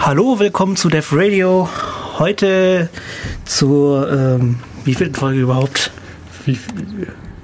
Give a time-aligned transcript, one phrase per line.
[0.00, 1.68] Hallo, willkommen zu Def Radio.
[2.18, 2.88] Heute
[3.44, 5.90] zur, ähm, wie viel Folge überhaupt?
[6.44, 6.58] Wie,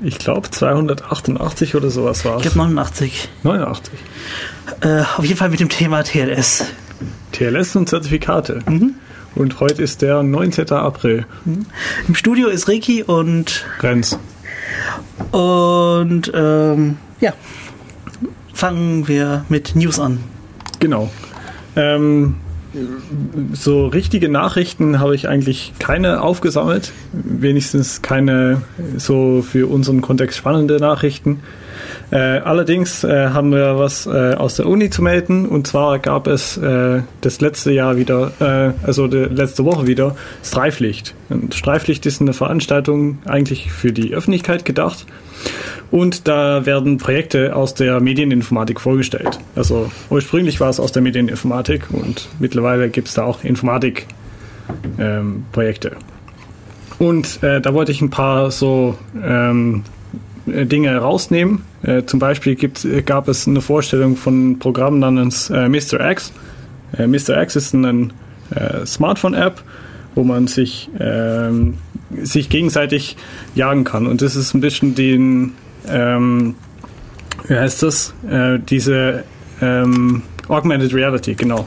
[0.02, 3.28] ich glaube 288 oder sowas war Ich glaube 89.
[3.42, 3.92] 89.
[4.80, 6.66] Äh, auf jeden Fall mit dem Thema TLS.
[7.32, 8.60] TLS und Zertifikate.
[8.66, 8.94] Mhm.
[9.34, 10.70] Und heute ist der 19.
[10.70, 11.26] April.
[12.06, 14.18] Im Studio ist Ricky und Renz.
[15.32, 17.32] und ähm, ja,
[18.52, 20.20] fangen wir mit News an.
[20.78, 21.10] Genau.
[21.76, 22.36] Ähm,
[23.52, 26.92] so richtige Nachrichten habe ich eigentlich keine aufgesammelt.
[27.12, 28.62] Wenigstens keine
[28.96, 31.40] so für unseren Kontext spannende Nachrichten.
[32.10, 35.46] Äh, allerdings äh, haben wir was äh, aus der Uni zu melden.
[35.46, 40.16] Und zwar gab es äh, das letzte Jahr wieder, äh, also die letzte Woche wieder,
[40.42, 41.14] Streiflicht.
[41.28, 45.06] Und Streiflicht ist eine Veranstaltung eigentlich für die Öffentlichkeit gedacht.
[45.90, 49.38] Und da werden Projekte aus der Medieninformatik vorgestellt.
[49.54, 55.92] Also ursprünglich war es aus der Medieninformatik und mittlerweile gibt es da auch Informatik-Projekte.
[56.98, 59.84] und äh, da wollte ich ein paar so ähm,
[60.46, 61.62] äh, Dinge rausnehmen.
[61.82, 66.10] Äh, zum Beispiel gibt, gab es eine Vorstellung von einem Programm namens äh, Mr.
[66.10, 66.32] X.
[66.96, 67.40] Äh, Mr.
[67.42, 68.08] X ist eine
[68.50, 69.62] äh, Smartphone-App,
[70.14, 71.74] wo man sich, ähm,
[72.22, 73.16] sich gegenseitig
[73.54, 74.06] jagen kann.
[74.06, 75.52] Und das ist ein bisschen den,
[75.88, 76.54] ähm,
[77.48, 78.14] wie heißt das?
[78.28, 79.24] Äh, diese
[79.60, 81.66] ähm, Augmented Reality, genau.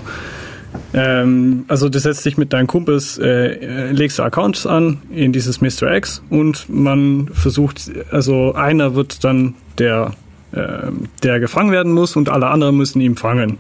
[0.94, 5.62] Ähm, also du setzt dich mit deinen Kumpels, äh, legst du Accounts an in dieses
[5.62, 5.96] Mr.
[5.96, 10.14] X und man versucht, also einer wird dann der,
[10.52, 10.92] äh,
[11.24, 13.60] der gefangen werden muss und alle anderen müssen ihn fangen.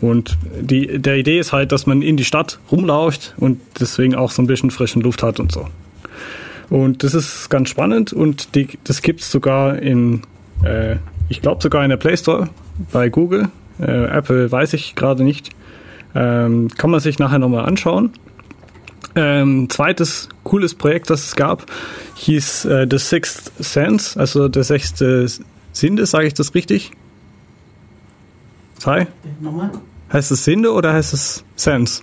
[0.00, 4.30] Und die, der Idee ist halt, dass man in die Stadt rumläuft und deswegen auch
[4.30, 5.68] so ein bisschen frischen Luft hat und so.
[6.68, 10.22] Und das ist ganz spannend und die, das gibt es sogar in,
[10.64, 10.96] äh,
[11.28, 12.48] ich glaube sogar in der Play Store
[12.92, 13.48] bei Google.
[13.80, 15.50] Äh, Apple weiß ich gerade nicht.
[16.14, 18.10] Ähm, kann man sich nachher nochmal anschauen.
[19.14, 21.66] Ähm, zweites cooles Projekt, das es gab,
[22.16, 25.26] hieß äh, The Sixth Sense, also der sechste
[25.72, 26.92] Sinde, sage ich das richtig?
[28.84, 29.06] Hi?
[29.40, 29.70] Nochmal?
[30.12, 32.02] Heißt es Sinde oder heißt es Sense?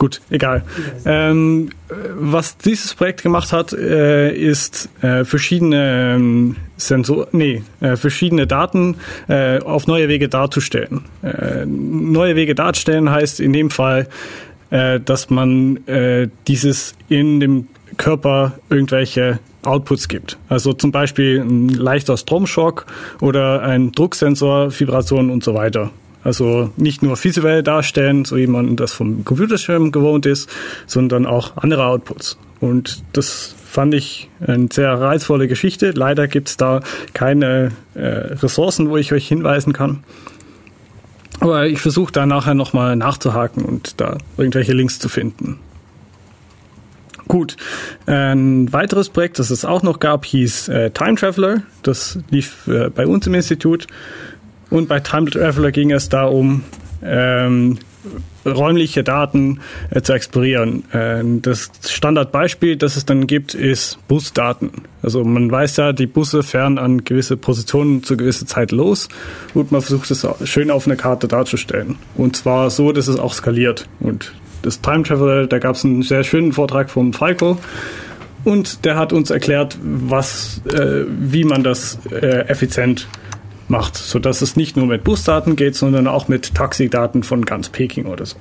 [0.00, 0.64] Gut, egal.
[1.04, 1.68] Ähm,
[2.14, 8.96] was dieses Projekt gemacht hat, äh, ist äh, verschiedene ähm, Sensor, nee, äh, verschiedene Daten
[9.28, 11.02] äh, auf neue Wege darzustellen.
[11.22, 14.08] Äh, neue Wege darzustellen heißt in dem Fall,
[14.70, 15.80] äh, dass man
[16.48, 17.68] dieses in dem
[17.98, 20.38] Körper irgendwelche Outputs gibt.
[20.48, 22.86] Also zum Beispiel ein leichter Stromschock
[23.20, 25.90] oder ein Drucksensor, Vibration und so weiter.
[26.22, 30.50] Also nicht nur visuell darstellen, so wie man das vom Computerschirm gewohnt ist,
[30.86, 32.38] sondern auch andere Outputs.
[32.60, 35.92] Und das fand ich eine sehr reizvolle Geschichte.
[35.92, 36.80] Leider gibt es da
[37.14, 40.04] keine äh, Ressourcen, wo ich euch hinweisen kann.
[41.38, 45.58] Aber ich versuche da nachher nochmal nachzuhaken und da irgendwelche Links zu finden.
[47.30, 47.56] Gut,
[48.06, 51.62] ein weiteres Projekt, das es auch noch gab, hieß äh, Time Traveler.
[51.84, 53.86] Das lief äh, bei uns im Institut.
[54.68, 56.64] Und bei Time Traveler ging es darum,
[57.04, 57.78] ähm,
[58.44, 59.60] räumliche Daten
[59.90, 60.90] äh, zu explorieren.
[60.90, 64.72] Äh, das Standardbeispiel, das es dann gibt, ist Busdaten.
[65.00, 69.08] Also man weiß ja, die Busse fahren an gewisse Positionen zu gewisser Zeit los
[69.54, 71.94] und man versucht es schön auf einer Karte darzustellen.
[72.16, 73.86] Und zwar so, dass es auch skaliert.
[74.00, 74.32] Und
[74.62, 77.58] das Time Traveler, da gab es einen sehr schönen Vortrag vom Falco.
[78.44, 83.06] Und der hat uns erklärt, was, äh, wie man das äh, effizient
[83.68, 88.06] macht, sodass es nicht nur mit Busdaten geht, sondern auch mit Taxidaten von ganz Peking
[88.06, 88.36] oder so.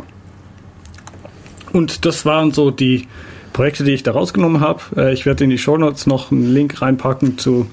[1.74, 3.07] Und das waren so die
[3.53, 4.81] Projekte, die ich da rausgenommen habe.
[4.96, 7.68] Äh, ich werde in die Show Notes noch einen Link reinpacken zu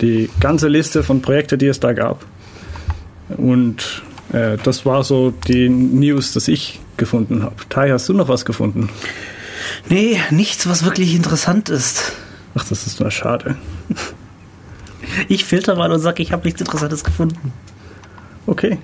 [0.00, 2.24] die ganze Liste von Projekten, die es da gab.
[3.36, 4.02] Und
[4.32, 7.54] äh, das war so die News, das ich gefunden habe.
[7.68, 8.88] Tai, hast du noch was gefunden?
[9.88, 12.12] Nee, nichts, was wirklich interessant ist.
[12.54, 13.56] Ach, das ist nur schade.
[15.28, 17.52] Ich filter mal und sage, ich habe nichts Interessantes gefunden.
[18.46, 18.78] Okay.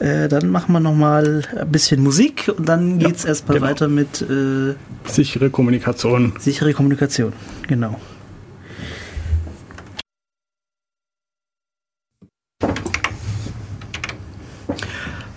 [0.00, 3.70] Äh, dann machen wir noch mal ein bisschen Musik und dann Ja, geht's erstmal genau.
[3.70, 4.74] weiter mit äh,
[5.08, 6.34] Sichere Kommunikation.
[6.38, 7.32] sichere Kommunikation.
[7.68, 7.98] Genau.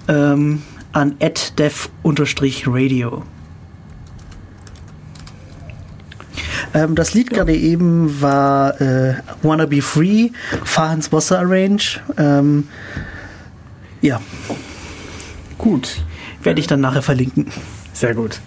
[0.08, 1.16] ähm, an
[1.58, 3.24] dev-radio.
[6.74, 10.30] Ähm, das Lied gerade eben war äh, Wanna Be Free,
[10.64, 12.00] Fahans Wasser Arrange.
[12.18, 12.68] Ähm,
[14.01, 14.21] ja.
[15.57, 16.03] Gut.
[16.44, 17.48] Werde ich dann nachher verlinken.
[17.94, 18.39] Sehr gut.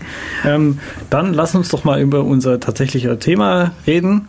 [0.45, 0.79] Ähm,
[1.11, 4.27] dann lass uns doch mal über unser tatsächliches Thema reden.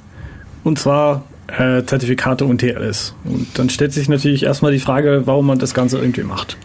[0.64, 3.16] Und zwar äh, Zertifikate und TLS.
[3.24, 6.58] Und dann stellt sich natürlich erstmal die Frage, warum man das Ganze irgendwie macht.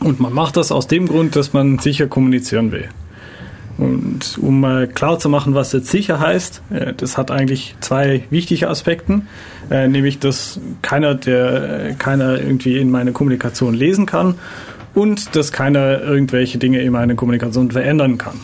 [0.00, 2.88] Und man macht das aus dem Grund, dass man sicher kommunizieren will.
[3.80, 8.24] Und um mal klar zu machen, was jetzt sicher heißt, äh, das hat eigentlich zwei
[8.28, 9.22] wichtige Aspekte,
[9.70, 14.34] äh, nämlich dass keiner, der keiner irgendwie in meine Kommunikation lesen kann
[14.94, 18.38] und dass keiner irgendwelche Dinge in meine Kommunikation verändern kann.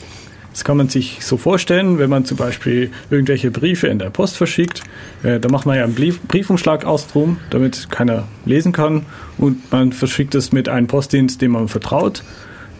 [0.53, 4.39] Das kann man sich so vorstellen, wenn man zum Beispiel irgendwelche Briefe in der Post
[4.39, 4.85] verschickt.
[5.23, 9.05] Äh, da macht man ja einen Brief, Briefumschlag aus drum, damit keiner lesen kann.
[9.37, 12.25] Und man verschickt es mit einem Postdienst, dem man vertraut,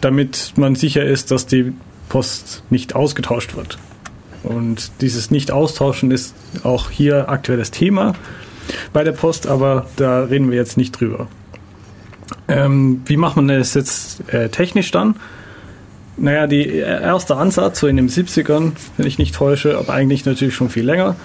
[0.01, 1.73] damit man sicher ist, dass die
[2.09, 3.77] Post nicht ausgetauscht wird.
[4.43, 6.33] Und dieses Nicht-Austauschen ist
[6.63, 8.13] auch hier aktuelles Thema
[8.93, 11.27] bei der Post, aber da reden wir jetzt nicht drüber.
[12.47, 15.15] Ähm, wie macht man das jetzt äh, technisch dann?
[16.17, 20.55] Naja, der erste Ansatz, so in den 70ern, wenn ich nicht täusche, aber eigentlich natürlich
[20.55, 21.15] schon viel länger,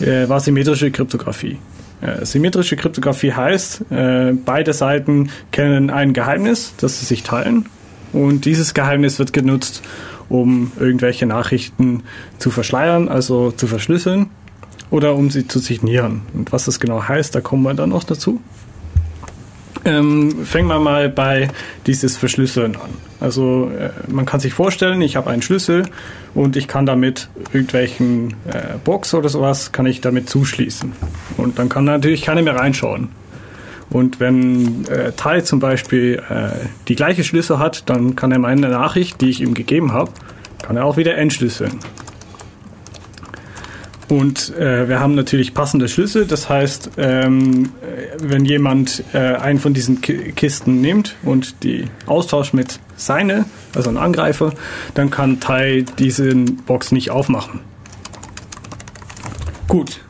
[0.00, 1.58] äh, war symmetrische Kryptographie.
[2.00, 7.66] Äh, symmetrische Kryptographie heißt, äh, beide Seiten kennen ein Geheimnis, das sie sich teilen.
[8.12, 9.82] Und dieses Geheimnis wird genutzt,
[10.30, 12.04] um irgendwelche Nachrichten
[12.38, 14.30] zu verschleiern, also zu verschlüsseln
[14.90, 16.22] oder um sie zu signieren.
[16.32, 18.40] Und was das genau heißt, da kommen wir dann noch dazu.
[19.84, 21.48] Ähm, fangen wir mal bei
[21.86, 22.90] dieses Verschlüsseln an.
[23.18, 25.86] Also äh, man kann sich vorstellen, ich habe einen Schlüssel
[26.34, 30.92] und ich kann damit irgendwelchen äh, Box oder sowas, kann ich damit zuschließen.
[31.38, 33.08] Und dann kann natürlich keiner mehr reinschauen.
[33.90, 38.68] Und wenn äh, Tai zum Beispiel äh, die gleiche Schlüssel hat, dann kann er meine
[38.68, 40.12] Nachricht, die ich ihm gegeben habe,
[40.62, 41.80] kann er auch wieder entschlüsseln.
[44.10, 46.26] Und äh, wir haben natürlich passende Schlüssel.
[46.26, 47.70] Das heißt, ähm,
[48.20, 53.44] wenn jemand äh, einen von diesen Ki Kisten nimmt und die austauscht mit seine,
[53.74, 54.52] also ein Angreifer,
[54.94, 57.60] dann kann Tai diesen Box nicht aufmachen.
[59.68, 60.00] Gut,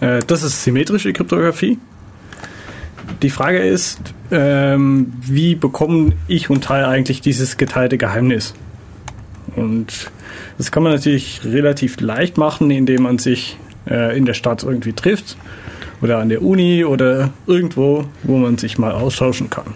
[0.00, 1.78] äh, das ist symmetrische Kryptographie.
[3.22, 4.00] Die Frage ist,
[4.30, 8.54] ähm, wie bekommen ich und Teil eigentlich dieses geteilte Geheimnis?
[9.56, 10.10] Und
[10.56, 13.58] das kann man natürlich relativ leicht machen, indem man sich
[13.88, 15.36] äh, in der Stadt irgendwie trifft
[16.00, 19.74] oder an der Uni oder irgendwo, wo man sich mal austauschen kann.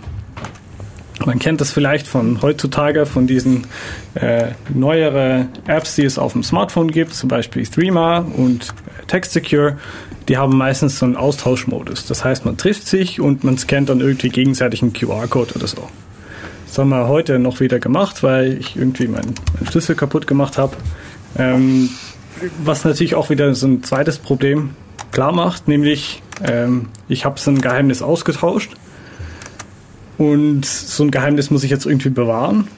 [1.25, 3.67] Man kennt das vielleicht von heutzutage, von diesen
[4.15, 8.75] äh, neueren Apps, die es auf dem Smartphone gibt, zum Beispiel Threema und
[9.07, 9.79] TextSecure.
[10.29, 12.07] Die haben meistens so einen Austauschmodus.
[12.07, 15.89] Das heißt, man trifft sich und man scannt dann irgendwie gegenseitig einen QR-Code oder so.
[16.67, 20.59] Das haben wir heute noch wieder gemacht, weil ich irgendwie meinen, meinen Schlüssel kaputt gemacht
[20.59, 20.77] habe.
[21.37, 21.91] Ähm,
[22.65, 24.71] was natürlich auch wieder so ein zweites Problem
[25.13, 28.73] klar macht, nämlich ähm, ich habe so ein Geheimnis ausgetauscht
[30.19, 32.69] und so ein Geheimnis muss ich jetzt irgendwie bewahren.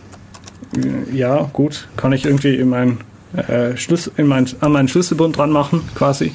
[1.13, 2.99] Ja, gut, kann ich irgendwie in mein,
[3.35, 6.33] äh, Schlüssel, in mein, an meinen Schlüsselbund dran machen, quasi.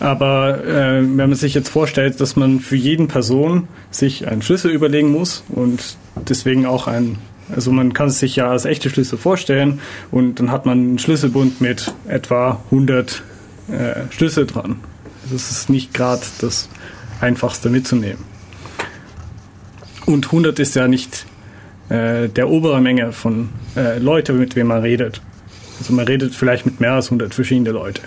[0.00, 4.70] Aber äh, wenn man sich jetzt vorstellt, dass man für jeden Person sich einen Schlüssel
[4.70, 5.96] überlegen muss und
[6.28, 7.18] deswegen auch ein,
[7.54, 9.80] also man kann es sich ja als echte Schlüssel vorstellen
[10.10, 13.22] und dann hat man einen Schlüsselbund mit etwa 100
[13.70, 14.80] äh, Schlüssel dran.
[15.30, 16.68] Das ist nicht gerade das
[17.20, 18.24] einfachste mitzunehmen.
[20.06, 21.26] Und 100 ist ja nicht
[21.88, 25.22] äh, der obere Menge von äh, Leute, mit wem man redet.
[25.78, 28.02] Also man redet vielleicht mit mehr als 100 verschiedene Leute.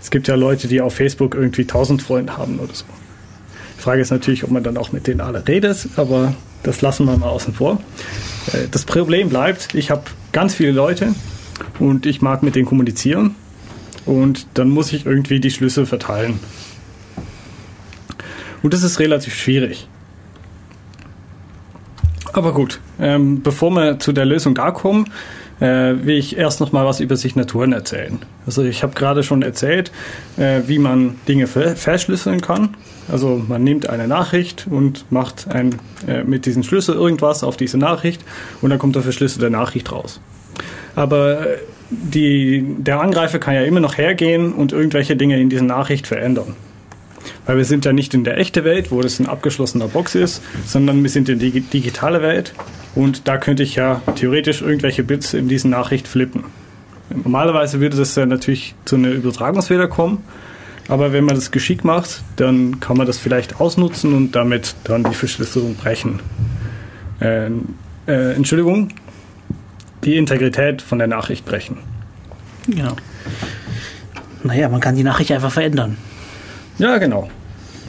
[0.00, 2.84] Es gibt ja Leute, die auf Facebook irgendwie 1000 Freunde haben oder so.
[3.76, 7.06] Die Frage ist natürlich, ob man dann auch mit denen alle redet, aber das lassen
[7.06, 7.80] wir mal außen vor.
[8.52, 11.14] Äh, das Problem bleibt, ich habe ganz viele Leute
[11.78, 13.34] und ich mag mit denen kommunizieren
[14.04, 16.40] und dann muss ich irgendwie die Schlüssel verteilen.
[18.62, 19.88] Und das ist relativ schwierig.
[22.32, 25.06] Aber gut, ähm, bevor wir zu der Lösung da kommen,
[25.60, 28.18] äh, will ich erst noch mal was über Signaturen erzählen.
[28.46, 29.90] Also ich habe gerade schon erzählt,
[30.36, 32.76] äh, wie man Dinge verschlüsseln kann.
[33.10, 37.78] Also man nimmt eine Nachricht und macht ein, äh, mit diesem Schlüssel irgendwas auf diese
[37.78, 38.22] Nachricht
[38.60, 40.20] und dann kommt der verschlüsselte Nachricht raus.
[40.94, 41.58] Aber äh,
[41.90, 46.56] die, der Angreifer kann ja immer noch hergehen und irgendwelche Dinge in dieser Nachricht verändern.
[47.44, 50.42] Weil wir sind ja nicht in der echten Welt, wo das ein abgeschlossener Box ist,
[50.66, 52.52] sondern wir sind in die digitale Welt
[52.96, 56.44] und da könnte ich ja theoretisch irgendwelche Bits in diesen Nachricht flippen.
[57.10, 60.24] Normalerweise würde das ja natürlich zu einer Übertragungsfehler kommen,
[60.88, 65.04] aber wenn man das geschickt macht, dann kann man das vielleicht ausnutzen und damit dann
[65.04, 66.20] die Verschlüsselung brechen.
[67.20, 67.50] Äh,
[68.06, 68.88] äh, Entschuldigung,
[70.04, 71.78] die Integrität von der Nachricht brechen.
[72.66, 72.96] Ja.
[74.42, 75.96] Naja, man kann die Nachricht einfach verändern.
[76.78, 77.30] Ja, genau.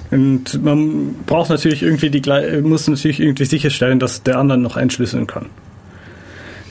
[0.10, 5.28] Und man braucht natürlich irgendwie die muss natürlich irgendwie sicherstellen, dass der andere noch entschlüsseln
[5.28, 5.48] kann.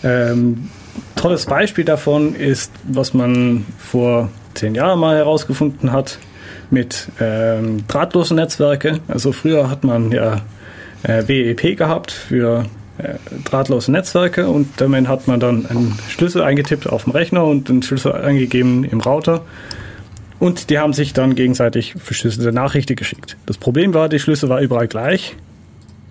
[0.02, 0.70] Ähm,
[1.16, 6.18] tolles Beispiel davon ist, was man vor zehn Jahren mal herausgefunden hat
[6.70, 9.00] mit ähm, drahtlosen Netzwerke.
[9.08, 10.40] Also früher hat man ja
[11.02, 12.64] äh, WEP gehabt für
[12.98, 13.14] äh,
[13.44, 17.82] drahtlose Netzwerke und damit hat man dann einen Schlüssel eingetippt auf dem Rechner und einen
[17.82, 19.42] Schlüssel eingegeben im Router.
[20.38, 23.36] Und die haben sich dann gegenseitig verschlüsselte Nachrichten geschickt.
[23.46, 25.34] Das Problem war, die Schlüssel war überall gleich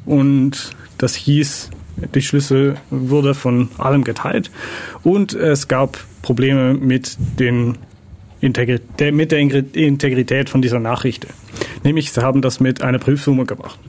[0.06, 1.70] und das hieß,
[2.14, 4.52] die Schlüssel wurde von allem geteilt
[5.04, 7.78] und es gab Probleme mit, den
[8.42, 11.28] Integrität, mit der Integrität von dieser Nachricht.
[11.84, 13.80] Nämlich, sie haben das mit einer Prüfsumme gemacht.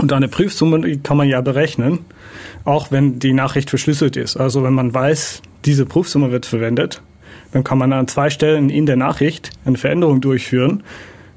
[0.00, 2.00] Und eine Prüfsumme kann man ja berechnen,
[2.64, 4.36] auch wenn die Nachricht verschlüsselt ist.
[4.36, 7.02] Also wenn man weiß, diese Prüfsumme wird verwendet,
[7.52, 10.82] dann kann man an zwei Stellen in der Nachricht eine Veränderung durchführen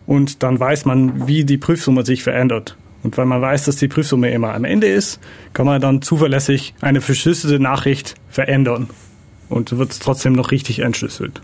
[0.05, 2.77] und dann weiß man, wie die Prüfsumme sich verändert.
[3.03, 5.19] Und weil man weiß, dass die Prüfsumme immer am Ende ist,
[5.53, 8.89] kann man dann zuverlässig eine verschlüsselte Nachricht verändern
[9.49, 11.41] und wird es trotzdem noch richtig entschlüsselt.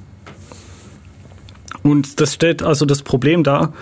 [1.83, 3.73] Und das stellt also das Problem dar,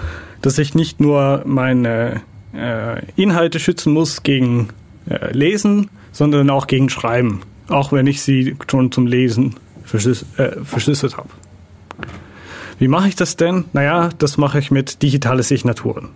[0.41, 2.21] dass ich nicht nur meine
[2.53, 4.69] äh, Inhalte schützen muss gegen
[5.09, 9.55] äh, Lesen, sondern auch gegen Schreiben, auch wenn ich sie schon zum Lesen
[9.87, 11.29] verschlüs äh, verschlüsselt habe.
[12.77, 13.65] Wie mache ich das denn?
[13.73, 16.09] Naja, das mache ich mit digitalen Signaturen.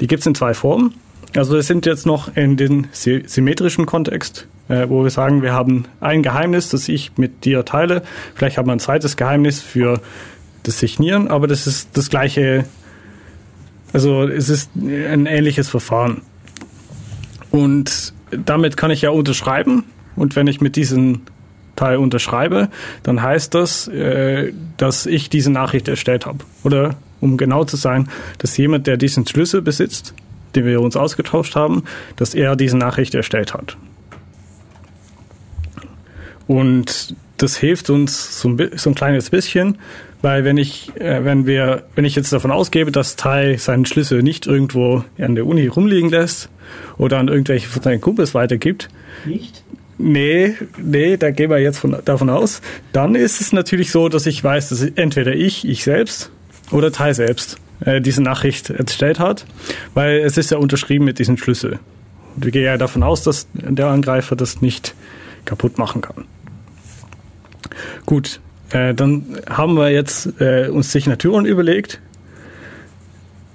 [0.00, 0.94] Die gibt es in zwei Formen.
[1.36, 5.84] Also wir sind jetzt noch in den symmetrischen Kontext, äh, wo wir sagen, wir haben
[6.00, 8.02] ein Geheimnis, das ich mit dir teile.
[8.34, 10.00] Vielleicht haben wir ein zweites Geheimnis für
[10.62, 12.64] das Signieren, aber das ist das gleiche,
[13.92, 16.22] also es ist ein ähnliches Verfahren.
[17.50, 19.84] Und damit kann ich ja unterschreiben.
[20.16, 21.22] Und wenn ich mit diesen
[21.76, 22.68] Teil unterschreibe,
[23.02, 26.38] dann heißt das, äh, dass ich diese Nachricht erstellt habe.
[26.64, 30.14] Oder um genau zu sein, dass jemand, der diesen Schlüssel besitzt,
[30.54, 31.84] den wir uns ausgetauscht haben,
[32.16, 33.76] dass er diese Nachricht erstellt hat.
[36.46, 39.78] Und das hilft uns so ein, so ein kleines bisschen,
[40.22, 44.22] weil wenn ich, äh, wenn wir, wenn ich jetzt davon ausgebe, dass Tai seinen Schlüssel
[44.22, 46.48] nicht irgendwo an der Uni rumliegen lässt
[46.96, 48.88] oder an irgendwelche von seinen Kumpels weitergibt.
[49.24, 49.62] Nicht?
[49.98, 52.60] Nee, nee, da gehen wir jetzt von, davon aus.
[52.92, 56.30] Dann ist es natürlich so, dass ich weiß, dass entweder ich, ich selbst
[56.70, 59.46] oder Tai selbst äh, diese Nachricht erstellt hat,
[59.94, 61.78] weil es ist ja unterschrieben mit diesem Schlüssel.
[62.34, 64.94] Und wir gehen ja davon aus, dass der Angreifer das nicht
[65.46, 66.24] kaputt machen kann.
[68.04, 72.00] Gut, äh, dann haben wir jetzt äh, uns Signaturen überlegt.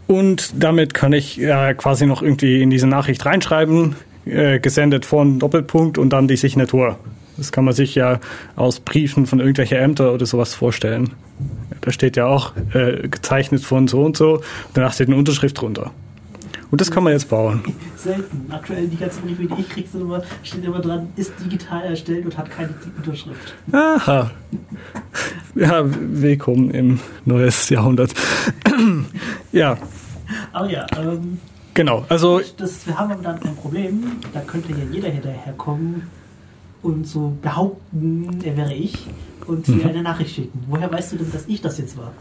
[0.07, 3.95] Und damit kann ich äh, quasi noch irgendwie in diese Nachricht reinschreiben,
[4.25, 6.97] äh, gesendet von Doppelpunkt und dann die Signatur.
[7.37, 8.19] Das kann man sich ja
[8.55, 11.13] aus Briefen von irgendwelchen Ämtern oder sowas vorstellen.
[11.81, 14.43] Da steht ja auch äh, gezeichnet von so und so und
[14.75, 15.91] danach steht eine Unterschrift drunter.
[16.71, 17.61] Und das kann man jetzt bauen.
[17.97, 18.45] Selten.
[18.49, 22.37] Aktuell die ganzen Briefe, die ich kriege, immer, steht immer dran, ist digital erstellt und
[22.37, 23.53] hat keine Unterschrift.
[23.73, 24.31] Aha.
[25.53, 28.13] Ja, willkommen im neues Jahrhundert.
[29.51, 29.77] ja.
[30.53, 31.39] Aber ja, ähm,
[31.73, 32.41] Genau, also.
[32.57, 36.03] Das, wir haben aber dann ein Problem, da könnte ja jeder hinterherkommen
[36.81, 39.07] und so behaupten, er wäre ich
[39.47, 39.89] und mir mhm.
[39.89, 40.63] eine Nachricht schicken.
[40.67, 42.11] Woher weißt du denn, dass ich das jetzt war?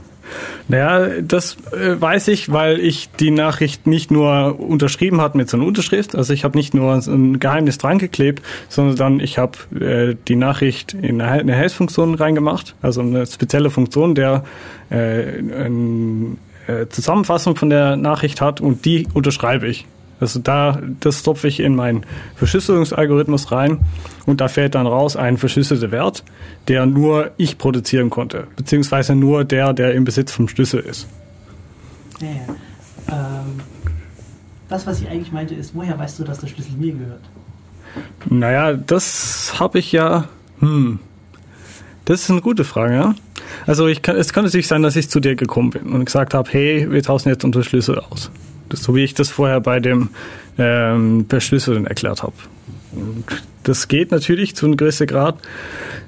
[0.69, 5.57] Naja, das äh, weiß ich, weil ich die Nachricht nicht nur unterschrieben hat mit so
[5.57, 9.59] einer Unterschrift, also ich habe nicht nur ein Geheimnis dran geklebt, sondern dann ich habe
[9.75, 14.45] äh, die Nachricht in eine Helffunktion reingemacht, also eine spezielle Funktion, der
[14.91, 19.87] äh, ein, äh, Zusammenfassung von der Nachricht hat und die unterschreibe ich.
[20.21, 22.05] Also da, das stopfe ich in meinen
[22.37, 23.81] Verschlüsselungsalgorithmus rein
[24.27, 26.25] und da fällt dann raus ein verschlüsselter Wert,
[26.69, 31.07] der nur ich produzieren konnte, beziehungsweise nur der, der im Besitz vom Schlüssel ist.
[32.21, 32.29] Ja,
[33.09, 33.61] ähm,
[34.69, 37.23] das, was ich eigentlich meinte, ist, woher weißt du, dass der Schlüssel mir gehört?
[38.29, 40.29] Naja, das habe ich ja.
[40.61, 41.01] Hm.
[42.05, 43.15] Das ist eine gute Frage, ja.
[43.67, 46.35] Also ich kann, es kann natürlich sein, dass ich zu dir gekommen bin und gesagt
[46.35, 48.31] habe, hey, wir tauschen jetzt unsere Schlüssel aus.
[48.69, 50.11] Das, so wie ich das vorher bei dem
[50.59, 52.35] ähm, Verschlüsseln erklärt habe.
[53.63, 55.37] Das geht natürlich zu einem gewissen Grad,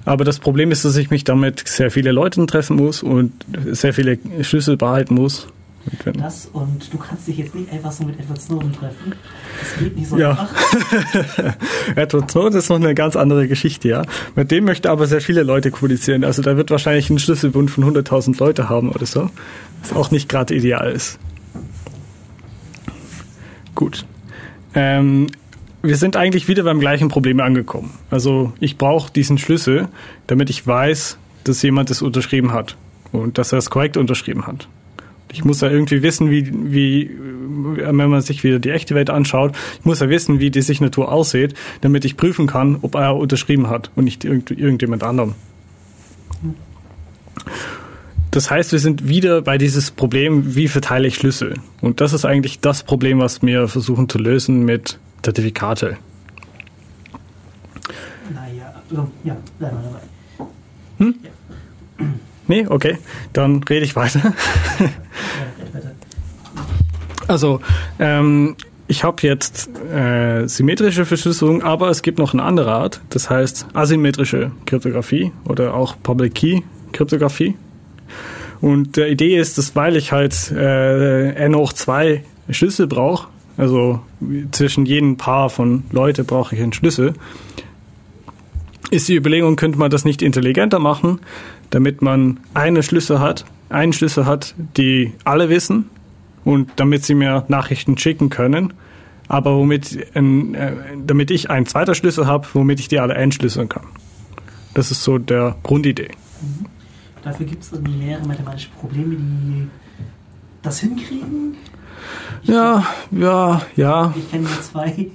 [0.04, 3.32] aber das Problem ist, dass ich mich damit sehr viele Leute treffen muss und
[3.70, 5.48] sehr viele Schlüssel behalten muss
[6.14, 9.14] Das und du kannst dich jetzt nicht einfach so mit Edward Snowden treffen.
[9.60, 10.30] Das geht nicht so Ja.
[10.30, 11.56] einfach.
[11.96, 14.02] Edward Snowden ist noch eine ganz andere Geschichte, ja.
[14.36, 16.24] Mit dem möchte aber sehr viele Leute kommunizieren.
[16.24, 19.30] Also da wird wahrscheinlich einen Schlüsselbund von 100.000 Leute haben oder so.
[19.82, 21.18] Was auch nicht gerade ideal ist.
[23.74, 24.04] Gut.
[24.74, 25.28] Ähm,
[25.82, 27.90] wir sind eigentlich wieder beim gleichen Problem angekommen.
[28.10, 29.88] Also ich brauche diesen Schlüssel,
[30.26, 32.76] damit ich weiß, dass jemand es unterschrieben hat
[33.10, 34.68] und dass er es korrekt unterschrieben hat.
[35.32, 37.10] Ich muss ja irgendwie wissen, wie, wie,
[37.76, 41.10] wenn man sich wieder die echte Welt anschaut, ich muss ja wissen, wie die Signatur
[41.10, 45.34] aussieht, damit ich prüfen kann, ob er unterschrieben hat und nicht irgend, irgendjemand anderem.
[48.30, 51.56] Das heißt, wir sind wieder bei dieses Problem, wie verteile ich Schlüssel?
[51.82, 55.98] Und das ist eigentlich das Problem, was wir versuchen zu lösen mit Zertifikate.
[58.32, 61.14] Naja, also, ja, bleib mal dabei.
[62.52, 62.98] Nee, okay,
[63.32, 64.34] dann rede ich weiter.
[67.28, 67.60] Also,
[67.98, 68.56] ähm,
[68.88, 73.68] ich habe jetzt äh, symmetrische Verschlüsselung, aber es gibt noch eine andere Art, das heißt
[73.72, 76.60] asymmetrische Kryptographie oder auch Public Key
[76.92, 77.54] Kryptographie.
[78.60, 84.00] Und der Idee ist, dass weil ich halt äh, N hoch 2 Schlüssel brauche, also
[84.50, 87.14] zwischen jedem Paar von Leute brauche ich einen Schlüssel,
[88.90, 91.20] ist die Überlegung, könnte man das nicht intelligenter machen,
[91.72, 95.90] damit man eine Schlüssel hat, einen Schlüssel hat, die alle wissen
[96.44, 98.74] und damit sie mir Nachrichten schicken können,
[99.26, 100.72] aber womit, äh,
[101.04, 103.86] damit ich einen zweiter Schlüssel habe, womit ich die alle entschlüsseln kann.
[104.74, 106.10] Das ist so der Grundidee.
[107.22, 109.68] Dafür gibt es irgendwie mehrere mathematische Probleme, die
[110.60, 111.56] das hinkriegen.
[112.42, 114.14] Ich, Ja, ja, ja.
[114.16, 115.08] Ich kenne nur zwei.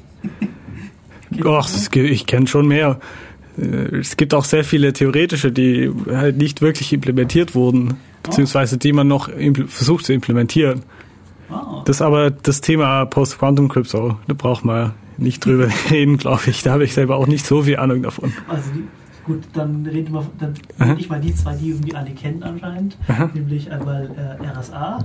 [1.43, 2.99] Och, ich kenne schon mehr.
[3.57, 8.93] Äh, Es gibt auch sehr viele theoretische, die halt nicht wirklich implementiert wurden, beziehungsweise die
[8.93, 9.29] man noch
[9.67, 10.81] versucht zu implementieren.
[11.49, 11.83] Wow.
[11.85, 14.17] Das ist aber das Thema Post-Quantum Crypto.
[14.27, 16.61] Da braucht man nicht drüber reden, glaube ich.
[16.63, 18.33] Da habe ich selber auch nicht so viel Ahnung davon.
[18.49, 18.69] Also
[19.23, 20.53] gut, dann reden wir, dann
[20.89, 22.97] rede ich mal die zwei, die irgendwie alle kennen anscheinend.
[23.07, 23.29] Aha.
[23.33, 24.09] Nämlich einmal
[24.41, 24.99] äh, RSA,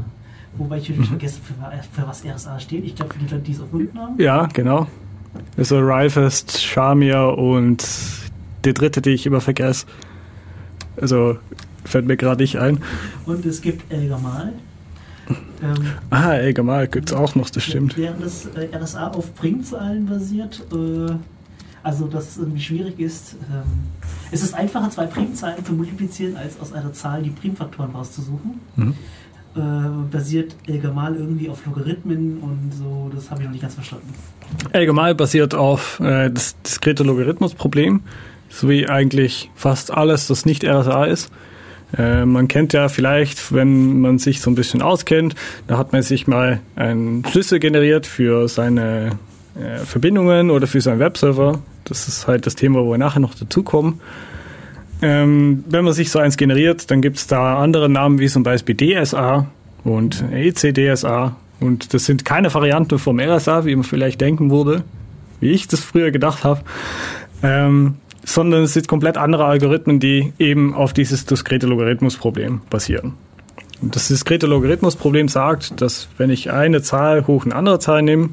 [0.59, 0.95] wobei ich Mhm.
[0.97, 2.85] natürlich vergessen, für, wa- für was RSA steht.
[2.85, 4.15] Ich glaube, für die Leute, die es erfunden haben.
[4.21, 4.89] Ja, genau.
[5.57, 7.83] Also Rifest, Shamir und
[8.65, 9.87] der dritte, die ich immer vergesse.
[11.01, 11.39] Also
[11.85, 12.79] fällt mir gerade nicht ein.
[13.27, 14.53] Und es gibt Elgamal.
[15.63, 15.75] Ähm,
[16.11, 17.97] Ah, ey, Gamal gibt's auch noch, das stimmt.
[17.97, 21.13] Während das äh, RSA auf Primzahlen basiert, äh,
[21.83, 23.63] also dass es irgendwie schwierig ist, ähm,
[24.31, 28.61] es ist einfacher, zwei Primzahlen zu multiplizieren, als aus einer Zahl die Primfaktoren rauszusuchen.
[28.77, 28.95] Mhm.
[29.55, 29.61] Äh,
[30.11, 34.13] basiert Elgamal irgendwie auf Logarithmen und so, das habe ich noch nicht ganz verstanden.
[34.73, 38.01] Elgamal basiert auf äh, das diskrete Logarithmusproblem,
[38.53, 41.31] sowie eigentlich fast alles, das nicht RSA ist.
[41.97, 45.35] Äh, man kennt ja vielleicht, wenn man sich so ein bisschen auskennt,
[45.67, 49.19] da hat man sich mal einen Schlüssel generiert für seine
[49.61, 51.61] äh, Verbindungen oder für seinen Webserver.
[51.85, 54.01] Das ist halt das Thema, wo wir nachher noch dazukommen.
[55.03, 58.45] Ähm, wenn man sich so eins generiert, dann gibt es da andere Namen wie zum
[58.45, 59.47] Beispiel DSA
[59.85, 61.37] und ECDSA.
[61.61, 64.85] Und das sind keine Varianten vom RSA, wie man vielleicht denken würde,
[65.41, 66.63] wie ich das früher gedacht habe.
[67.43, 73.15] Ähm, sondern es sind komplett andere Algorithmen, die eben auf dieses diskrete Logarithmusproblem basieren.
[73.81, 78.31] Das diskrete Logarithmusproblem sagt, dass wenn ich eine Zahl hoch eine andere Zahl nehme,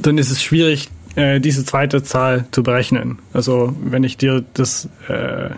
[0.00, 3.18] dann ist es schwierig, äh, diese zweite Zahl zu berechnen.
[3.32, 5.50] Also wenn ich dir das, äh,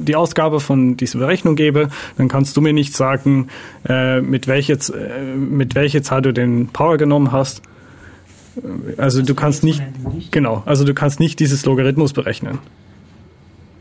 [0.00, 3.48] die Ausgabe von dieser Berechnung gebe, dann kannst du mir nicht sagen,
[3.88, 4.78] äh, mit, welche,
[5.36, 7.62] mit welcher Zahl du den Power genommen hast.
[8.96, 9.82] Also du kannst nicht,
[10.30, 12.58] genau, also du kannst nicht dieses Logarithmus berechnen.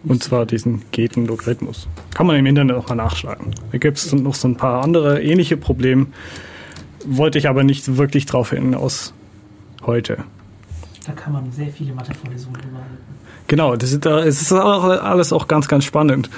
[0.04, 1.88] Und zwar diesen Geten-Logarithmus.
[2.14, 3.54] Kann man im Internet auch mal nachschlagen.
[3.72, 6.08] Da gibt es noch so ein paar andere ähnliche Probleme.
[7.06, 9.14] Wollte ich aber nicht wirklich drauf hinaus
[9.84, 10.24] heute.
[11.06, 13.12] Da kann man sehr viele Mathevorlesungen drüber halten.
[13.48, 16.30] Genau, das ist, es ist auch alles auch ganz, ganz spannend.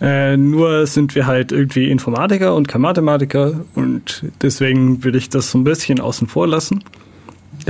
[0.00, 5.50] Äh, nur sind wir halt irgendwie Informatiker und kein Mathematiker und deswegen will ich das
[5.50, 6.82] so ein bisschen außen vor lassen,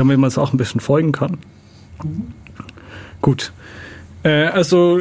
[0.01, 1.39] damit man es auch ein bisschen folgen kann.
[3.21, 3.53] Gut.
[4.23, 5.01] Äh, also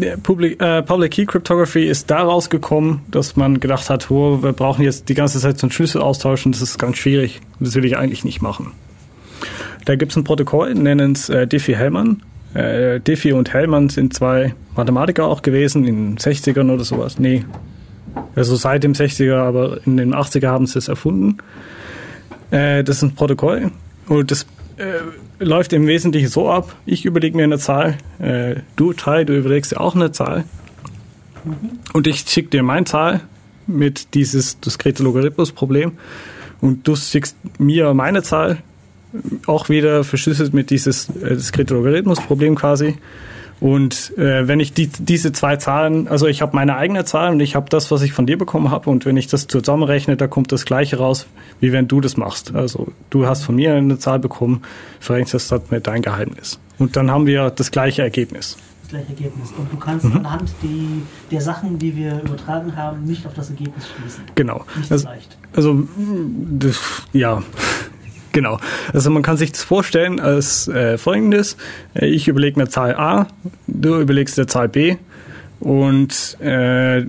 [0.00, 4.52] äh, Public, äh, Public Key Cryptography ist daraus gekommen, dass man gedacht hat, oh, wir
[4.52, 7.40] brauchen jetzt die ganze Zeit so einen Schlüssel austauschen, das ist ganz schwierig.
[7.58, 8.72] Das will ich eigentlich nicht machen.
[9.84, 12.22] Da gibt es ein Protokoll, nennen es äh, Diffie-Hellman.
[12.54, 17.18] Äh, Diffie und Hellman sind zwei Mathematiker auch gewesen, in den 60ern oder sowas.
[17.18, 17.44] Nee,
[18.36, 21.38] also seit dem 60er, aber in den 80er haben sie es erfunden.
[22.50, 23.70] Das ist ein Protokoll
[24.06, 28.92] und das äh, läuft im Wesentlichen so ab, ich überlege mir eine Zahl, äh, du
[28.92, 30.44] Tai, du überlegst dir auch eine Zahl.
[31.92, 33.20] Und ich schicke dir meine Zahl
[33.66, 35.92] mit dieses diskrete Logarithmus-Problem
[36.60, 38.58] und du schickst mir meine Zahl
[39.46, 42.96] auch wieder verschlüsselt mit dieses äh, diskrete Logarithmus-Problem quasi.
[43.62, 47.38] Und äh, wenn ich die, diese zwei Zahlen, also ich habe meine eigene Zahl und
[47.38, 50.26] ich habe das, was ich von dir bekommen habe, und wenn ich das zusammenrechne, da
[50.26, 51.28] kommt das gleiche raus,
[51.60, 52.56] wie wenn du das machst.
[52.56, 54.62] Also du hast von mir eine Zahl bekommen,
[54.98, 56.58] verrechnest das dann mit dein Geheimnis.
[56.80, 58.56] Und dann haben wir das gleiche Ergebnis.
[58.80, 59.52] Das gleiche Ergebnis.
[59.56, 60.16] Und du kannst mhm.
[60.16, 64.24] anhand die, der Sachen, die wir übertragen haben, nicht auf das Ergebnis schließen.
[64.34, 64.64] Genau.
[64.76, 65.38] Nicht also, leicht.
[65.54, 65.86] Also,
[66.58, 66.80] das,
[67.12, 67.44] ja.
[68.32, 68.58] Genau.
[68.92, 71.56] Also man kann sich das vorstellen als äh, folgendes.
[71.94, 73.28] Äh, ich überlege eine Zahl A,
[73.66, 74.96] du überlegst eine Zahl B
[75.60, 77.04] und äh,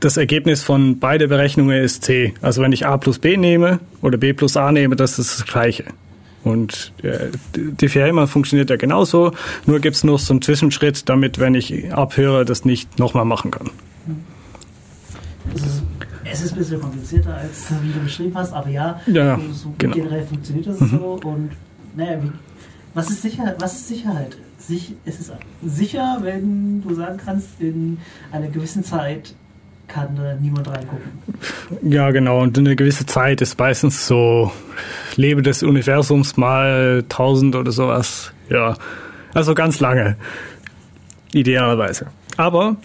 [0.00, 2.32] das Ergebnis von beide Berechnungen ist C.
[2.40, 5.46] Also wenn ich A plus B nehme oder B plus A nehme, das ist das
[5.46, 5.84] Gleiche.
[6.44, 9.32] Und äh, Diffie-Hellman funktioniert ja genauso,
[9.66, 13.50] nur gibt es noch so einen Zwischenschritt, damit, wenn ich abhöre, das nicht nochmal machen
[13.50, 13.70] kann.
[15.52, 15.82] Das ist
[16.38, 19.94] es ist ein bisschen komplizierter, als wie du beschrieben hast, aber ja, ja so genau.
[19.94, 20.90] generell funktioniert das mhm.
[20.90, 21.20] so.
[21.24, 21.50] Und
[21.96, 22.30] naja, wie,
[22.94, 23.56] was, ist Sicherheit?
[23.60, 24.36] was ist Sicherheit?
[24.58, 25.32] Sich, es ist
[25.64, 27.98] sicher, wenn du sagen kannst, in
[28.32, 29.34] einer gewissen Zeit
[29.86, 31.10] kann da niemand reingucken.
[31.82, 32.42] Ja, genau.
[32.42, 34.52] Und eine gewisse Zeit ist meistens so
[35.16, 38.32] Lebe des Universums mal 1000 oder sowas.
[38.50, 38.76] Ja,
[39.32, 40.16] also ganz lange.
[41.32, 42.08] Idealerweise.
[42.36, 42.76] Aber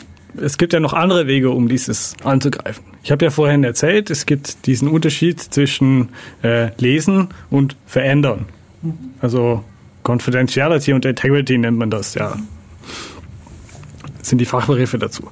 [0.41, 2.83] es gibt ja noch andere Wege, um dieses anzugreifen.
[3.03, 6.09] Ich habe ja vorhin erzählt, es gibt diesen Unterschied zwischen
[6.41, 8.45] äh, Lesen und Verändern.
[9.21, 9.63] Also
[10.03, 12.35] Confidentiality und Integrity nennt man das, ja.
[14.19, 15.29] Das sind die Fachbegriffe dazu.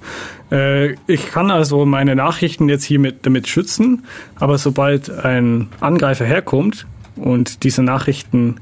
[0.51, 6.85] Äh, ich kann also meine Nachrichten jetzt hiermit damit schützen, aber sobald ein Angreifer herkommt
[7.15, 8.57] und diese Nachrichten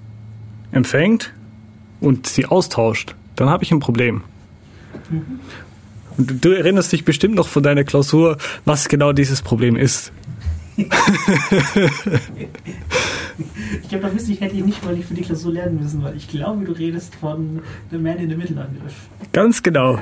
[0.71, 1.33] empfängt
[1.99, 4.21] und sie austauscht, dann habe ich ein Problem.
[5.09, 5.39] Mhm.
[6.19, 10.11] Und du erinnerst dich bestimmt noch von deiner Klausur, was genau dieses Problem ist.
[10.75, 10.89] ich
[13.87, 16.17] glaube, da wüsste ich, hätte ich nicht mal nicht für die Klausur lernen müssen, weil
[16.17, 18.95] ich glaube, du redest von The Man in the Middle Angriff.
[19.31, 19.97] Ganz genau.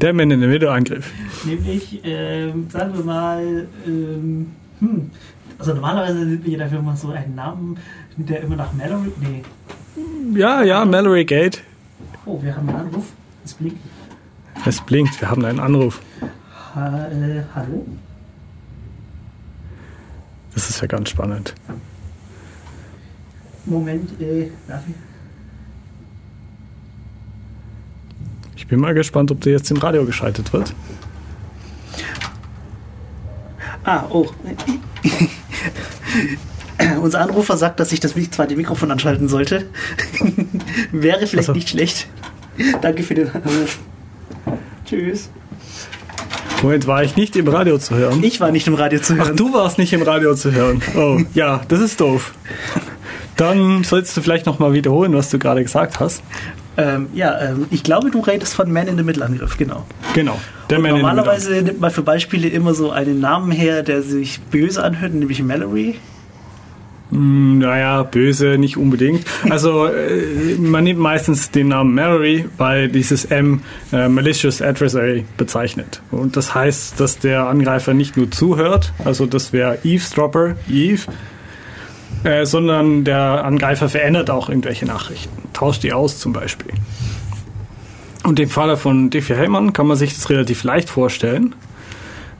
[0.00, 1.12] Der Man in the Middle Angriff.
[1.44, 5.10] Nämlich, ähm, sagen wir mal, ähm, hm,
[5.58, 7.76] also normalerweise nimmt man ja dafür mal so einen Namen,
[8.16, 9.10] der immer nach Mallory.
[9.20, 9.42] Nee.
[10.38, 11.64] Ja, ja, Mallory Gate.
[12.24, 13.06] Oh, wir haben einen Anruf.
[13.44, 13.78] Es blinkt.
[14.66, 16.00] Es blinkt, wir haben einen Anruf.
[16.74, 17.86] Ha äh, hallo?
[20.54, 21.54] Das ist ja ganz spannend.
[23.64, 24.94] Moment, äh, darf ich?
[28.56, 30.74] Ich bin mal gespannt, ob der jetzt im Radio geschaltet wird.
[33.84, 34.28] Ah, oh.
[37.02, 39.66] Unser Anrufer sagt, dass ich das zweite Mikrofon anschalten sollte.
[40.92, 41.52] Wäre vielleicht also.
[41.52, 42.08] nicht schlecht.
[42.82, 43.78] Danke für den Anruf.
[44.88, 45.30] Tschüss.
[46.62, 48.22] Moment, war ich nicht im Radio zu hören?
[48.22, 49.28] Ich war nicht im Radio zu hören.
[49.32, 50.82] Ach, du warst nicht im Radio zu hören.
[50.96, 52.34] Oh, ja, das ist doof.
[53.36, 56.22] Dann solltest du vielleicht nochmal wiederholen, was du gerade gesagt hast.
[56.76, 59.84] Ähm, ja, ähm, ich glaube, du redest von Man in the Middle Angriff, genau.
[60.14, 60.38] Genau.
[60.70, 64.82] Der Man normalerweise nimmt man für Beispiele immer so einen Namen her, der sich böse
[64.82, 65.96] anhört, nämlich Mallory.
[67.10, 69.24] Hm, naja, böse nicht unbedingt.
[69.50, 76.02] Also äh, man nimmt meistens den Namen Mallory, weil dieses M äh, Malicious Adversary bezeichnet.
[76.10, 81.02] Und das heißt, dass der Angreifer nicht nur zuhört, also das wäre Eavesdropper, Eve,
[82.24, 86.72] äh, sondern der Angreifer verändert auch irgendwelche Nachrichten, tauscht die aus zum Beispiel.
[88.24, 91.54] Und im Falle von Diffie Hellman kann man sich das relativ leicht vorstellen.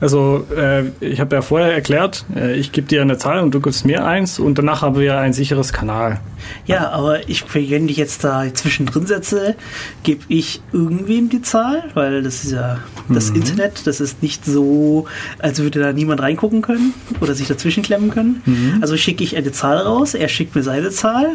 [0.01, 3.59] Also äh, ich habe ja vorher erklärt, äh, ich gebe dir eine Zahl und du
[3.59, 6.19] gibst mir eins und danach haben wir ein sicheres Kanal.
[6.65, 9.55] Ja, aber ich, wenn ich jetzt da zwischendrin setze,
[10.03, 13.37] gebe ich irgendwem die Zahl, weil das ist ja das mhm.
[13.37, 15.05] Internet, das ist nicht so,
[15.39, 18.41] als würde da niemand reingucken können oder sich dazwischen klemmen können.
[18.45, 18.77] Mhm.
[18.81, 21.33] Also schicke ich eine Zahl raus, er schickt mir seine Zahl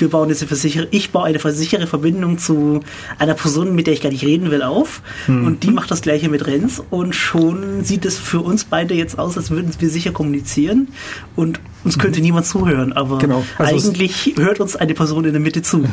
[0.00, 2.80] wir bauen jetzt eine Versicher ich baue eine versichere Verbindung zu
[3.18, 5.02] einer Person, mit der ich gar nicht reden will, auf.
[5.26, 5.46] Mhm.
[5.46, 9.18] Und die macht das gleiche mit Renz und schon sieht es für uns beide jetzt
[9.18, 10.88] aus, als würden wir sicher kommunizieren
[11.36, 12.26] und uns könnte mhm.
[12.26, 13.44] niemand zuhören, aber genau.
[13.56, 15.84] also eigentlich hört uns eine Person in der Mitte zu.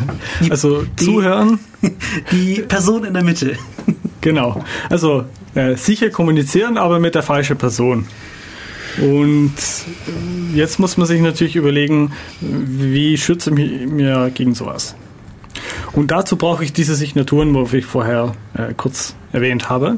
[0.42, 1.60] Die, also die, zuhören?
[2.32, 3.56] Die Person in der Mitte.
[4.22, 4.64] Genau.
[4.90, 8.08] Also äh, sicher kommunizieren, aber mit der falschen Person.
[9.02, 9.54] Und
[10.54, 14.96] jetzt muss man sich natürlich überlegen, wie schütze ich mir gegen sowas.
[15.94, 19.98] Und dazu brauche ich diese Signaturen, wo ich vorher äh, kurz erwähnt habe.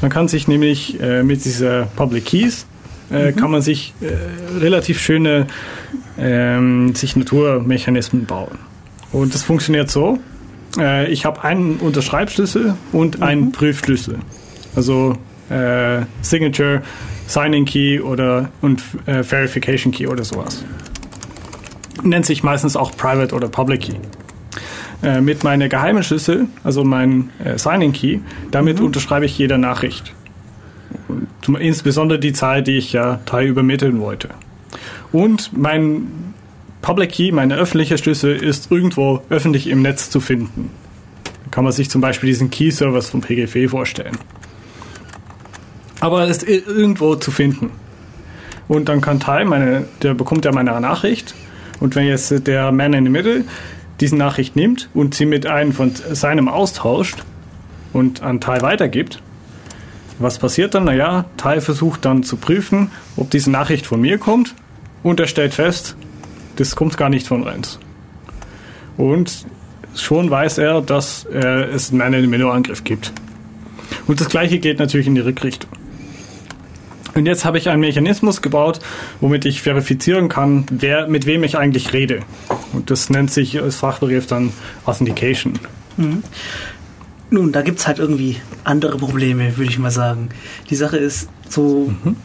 [0.00, 2.66] Man kann sich nämlich äh, mit dieser Public Keys
[3.10, 3.36] äh, mhm.
[3.36, 5.46] kann man sich äh, relativ schöne
[6.18, 8.58] ähm, Signaturmechanismen bauen.
[9.12, 10.18] Und das funktioniert so.
[10.78, 13.52] Äh, ich habe einen Unterschreibschlüssel und einen mhm.
[13.52, 14.18] Prüfschlüssel.
[14.74, 15.16] Also
[15.50, 16.82] äh, Signature,
[17.26, 20.64] Signing Key oder und äh, Verification Key oder sowas.
[22.02, 23.94] Nennt sich meistens auch Private oder Public Key.
[25.02, 28.86] Äh, mit meiner geheimen Schlüssel, also mein äh, Signing Key, damit mhm.
[28.86, 30.14] unterschreibe ich jede Nachricht.
[31.08, 34.30] Und insbesondere die Zahl, die ich ja Teil übermitteln wollte.
[35.12, 36.34] Und mein
[36.82, 40.70] Public Key, meine öffentliche Schlüssel, ist irgendwo öffentlich im Netz zu finden.
[41.24, 44.16] Da kann man sich zum Beispiel diesen Key-Service von PGP vorstellen.
[46.00, 47.70] Aber er ist irgendwo zu finden.
[48.68, 51.34] Und dann kann Teil, meine, der bekommt ja meine Nachricht.
[51.80, 53.44] Und wenn jetzt der Man in the Middle
[54.00, 57.24] diese Nachricht nimmt und sie mit einem von seinem austauscht
[57.92, 59.22] und an Tai weitergibt,
[60.18, 60.84] was passiert dann?
[60.84, 64.54] Naja, Tai versucht dann zu prüfen, ob diese Nachricht von mir kommt
[65.02, 65.96] und er stellt fest,
[66.56, 67.78] das kommt gar nicht von uns.
[68.96, 69.46] Und
[69.94, 73.12] schon weiß er, dass äh, es einen Menüangriff gibt.
[74.06, 75.70] Und das gleiche geht natürlich in die Rückrichtung.
[77.16, 78.78] Und jetzt habe ich einen Mechanismus gebaut,
[79.20, 82.20] womit ich verifizieren kann, wer, mit wem ich eigentlich rede.
[82.74, 84.52] Und das nennt sich als Fachbegriff dann
[84.84, 85.54] Authentication.
[85.96, 86.22] Mhm.
[87.30, 90.28] Nun, da gibt es halt irgendwie andere Probleme, würde ich mal sagen.
[90.68, 92.16] Die Sache ist so, mhm.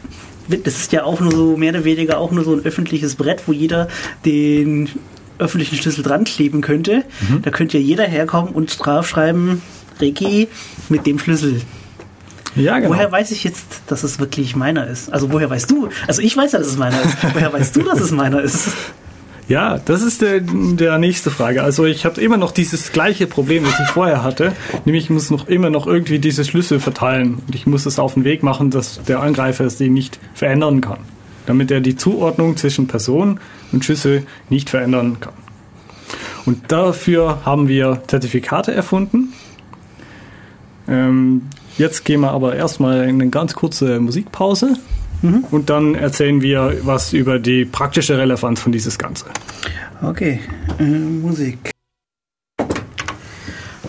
[0.62, 3.42] das ist ja auch nur so, mehr oder weniger auch nur so ein öffentliches Brett,
[3.46, 3.88] wo jeder
[4.26, 4.90] den
[5.38, 7.04] öffentlichen Schlüssel dran kleben könnte.
[7.28, 7.40] Mhm.
[7.40, 9.62] Da könnte ja jeder herkommen und draufschreiben,
[9.98, 10.48] Reiki
[10.90, 11.62] mit dem Schlüssel.
[12.54, 12.90] Ja, genau.
[12.90, 15.12] Woher weiß ich jetzt, dass es wirklich meiner ist?
[15.12, 15.88] Also woher weißt du?
[16.06, 17.16] Also ich weiß ja, dass es meiner ist.
[17.34, 18.68] woher weißt du, dass es meiner ist?
[19.48, 21.62] Ja, das ist der, der nächste Frage.
[21.62, 24.52] Also ich habe immer noch dieses gleiche Problem, das ich vorher hatte.
[24.84, 27.42] Nämlich ich muss noch immer noch irgendwie diese Schlüssel verteilen.
[27.46, 30.98] Und ich muss es auf den Weg machen, dass der Angreifer sie nicht verändern kann.
[31.46, 33.40] Damit er die Zuordnung zwischen Person
[33.72, 35.34] und Schlüssel nicht verändern kann.
[36.44, 39.32] Und dafür haben wir Zertifikate erfunden.
[40.88, 41.42] Ähm,
[41.78, 44.76] Jetzt gehen wir aber erstmal in eine ganz kurze Musikpause
[45.22, 45.44] mhm.
[45.50, 49.24] und dann erzählen wir was über die praktische Relevanz von dieses Ganze.
[50.02, 50.40] Okay,
[50.78, 51.70] äh, Musik.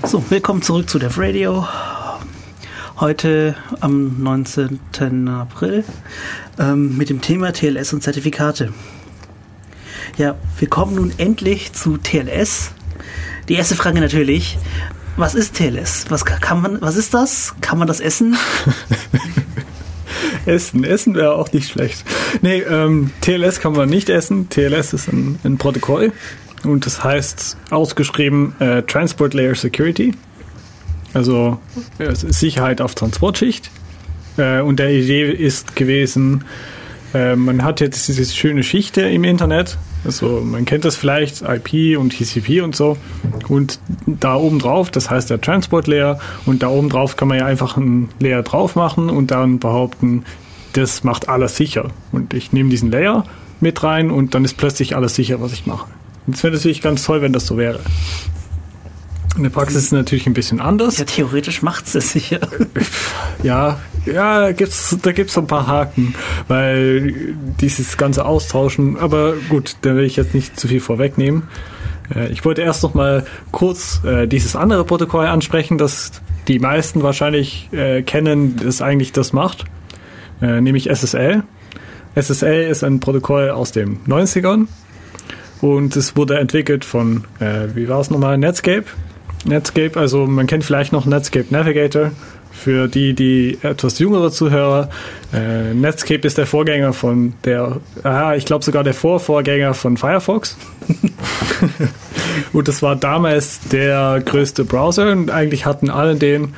[0.05, 1.67] So, willkommen zurück zu Dev Radio.
[2.99, 5.27] Heute am 19.
[5.27, 5.83] April
[6.57, 8.71] ähm, mit dem Thema TLS und Zertifikate.
[10.17, 12.71] Ja, wir kommen nun endlich zu TLS.
[13.49, 14.57] Die erste Frage natürlich,
[15.17, 16.05] was ist TLS?
[16.09, 17.55] Was kann man, was ist das?
[17.61, 18.35] Kann man das essen?
[20.45, 22.03] essen, essen wäre auch nicht schlecht.
[22.41, 24.49] Nee, ähm, TLS kann man nicht essen.
[24.49, 26.11] TLS ist ein, ein Protokoll
[26.63, 30.13] und das heißt ausgeschrieben äh, Transport Layer Security.
[31.13, 31.59] Also
[31.99, 33.69] äh, Sicherheit auf Transportschicht.
[34.37, 36.43] Äh, und der Idee ist gewesen,
[37.13, 39.77] äh, man hat jetzt diese schöne Schicht im Internet.
[40.05, 42.97] Also man kennt das vielleicht, IP und TCP und so.
[43.47, 47.37] Und da oben drauf, das heißt der Transport Layer, und da oben drauf kann man
[47.37, 50.25] ja einfach einen Layer drauf machen und dann behaupten,
[50.73, 51.91] das macht alles sicher.
[52.11, 53.25] Und ich nehme diesen Layer
[53.61, 55.87] mit rein und dann ist plötzlich alles sicher, was ich mache.
[56.31, 57.79] Es wäre natürlich ganz toll, wenn das so wäre.
[59.35, 60.97] In der Praxis ist es natürlich ein bisschen anders.
[60.97, 62.39] Ja, theoretisch macht es sicher.
[63.41, 66.15] Ja, ja, da gibt's, da gibt's so ein paar Haken,
[66.47, 71.43] weil dieses ganze Austauschen, aber gut, da will ich jetzt nicht zu viel vorwegnehmen.
[72.13, 76.11] Äh, ich wollte erst noch mal kurz äh, dieses andere Protokoll ansprechen, das
[76.47, 79.65] die meisten wahrscheinlich äh, kennen, das eigentlich das macht,
[80.41, 81.43] nämlich SSL.
[82.15, 84.67] SSL ist ein Protokoll aus den 90ern
[85.61, 87.23] und es wurde entwickelt von,
[87.73, 88.83] wie war es nochmal, Netscape.
[89.45, 92.11] Netscape, also man kennt vielleicht noch Netscape Navigator
[92.53, 94.89] für die, die etwas jüngere Zuhörer,
[95.33, 100.55] äh, Netscape ist der Vorgänger von der, ah, ich glaube sogar der Vorvorgänger von Firefox.
[102.53, 106.53] und das war damals der größte Browser und eigentlich hatten alle den,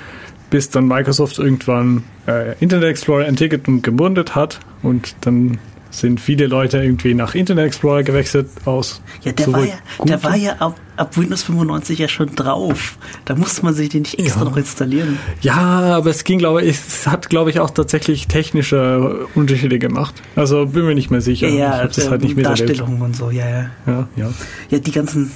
[0.49, 5.59] bis dann Microsoft irgendwann äh, Internet Explorer entwickelt und gebundet hat und dann
[5.99, 9.01] sind viele Leute irgendwie nach Internet Explorer gewechselt aus.
[9.23, 12.97] Ja, der war ja, der war ja ab, ab, Windows 95 ja schon drauf.
[13.25, 14.49] Da musste man sich den nicht extra ja.
[14.49, 15.19] noch installieren.
[15.41, 15.55] Ja,
[15.95, 20.15] aber es ging, glaube ich, es hat, glaube ich, auch tatsächlich technische Unterschiede gemacht.
[20.35, 21.47] Also bin mir nicht mehr sicher.
[21.47, 23.69] Ja, ja das halt nicht mehr Darstellungen und so, ja, ja.
[23.87, 24.33] Ja, ja.
[24.69, 25.31] Ja, die ganzen,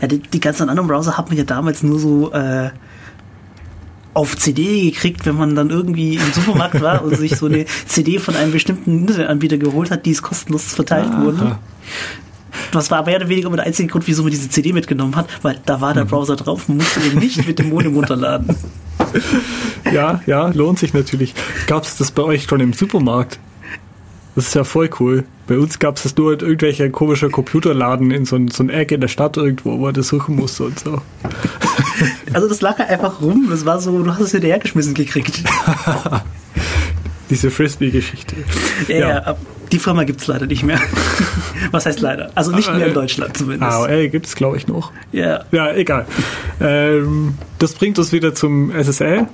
[0.00, 2.70] ja, die, die ganzen anderen Browser hat man ja damals nur so, äh,
[4.16, 8.18] auf CD gekriegt, wenn man dann irgendwie im Supermarkt war und sich so eine CD
[8.18, 11.22] von einem bestimmten Internetanbieter geholt hat, die es kostenlos verteilt Aha.
[11.22, 11.58] wurde.
[12.72, 15.60] Das war mehr oder weniger der einzige Grund, wieso man diese CD mitgenommen hat, weil
[15.66, 16.08] da war der mhm.
[16.08, 18.56] Browser drauf, man musste den nicht mit dem Modem runterladen.
[19.92, 21.34] Ja, ja, lohnt sich natürlich.
[21.66, 23.38] Gab es das bei euch schon im Supermarkt?
[24.34, 25.24] Das ist ja voll cool.
[25.46, 28.94] Bei uns gab es das nur in irgendwelcher komischer Computerladen in so, so einer Ecke
[28.94, 31.02] in der Stadt irgendwo, wo man das suchen musste und so.
[32.32, 33.46] Also das lag einfach rum.
[33.50, 35.42] Das war so, du hast es hinterhergeschmissen gekriegt.
[37.30, 38.36] Diese Frisbee-Geschichte.
[38.88, 39.36] Ja, ja.
[39.72, 40.78] die Firma gibt es leider nicht mehr.
[41.72, 42.30] Was heißt leider?
[42.34, 43.72] Also nicht mehr in Deutschland zumindest.
[43.72, 44.92] AOL gibt es, glaube ich, noch.
[45.12, 45.44] Ja.
[45.50, 46.06] Ja, egal.
[46.60, 49.26] Ähm, das bringt uns wieder zum SSL.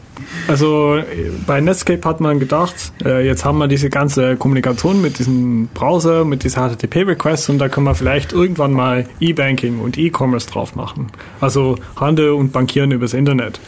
[0.48, 1.02] Also
[1.46, 6.24] bei Netscape hat man gedacht, äh, jetzt haben wir diese ganze Kommunikation mit diesem Browser,
[6.24, 11.08] mit dieser HTTP-Requests und da können wir vielleicht irgendwann mal E-Banking und E-Commerce drauf machen.
[11.40, 13.60] Also Handel und Bankieren übers Internet.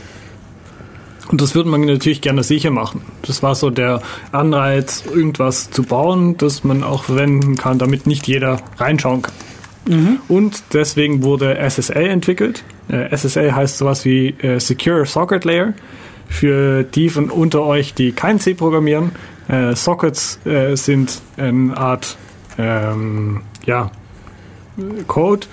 [1.31, 3.03] Und das würde man natürlich gerne sicher machen.
[3.23, 8.27] Das war so der Anreiz, irgendwas zu bauen, das man auch verwenden kann, damit nicht
[8.27, 9.35] jeder reinschauen kann.
[9.89, 10.19] Mhm.
[10.29, 12.65] Und deswegen wurde SSL entwickelt.
[12.89, 15.75] Äh, SSL heißt sowas wie äh, Secure Socket Layer.
[16.27, 19.13] Für die von unter euch, die kein C programmieren,
[19.49, 20.41] äh, Sockets
[20.73, 22.17] sind eine Art
[22.59, 23.91] ähm, ja,
[25.07, 25.47] Code,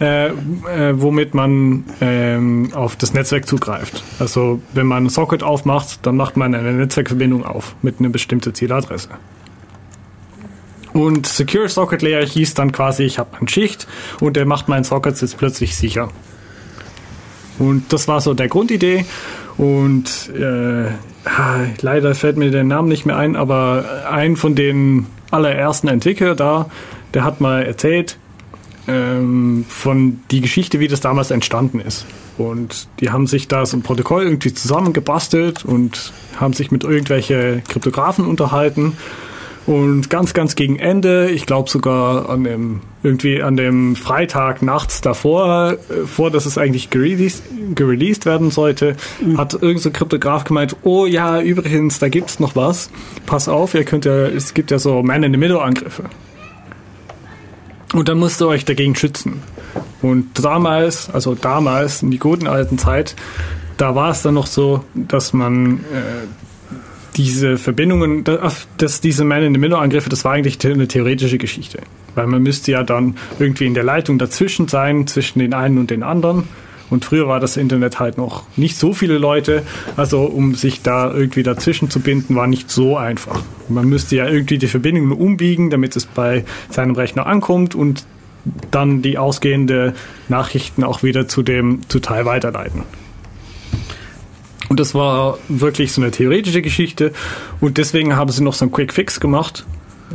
[0.00, 0.32] äh, äh,
[0.92, 4.02] womit man ähm, auf das Netzwerk zugreift.
[4.18, 8.54] Also wenn man ein Socket aufmacht, dann macht man eine Netzwerkverbindung auf mit einer bestimmten
[8.54, 9.08] Zieladresse.
[10.92, 13.86] Und Secure Socket Layer hieß dann quasi, ich habe eine Schicht
[14.20, 16.10] und der macht meinen Sockets jetzt plötzlich sicher.
[17.58, 19.04] Und das war so der Grundidee.
[19.56, 20.90] Und äh,
[21.80, 26.70] leider fällt mir der Name nicht mehr ein, aber ein von den allerersten Entwickler da,
[27.14, 28.18] der hat mal erzählt,
[28.88, 32.06] ähm, von die Geschichte, wie das damals entstanden ist.
[32.38, 37.62] Und die haben sich da so ein Protokoll irgendwie zusammengebastelt und haben sich mit irgendwelchen
[37.64, 38.96] Kryptografen unterhalten.
[39.66, 45.02] Und ganz, ganz gegen Ende, ich glaube sogar an dem, irgendwie an dem Freitag nachts
[45.02, 47.42] davor, äh, vor dass es eigentlich gereleased,
[47.74, 49.36] gereleased werden sollte, mhm.
[49.36, 52.88] hat irgendein so Kryptograf gemeint, oh ja, übrigens, da gibt's noch was.
[53.26, 56.04] Pass auf, ihr könnt ja, es gibt ja so Man-in-the-Middle-Angriffe.
[57.94, 59.42] Und dann musst ihr euch dagegen schützen.
[60.02, 63.16] Und damals, also damals, in die guten alten Zeit,
[63.76, 66.26] da war es dann noch so, dass man äh,
[67.16, 68.24] diese Verbindungen,
[68.76, 71.80] dass diese Man-in-the-Middle-Angriffe, das war eigentlich eine theoretische Geschichte.
[72.14, 75.90] Weil man müsste ja dann irgendwie in der Leitung dazwischen sein, zwischen den einen und
[75.90, 76.44] den anderen.
[76.90, 79.62] Und früher war das Internet halt noch nicht so viele Leute.
[79.96, 83.42] Also um sich da irgendwie dazwischen zu binden, war nicht so einfach.
[83.68, 88.04] Man müsste ja irgendwie die Verbindungen umbiegen, damit es bei seinem Rechner ankommt und
[88.70, 89.94] dann die ausgehende
[90.28, 92.84] Nachrichten auch wieder zu dem Teil weiterleiten.
[94.68, 97.12] Und das war wirklich so eine theoretische Geschichte.
[97.60, 99.66] Und deswegen haben sie noch so einen Quick Fix gemacht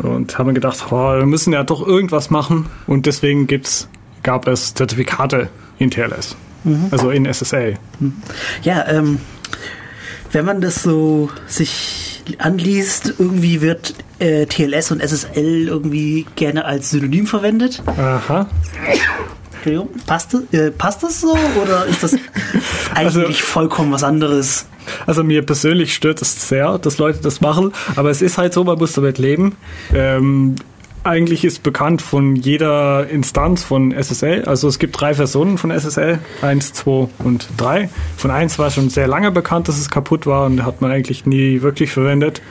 [0.02, 2.68] und haben gedacht, oh, wir müssen ja doch irgendwas machen.
[2.88, 3.90] Und deswegen gibt's,
[4.22, 6.36] gab es Zertifikate in TLS.
[6.64, 6.88] Mhm.
[6.92, 7.76] Also in SSL.
[8.64, 9.20] Ja, ähm,
[10.32, 16.90] wenn man das so sich anliest, irgendwie wird äh, TLS und SSL irgendwie gerne als
[16.90, 17.84] Synonym verwendet.
[17.86, 18.48] Aha.
[19.54, 22.14] Entschuldigung, passt, äh, passt das so oder ist das
[22.94, 24.66] also eigentlich also, vollkommen was anderes?
[25.06, 28.64] Also mir persönlich stört es sehr, dass Leute das machen, aber es ist halt so,
[28.64, 29.56] man muss damit leben.
[29.94, 30.56] Ähm,
[31.04, 34.46] eigentlich ist bekannt von jeder Instanz von SSL.
[34.46, 37.90] Also es gibt drei Versionen von SSL, 1, 2 und 3.
[38.18, 41.26] Von 1 war schon sehr lange bekannt, dass es kaputt war und hat man eigentlich
[41.26, 42.42] nie wirklich verwendet.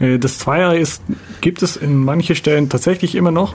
[0.00, 1.02] Äh, das Zweier ist,
[1.40, 3.54] gibt es in manchen Stellen tatsächlich immer noch.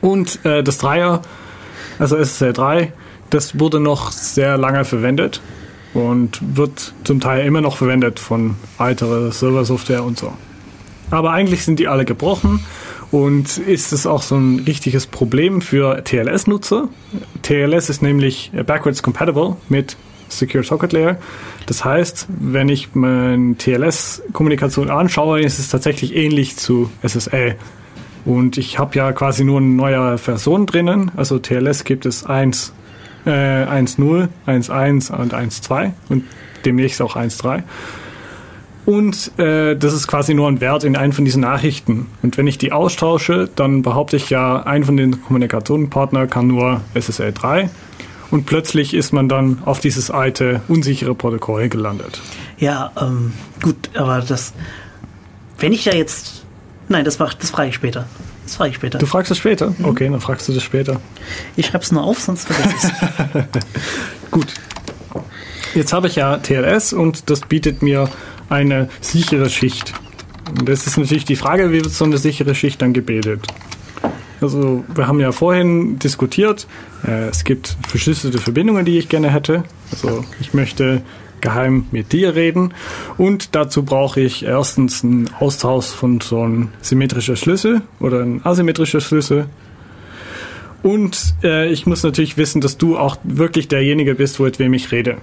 [0.00, 1.22] Und äh, das Dreier,
[1.98, 2.92] also SSL 3,
[3.30, 5.40] das wurde noch sehr lange verwendet
[5.94, 10.32] und wird zum Teil immer noch verwendet von weiterer Serversoftware und so.
[11.10, 12.60] Aber eigentlich sind die alle gebrochen
[13.10, 16.88] und ist es auch so ein richtiges Problem für TLS-Nutzer.
[17.42, 19.96] TLS ist nämlich backwards compatible mit
[20.28, 21.16] Secure Socket Layer.
[21.66, 27.56] Das heißt, wenn ich meine TLS-Kommunikation anschaue, ist es tatsächlich ähnlich zu SSL.
[28.24, 31.10] Und ich habe ja quasi nur eine neue Version drinnen.
[31.16, 32.74] Also TLS gibt es 1,
[33.24, 36.24] äh, 1.0, 1.1 und 1.2 und
[36.64, 37.62] demnächst auch 1.3.
[38.88, 42.06] Und äh, das ist quasi nur ein Wert in einen von diesen Nachrichten.
[42.22, 46.80] Und wenn ich die austausche, dann behaupte ich ja, ein von den Kommunikationspartnern kann nur
[46.94, 47.68] SSL 3.
[48.30, 52.22] Und plötzlich ist man dann auf dieses alte, unsichere Protokoll gelandet.
[52.56, 54.54] Ja, ähm, gut, aber das.
[55.58, 56.46] Wenn ich da jetzt.
[56.88, 58.06] Nein, das, mach, das frage ich später.
[58.44, 58.98] Das frage ich später.
[58.98, 59.74] Du fragst es später?
[59.76, 59.84] Mhm.
[59.84, 60.98] Okay, dann fragst du das später.
[61.56, 64.30] Ich schreibe es nur auf, sonst vergesse ich es.
[64.30, 64.46] gut.
[65.74, 68.08] Jetzt habe ich ja TLS und das bietet mir
[68.48, 69.94] eine sichere Schicht.
[70.58, 73.46] Und das ist natürlich die Frage, wie wird so eine sichere Schicht dann gebildet?
[74.40, 76.66] Also wir haben ja vorhin diskutiert,
[77.06, 79.64] äh, es gibt verschlüsselte Verbindungen, die ich gerne hätte.
[79.90, 81.02] Also ich möchte
[81.40, 82.74] geheim mit dir reden
[83.16, 89.00] und dazu brauche ich erstens einen Austausch von so einem symmetrischen Schlüssel oder ein asymmetrischer
[89.00, 89.46] Schlüssel.
[90.82, 94.92] Und äh, ich muss natürlich wissen, dass du auch wirklich derjenige bist, mit wem ich
[94.92, 95.18] rede.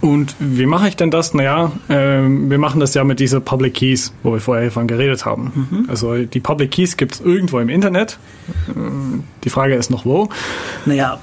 [0.00, 1.34] Und wie mache ich denn das?
[1.34, 5.24] Naja, äh, wir machen das ja mit dieser Public Keys, wo wir vorher von geredet
[5.24, 5.68] haben.
[5.70, 5.84] Mhm.
[5.88, 8.18] Also die Public Keys gibt es irgendwo im Internet.
[8.68, 8.72] Äh,
[9.44, 10.28] die Frage ist noch wo.
[10.86, 11.20] Naja,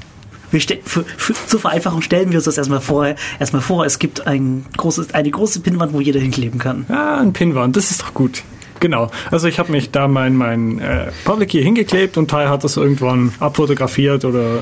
[0.52, 3.16] wir für, für, zur Vereinfachung stellen wir uns das erstmal vor.
[3.40, 6.86] Erstmal vor, es gibt ein großes, eine große Pinnwand, wo jeder hinkleben kann.
[6.90, 8.44] Ja, ein Pinnwand, das ist doch gut.
[8.86, 9.10] Genau.
[9.32, 12.78] Also ich habe mich da mein, mein äh, Public Key hingeklebt und Teil hat das
[12.78, 14.60] irgendwann abfotografiert oder äh,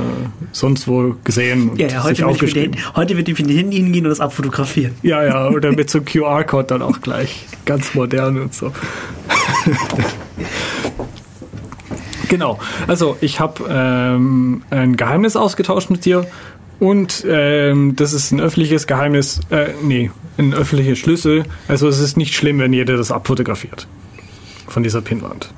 [0.53, 4.05] sonst wo gesehen und ja, ja, heute, wird den, heute wird ich mit den hingehen
[4.05, 4.95] und das abfotografieren.
[5.01, 7.45] Ja, ja, oder mit so einem QR-Code dann auch gleich.
[7.65, 8.71] Ganz modern und so.
[12.30, 12.59] genau.
[12.88, 16.26] Also ich habe ähm, ein Geheimnis ausgetauscht mit dir
[16.80, 21.43] und ähm, das ist ein öffentliches Geheimnis, äh, nee, ein öffentlicher Schlüssel.
[21.67, 23.86] Also es ist nicht schlimm, wenn jeder das abfotografiert
[24.74, 25.53] von dieser Pinwand.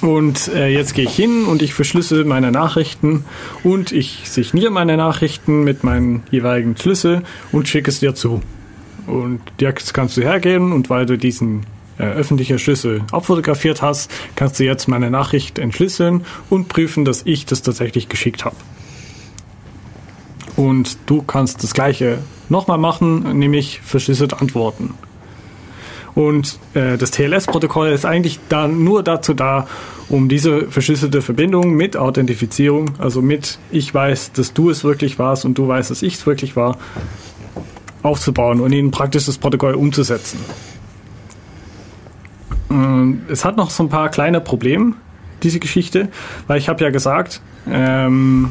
[0.00, 3.24] Und äh, jetzt gehe ich hin und ich verschlüssel meine Nachrichten
[3.64, 8.40] und ich signiere meine Nachrichten mit meinen jeweiligen Schlüssel und schicke es dir zu.
[9.06, 11.66] Und jetzt kannst du hergehen und weil du diesen
[11.98, 17.44] äh, öffentlichen Schlüssel abfotografiert hast, kannst du jetzt meine Nachricht entschlüsseln und prüfen, dass ich
[17.44, 18.56] das tatsächlich geschickt habe.
[20.54, 24.94] Und du kannst das gleiche nochmal machen, nämlich verschlüsselt antworten.
[26.18, 29.68] Und äh, das TLS-Protokoll ist eigentlich da nur dazu da,
[30.08, 35.44] um diese verschlüsselte Verbindung mit Authentifizierung, also mit ich weiß, dass du es wirklich warst
[35.44, 36.76] und du weißt, dass ich es wirklich war,
[38.02, 40.40] aufzubauen und in praktisch das Protokoll umzusetzen.
[43.28, 44.94] Es hat noch so ein paar kleine Probleme,
[45.44, 46.08] diese Geschichte,
[46.48, 47.40] weil ich habe ja gesagt,
[47.70, 48.50] ähm,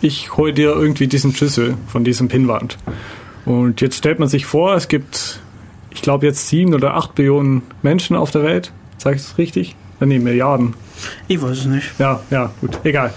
[0.00, 2.78] ich hole dir irgendwie diesen Schlüssel von diesem Pinwand.
[3.44, 5.38] Und jetzt stellt man sich vor, es gibt
[5.94, 8.72] ich glaube, jetzt sieben oder acht Billionen Menschen auf der Welt.
[8.98, 9.76] Sag ich das richtig?
[10.00, 10.74] Ja, nee, Milliarden.
[11.28, 11.98] Ich weiß es nicht.
[11.98, 13.12] Ja, ja, gut, egal.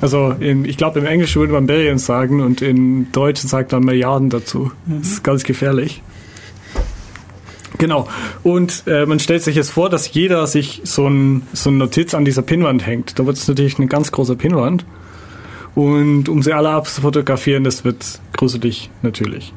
[0.00, 3.84] Also in, ich glaube, im Englischen würde man Billions sagen und im Deutschen sagt man
[3.84, 4.72] Milliarden dazu.
[4.86, 4.98] Mhm.
[4.98, 6.02] Das ist ganz gefährlich.
[7.78, 8.08] Genau.
[8.42, 12.14] Und äh, man stellt sich jetzt vor, dass jeder sich so ein, so eine Notiz
[12.14, 13.18] an dieser Pinnwand hängt.
[13.18, 14.84] Da wird es natürlich eine ganz große Pinnwand.
[15.74, 19.52] Und um sie alle abzufotografieren, das wird gruselig natürlich.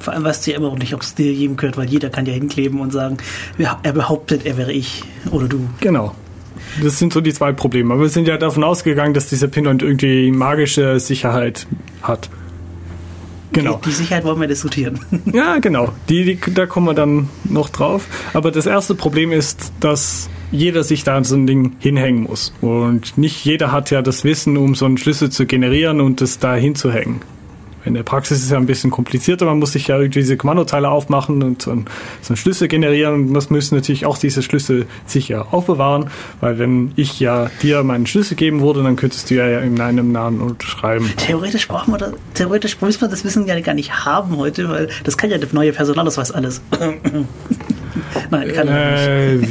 [0.00, 2.10] Vor allem weißt du ja immer noch nicht, ob es dir jedem gehört, weil jeder
[2.10, 3.18] kann ja hinkleben und sagen,
[3.58, 5.68] er behauptet, er wäre ich oder du.
[5.80, 6.14] Genau.
[6.82, 7.94] Das sind so die zwei Probleme.
[7.94, 11.66] Aber wir sind ja davon ausgegangen, dass dieser Pinwand irgendwie magische Sicherheit
[12.02, 12.28] hat.
[13.52, 13.76] Genau.
[13.76, 15.00] Die, die, Sicherheit wollen wir diskutieren.
[15.32, 15.92] Ja, genau.
[16.08, 18.06] Die, die, da kommen wir dann noch drauf.
[18.34, 22.52] Aber das erste Problem ist, dass jeder sich da so ein Ding hinhängen muss.
[22.60, 26.38] Und nicht jeder hat ja das Wissen, um so einen Schlüssel zu generieren und das
[26.38, 27.20] da hinzuhängen.
[27.88, 29.46] In der Praxis ist es ja ein bisschen komplizierter.
[29.46, 31.86] Man muss sich ja irgendwie diese Kommandoteile aufmachen und so einen,
[32.20, 33.14] so einen Schlüssel generieren.
[33.14, 36.10] Und man müssen natürlich auch diese Schlüssel sicher aufbewahren,
[36.42, 40.12] weil wenn ich ja dir meinen Schlüssel geben würde, dann könntest du ja in meinem
[40.12, 41.10] Namen unterschreiben.
[41.16, 44.90] Theoretisch brauchen wir das, theoretisch müssen wir das Wissen ja gar nicht haben heute, weil
[45.04, 46.60] das kann ja der neue Personalausweis alles.
[48.30, 49.48] Nein, kann er nicht.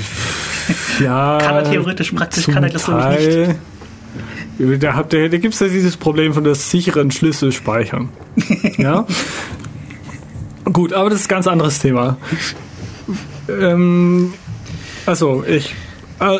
[0.99, 3.55] Äh, ja, kann er theoretisch, praktisch kann er das ich nicht.
[4.59, 8.09] Da, habt ihr, da gibt es ja dieses Problem von der sicheren Schlüsselspeichern.
[8.77, 9.05] ja?
[10.65, 12.17] Gut, aber das ist ein ganz anderes Thema.
[13.47, 14.33] Ähm,
[15.05, 15.75] also, ich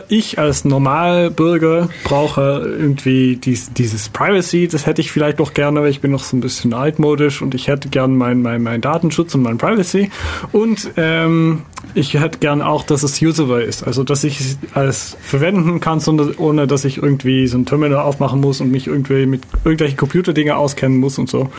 [0.10, 2.42] ich als Normalbürger brauche
[2.80, 6.36] irgendwie dies, dieses Privacy, das hätte ich vielleicht noch gerne, weil ich bin noch so
[6.36, 10.10] ein bisschen altmodisch und ich hätte gern meinen mein, mein Datenschutz und mein Privacy.
[10.52, 11.62] Und ähm,
[11.94, 16.02] ich hätte gern auch, dass es usable ist, also dass ich es alles verwenden kann,
[16.38, 20.56] ohne dass ich irgendwie so ein Terminal aufmachen muss und mich irgendwie mit irgendwelchen Computerdinge
[20.56, 21.50] auskennen muss und so.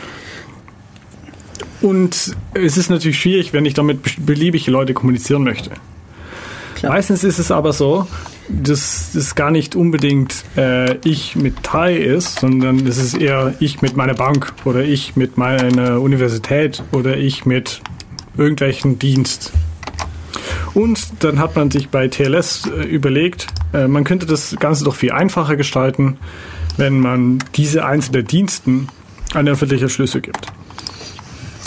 [1.81, 5.71] Und es ist natürlich schwierig, wenn ich damit beliebige Leute kommunizieren möchte.
[6.79, 6.93] Klar.
[6.93, 8.07] Meistens ist es aber so,
[8.47, 13.81] dass es gar nicht unbedingt äh, ich mit Thai ist, sondern es ist eher ich
[13.81, 17.81] mit meiner Bank oder ich mit meiner Universität oder ich mit
[18.37, 19.51] irgendwelchen Dienst.
[20.73, 24.95] Und dann hat man sich bei TLS äh, überlegt, äh, man könnte das Ganze doch
[24.95, 26.17] viel einfacher gestalten,
[26.77, 28.87] wenn man diese einzelnen Diensten
[29.33, 30.47] einen öffentlichen Schlüssel gibt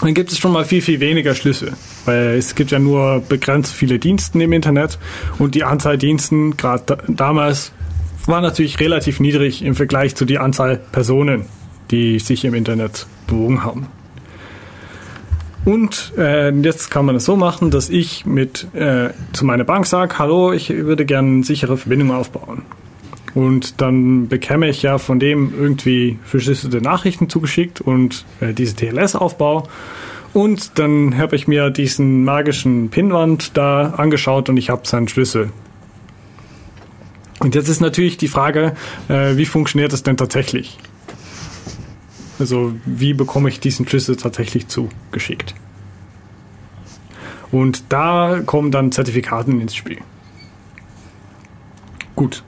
[0.03, 1.73] dann gibt es schon mal viel, viel weniger Schlüssel.
[2.05, 4.99] Weil es gibt ja nur begrenzt viele Diensten im Internet
[5.39, 7.73] und die Anzahl Diensten, gerade damals,
[8.27, 11.47] war natürlich relativ niedrig im Vergleich zu der Anzahl Personen,
[11.91, 13.87] die sich im Internet bewogen haben.
[15.65, 19.87] Und äh, jetzt kann man es so machen, dass ich mit äh, zu meiner Bank
[19.87, 22.63] sage, hallo, ich würde gerne eine sichere Verbindung aufbauen.
[23.35, 29.69] Und dann bekäme ich ja von dem irgendwie verschlüsselte Nachrichten zugeschickt und äh, diese TLS-Aufbau.
[30.33, 35.51] Und dann habe ich mir diesen magischen Pinwand da angeschaut und ich habe seinen Schlüssel.
[37.39, 38.75] Und jetzt ist natürlich die Frage,
[39.09, 40.79] äh, wie funktioniert das denn tatsächlich?
[42.39, 45.55] Also wie bekomme ich diesen Schlüssel tatsächlich zugeschickt?
[47.51, 49.99] Und da kommen dann Zertifikaten ins Spiel.
[52.17, 52.43] Gut.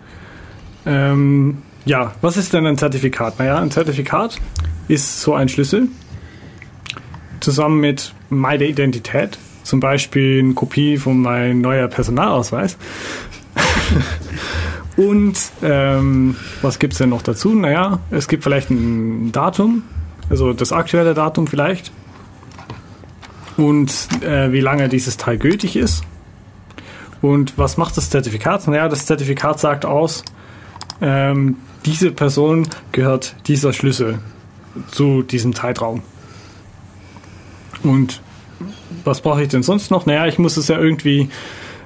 [0.86, 3.38] Ähm, ja, was ist denn ein Zertifikat?
[3.38, 4.40] Naja, ein Zertifikat
[4.88, 5.88] ist so ein Schlüssel
[7.44, 12.76] zusammen mit meiner Identität, zum Beispiel eine Kopie von meinem neuer Personalausweis.
[14.96, 17.54] Und ähm, was gibt es denn noch dazu?
[17.54, 19.82] Naja, es gibt vielleicht ein Datum,
[20.30, 21.92] also das aktuelle Datum vielleicht.
[23.56, 26.04] Und äh, wie lange dieses Teil gültig ist.
[27.22, 28.66] Und was macht das Zertifikat?
[28.68, 30.24] Naja, das Zertifikat sagt aus,
[31.00, 34.18] ähm, diese Person gehört dieser Schlüssel
[34.90, 36.02] zu diesem Zeitraum.
[37.84, 38.20] Und
[39.04, 40.06] was brauche ich denn sonst noch?
[40.06, 41.28] Naja, ich muss es ja irgendwie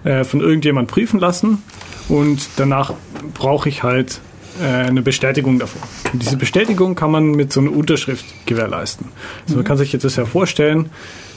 [0.05, 1.62] äh, von irgendjemand prüfen lassen
[2.09, 2.92] und danach
[3.34, 4.20] brauche ich halt
[4.61, 5.82] äh, eine Bestätigung davon.
[6.12, 9.09] Und diese Bestätigung kann man mit so einer Unterschrift gewährleisten.
[9.42, 9.66] Also man mhm.
[9.66, 10.90] kann sich jetzt das ja vorstellen,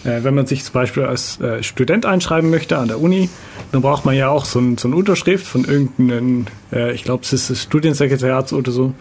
[0.03, 3.29] wenn man sich zum Beispiel als äh, Student einschreiben möchte an der Uni,
[3.71, 7.23] dann braucht man ja auch so, ein, so eine Unterschrift von irgendeinem, äh, ich glaube,
[7.23, 8.93] es ist das Studiensekretariat oder so.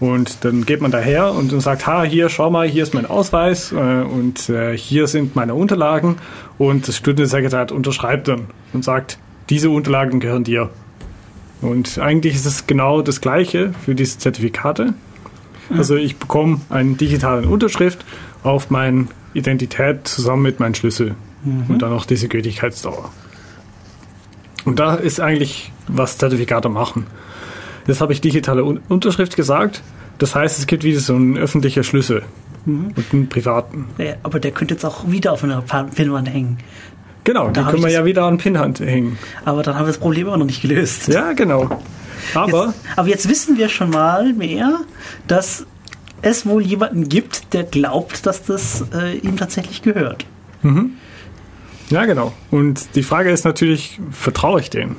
[0.00, 3.06] Und dann geht man daher und dann sagt, ha, hier, schau mal, hier ist mein
[3.06, 6.16] Ausweis äh, und äh, hier sind meine Unterlagen.
[6.56, 9.18] Und das Studiensekretariat unterschreibt dann und sagt,
[9.50, 10.70] diese Unterlagen gehören dir.
[11.60, 14.94] Und eigentlich ist es genau das Gleiche für diese Zertifikate.
[15.76, 18.04] Also ich bekomme eine digitale Unterschrift
[18.42, 21.14] auf meine Identität zusammen mit meinem Schlüssel
[21.44, 21.64] mhm.
[21.68, 23.10] und dann noch diese Gültigkeitsdauer.
[24.64, 27.06] Und da ist eigentlich, was Zertifikate machen.
[27.86, 29.82] Jetzt habe ich digitale Unterschrift gesagt.
[30.18, 32.22] Das heißt, es gibt wieder so einen öffentlichen Schlüssel
[32.66, 32.92] mhm.
[32.94, 33.86] und einen privaten.
[33.98, 36.58] Ja, aber der könnte jetzt auch wieder auf einer Pinwand hängen.
[37.24, 39.18] Genau, da können wir ja wieder an Pinhand hängen.
[39.44, 41.08] Aber dann haben wir das Problem immer noch nicht gelöst.
[41.08, 41.80] Ja, genau.
[42.34, 44.80] Aber jetzt, aber jetzt wissen wir schon mal mehr,
[45.26, 45.66] dass
[46.22, 50.26] es wohl jemanden gibt, der glaubt, dass das äh, ihm tatsächlich gehört.
[50.62, 50.92] Mhm.
[51.90, 52.32] Ja, genau.
[52.50, 54.96] Und die Frage ist natürlich, vertraue ich dem?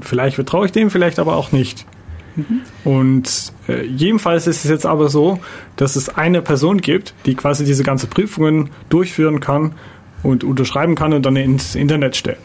[0.00, 1.84] Vielleicht vertraue ich dem, vielleicht aber auch nicht.
[2.36, 2.60] Mhm.
[2.84, 5.40] Und äh, jedenfalls ist es jetzt aber so,
[5.76, 9.74] dass es eine Person gibt, die quasi diese ganze Prüfungen durchführen kann
[10.22, 12.38] und unterschreiben kann und dann ins Internet stellen.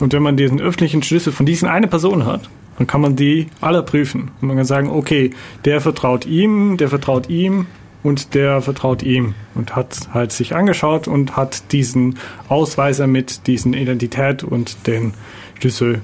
[0.00, 3.48] Und wenn man diesen öffentlichen Schlüssel von diesen eine Person hat, dann kann man die
[3.60, 4.30] alle prüfen.
[4.40, 5.30] Und man kann sagen, okay,
[5.64, 7.66] der vertraut ihm, der vertraut ihm
[8.02, 12.18] und der vertraut ihm und hat halt sich angeschaut und hat diesen
[12.48, 15.14] Ausweiser mit diesen Identität und den
[15.58, 16.02] Schlüssel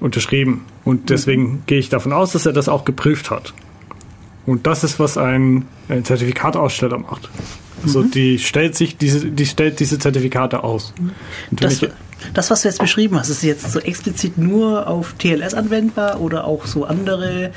[0.00, 0.64] unterschrieben.
[0.84, 1.62] Und deswegen mhm.
[1.66, 3.54] gehe ich davon aus, dass er das auch geprüft hat.
[4.46, 7.30] Und das ist, was ein, ein Zertifikataussteller macht.
[7.82, 8.10] Also mhm.
[8.10, 10.92] die stellt sich diese, die stellt diese Zertifikate aus.
[11.50, 11.80] Das,
[12.34, 16.44] das, was du jetzt beschrieben hast, ist jetzt so explizit nur auf TLS anwendbar oder
[16.44, 17.50] auch so andere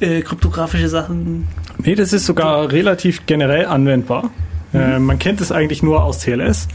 [0.00, 1.48] äh, kryptografische Sachen?
[1.78, 4.30] Nee, das ist sogar relativ generell anwendbar.
[4.72, 4.80] Mhm.
[4.80, 6.68] Äh, man kennt es eigentlich nur aus TLS.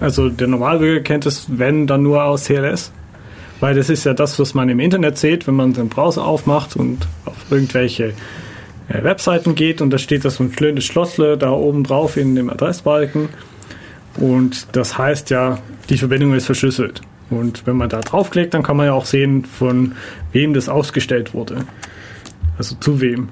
[0.00, 2.92] Also der Normalbürger kennt es, wenn, dann nur aus TLS.
[3.60, 6.76] Weil das ist ja das, was man im Internet sieht, wenn man den Browser aufmacht
[6.76, 8.14] und auf irgendwelche
[8.88, 12.34] äh, Webseiten geht und da steht das so ein schönes Schlossle da oben drauf in
[12.34, 13.28] dem Adressbalken.
[14.16, 15.58] Und das heißt ja,
[15.88, 17.00] die Verbindung ist verschlüsselt.
[17.30, 19.92] Und wenn man da draufklickt, dann kann man ja auch sehen, von
[20.32, 21.64] wem das ausgestellt wurde.
[22.56, 23.28] Also zu wem.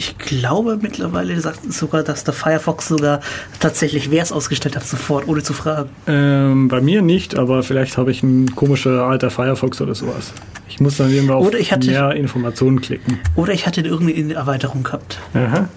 [0.00, 3.20] Ich glaube mittlerweile sagt sogar, dass der Firefox sogar
[3.58, 5.90] tatsächlich wer es ausgestellt hat, sofort, ohne zu fragen.
[6.06, 10.32] Ähm, bei mir nicht, aber vielleicht habe ich einen komischen alter Firefox oder sowas.
[10.68, 13.18] Ich muss dann irgendwann auf hatte, mehr Informationen klicken.
[13.34, 15.18] Oder ich hatte irgendeine Erweiterung gehabt.
[15.34, 15.68] Aha.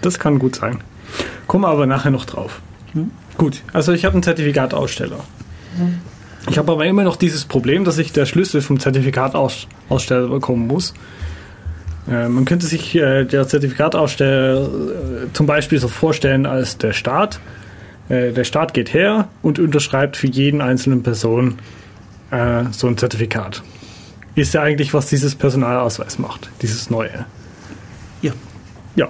[0.00, 0.78] Das kann gut sein.
[1.46, 2.62] Kommen wir aber nachher noch drauf.
[2.94, 3.10] Hm?
[3.36, 5.18] Gut, also ich habe einen Zertifikataussteller.
[6.50, 10.94] Ich habe aber immer noch dieses Problem, dass ich der Schlüssel vom Zertifikataussteller bekommen muss.
[12.08, 17.40] Äh, man könnte sich äh, der Zertifikataussteller äh, zum Beispiel so vorstellen als der Staat.
[18.10, 21.58] Der Staat geht her und unterschreibt für jeden einzelnen Person
[22.70, 23.62] so ein Zertifikat
[24.40, 27.26] ist ja eigentlich, was dieses Personalausweis macht, dieses neue.
[28.22, 28.32] Ja.
[28.96, 29.08] Ja.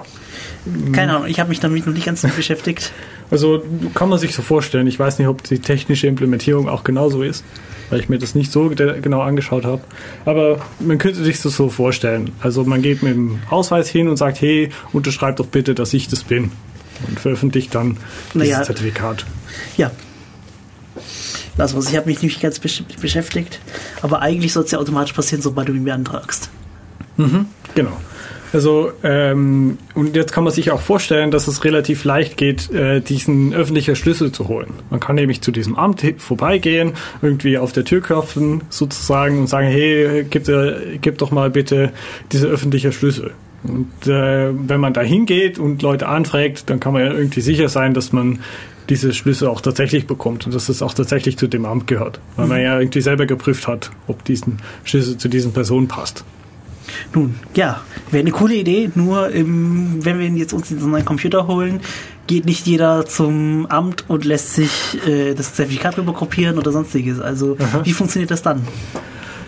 [0.92, 2.92] Keine Ahnung, ich habe mich damit noch nicht ganz beschäftigt.
[3.30, 3.62] Also
[3.94, 4.86] kann man sich so vorstellen.
[4.86, 7.44] Ich weiß nicht, ob die technische Implementierung auch genauso ist,
[7.90, 9.82] weil ich mir das nicht so genau angeschaut habe.
[10.24, 12.32] Aber man könnte sich das so vorstellen.
[12.40, 16.08] Also man geht mit dem Ausweis hin und sagt, hey, unterschreib doch bitte, dass ich
[16.08, 16.52] das bin.
[17.06, 17.96] Und veröffentlicht dann
[18.34, 19.24] dieses naja, Zertifikat.
[19.76, 19.92] Ja,
[21.58, 23.60] das was ich habe mich nicht ganz beschäftigt,
[24.00, 26.50] aber eigentlich soll es ja automatisch passieren, sobald du ihn beantragst.
[27.16, 27.96] Mhm, genau.
[28.52, 33.00] Also, ähm, und jetzt kann man sich auch vorstellen, dass es relativ leicht geht, äh,
[33.00, 34.72] diesen öffentlichen Schlüssel zu holen.
[34.90, 39.68] Man kann nämlich zu diesem Amt vorbeigehen, irgendwie auf der Tür klopfen sozusagen und sagen,
[39.68, 41.92] hey, gib, äh, gib doch mal bitte
[42.32, 43.32] diese öffentliche Schlüssel.
[43.64, 47.68] Und äh, wenn man da hingeht und Leute anfragt, dann kann man ja irgendwie sicher
[47.68, 48.38] sein, dass man
[48.88, 52.20] diese Schlüssel auch tatsächlich bekommt und dass es auch tatsächlich zu dem Amt gehört.
[52.36, 56.24] Weil man ja irgendwie selber geprüft hat, ob diesen Schlüssel zu diesen Personen passt.
[57.14, 57.80] Nun, ja,
[58.10, 61.80] wäre eine coole Idee, nur im, wenn wir jetzt uns in so einen Computer holen,
[62.26, 67.20] geht nicht jeder zum Amt und lässt sich äh, das Zertifikat rüber kopieren oder sonstiges.
[67.20, 67.80] Also Aha.
[67.84, 68.62] wie funktioniert das dann?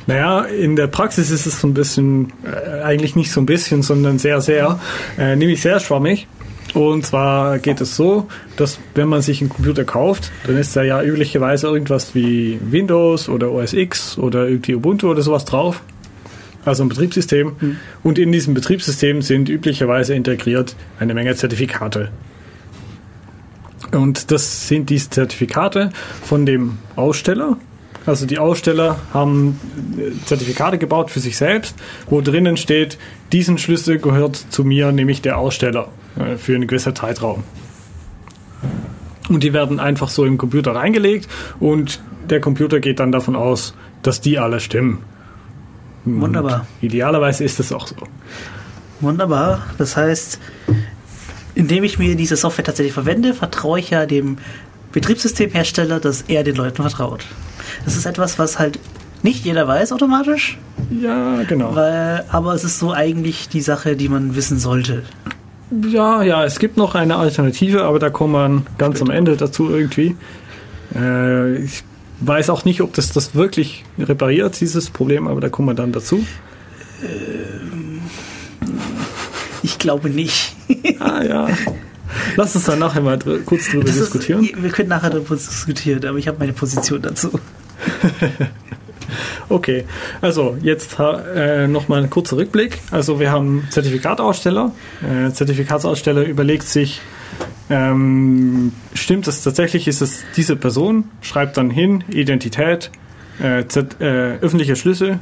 [0.07, 3.83] Naja, in der Praxis ist es so ein bisschen, äh, eigentlich nicht so ein bisschen,
[3.83, 4.81] sondern sehr, sehr,
[5.19, 6.27] äh, nämlich sehr schwammig.
[6.75, 10.83] Und zwar geht es so, dass wenn man sich einen Computer kauft, dann ist da
[10.83, 15.83] ja üblicherweise irgendwas wie Windows oder OS X oder irgendwie Ubuntu oder sowas drauf.
[16.65, 17.57] Also ein Betriebssystem.
[18.03, 22.11] Und in diesem Betriebssystem sind üblicherweise integriert eine Menge Zertifikate.
[23.93, 25.91] Und das sind die Zertifikate
[26.23, 27.57] von dem Aussteller.
[28.07, 29.61] Also die Aussteller haben
[29.99, 31.77] äh, Zertifikate gebaut für sich selbst,
[32.09, 32.99] wo drinnen steht,
[33.33, 35.89] diesen Schlüssel gehört zu mir, nämlich der Aussteller,
[36.19, 37.45] äh, für einen gewissen Zeitraum.
[39.29, 41.29] Und die werden einfach so im Computer reingelegt
[41.61, 44.99] und der Computer geht dann davon aus, dass die alle stimmen.
[46.05, 46.67] Wunderbar.
[46.81, 47.97] Und idealerweise ist das auch so.
[49.01, 49.67] Wunderbar.
[49.79, 50.39] Das heißt,
[51.55, 54.39] indem ich mir diese Software tatsächlich verwende, vertraue ich ja dem
[54.93, 57.25] Betriebssystemhersteller, dass er den Leuten vertraut.
[57.85, 58.79] Das ist etwas, was halt
[59.23, 60.59] nicht jeder weiß automatisch,
[60.91, 61.75] Ja, genau.
[61.77, 65.03] weil, aber es ist so eigentlich die Sache, die man wissen sollte.
[65.89, 69.71] Ja, ja, es gibt noch eine Alternative, aber da kommt man ganz am Ende dazu
[69.71, 70.17] irgendwie.
[70.97, 71.85] Äh, ich
[72.21, 75.93] weiß auch nicht, ob das das wirklich repariert, dieses Problem, aber da kommen wir dann
[75.93, 76.25] dazu.
[79.63, 80.55] Ich glaube nicht.
[80.99, 81.49] Ah ja.
[82.37, 84.45] Lass uns dann nachher mal dr kurz drüber Das diskutieren.
[84.45, 87.39] Ist, wir können nachher darüber diskutieren, aber ich habe meine Position dazu.
[89.49, 89.85] Okay,
[90.21, 92.79] also jetzt äh, nochmal ein kurzer Rückblick.
[92.93, 94.73] Also wir haben Zertifikataussteller.
[95.03, 97.01] Äh, Zertifikatsaussteller überlegt sich,
[97.71, 102.91] ähm, stimmt es tatsächlich, ist es diese Person, schreibt dann hin, Identität,
[103.41, 105.19] äh, Z, äh, öffentlicher Schlüssel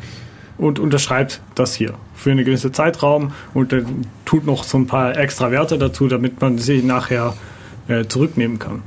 [0.57, 5.16] und unterschreibt das hier für einen gewissen Zeitraum und dann tut noch so ein paar
[5.16, 7.34] extra Werte dazu, damit man sie nachher
[7.86, 8.82] äh, zurücknehmen kann.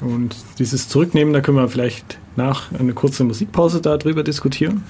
[0.00, 4.82] Und dieses Zurücknehmen, da können wir vielleicht nach einer kurzen Musikpause darüber diskutieren.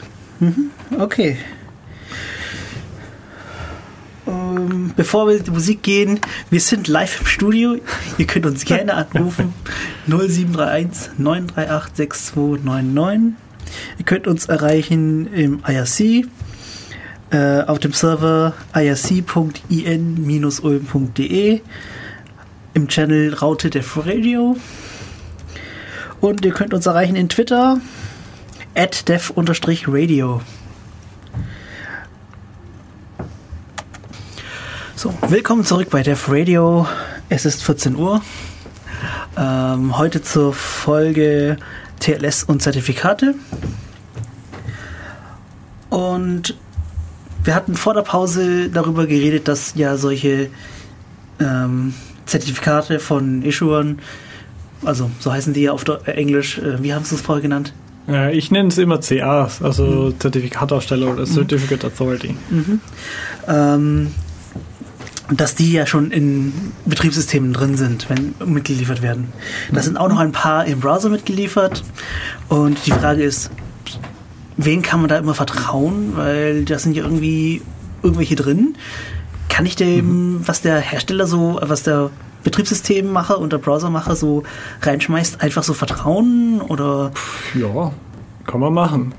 [0.99, 1.37] Okay.
[4.57, 7.77] Ähm, bevor wir in die Musik gehen, wir sind live im Studio.
[8.19, 9.53] Ihr könnt uns gerne anrufen.
[10.07, 13.35] 0731 938 6299.
[13.99, 16.27] Ihr könnt uns erreichen im IRC,
[17.31, 21.61] äh, auf dem Server irc.in-ulm.de,
[22.75, 24.57] im Channel Raute Def Radio.
[26.21, 27.81] Und ihr könnt uns erreichen in Twitter,
[28.75, 30.41] at dev-radio.
[35.05, 36.87] So, willkommen zurück bei Dev Radio.
[37.29, 38.23] Es ist 14 Uhr.
[39.37, 41.59] Ähm, heute zur Folge
[42.01, 43.35] TLS und Zertifikate.
[45.91, 46.57] Und
[47.43, 50.49] wir hatten vor der Pause darüber geredet, dass ja solche
[51.39, 51.93] ähm,
[52.25, 53.99] Zertifikate von Issuern,
[54.87, 57.75] also so heißen die ja auf äh, Englisch, äh, wie haben sie es vorher genannt?
[58.09, 62.37] Äh, ich nenne es immer CAs, also Zertifikataussteller oder Certificate Authority.
[63.47, 64.11] ähm,
[65.31, 66.53] dass die ja schon in
[66.85, 69.33] Betriebssystemen drin sind, wenn mitgeliefert werden.
[69.73, 71.83] Da sind auch noch ein paar im Browser mitgeliefert.
[72.49, 73.51] Und die Frage ist,
[74.57, 76.13] wen kann man da immer vertrauen?
[76.17, 77.63] Weil da sind ja irgendwie
[78.03, 78.77] irgendwelche drin.
[79.49, 82.11] Kann ich dem, was der Hersteller so, was der
[82.43, 84.43] Betriebssystemmacher und der Browsermacher so
[84.83, 86.61] reinschmeißt, einfach so vertrauen?
[86.61, 87.13] Oder
[87.55, 87.93] Ja,
[88.47, 89.15] kann man machen.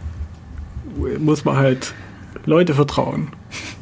[1.19, 1.93] Muss man halt
[2.45, 3.29] Leute vertrauen.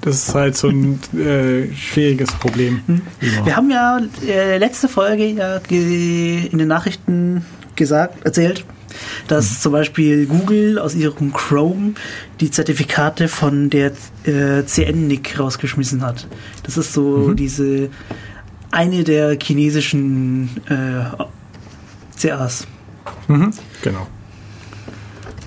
[0.02, 2.82] Das ist halt so ein äh, schwieriges Problem.
[3.22, 3.46] Ja.
[3.46, 7.46] Wir haben ja äh, letzte Folge ja in den Nachrichten
[7.76, 8.66] gesagt, erzählt,
[9.28, 11.94] dass zum Beispiel Google aus ihrem Chrome
[12.40, 13.92] die Zertifikate von der
[14.26, 16.28] äh, CN-NIC rausgeschmissen hat.
[16.64, 17.90] Das ist so diese
[18.72, 21.24] eine der chinesischen äh,
[22.22, 22.68] CAs.
[23.28, 24.08] Mhm, genau.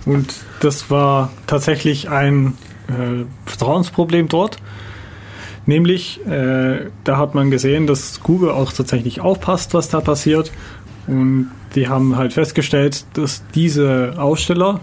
[0.05, 2.55] Und das war tatsächlich ein
[2.89, 4.59] äh, Vertrauensproblem dort.
[5.67, 10.53] Nämlich, äh, da hat man gesehen, dass Google auch tatsächlich aufpasst, was da passiert.
[11.09, 14.81] Und die haben halt festgestellt, dass diese Aussteller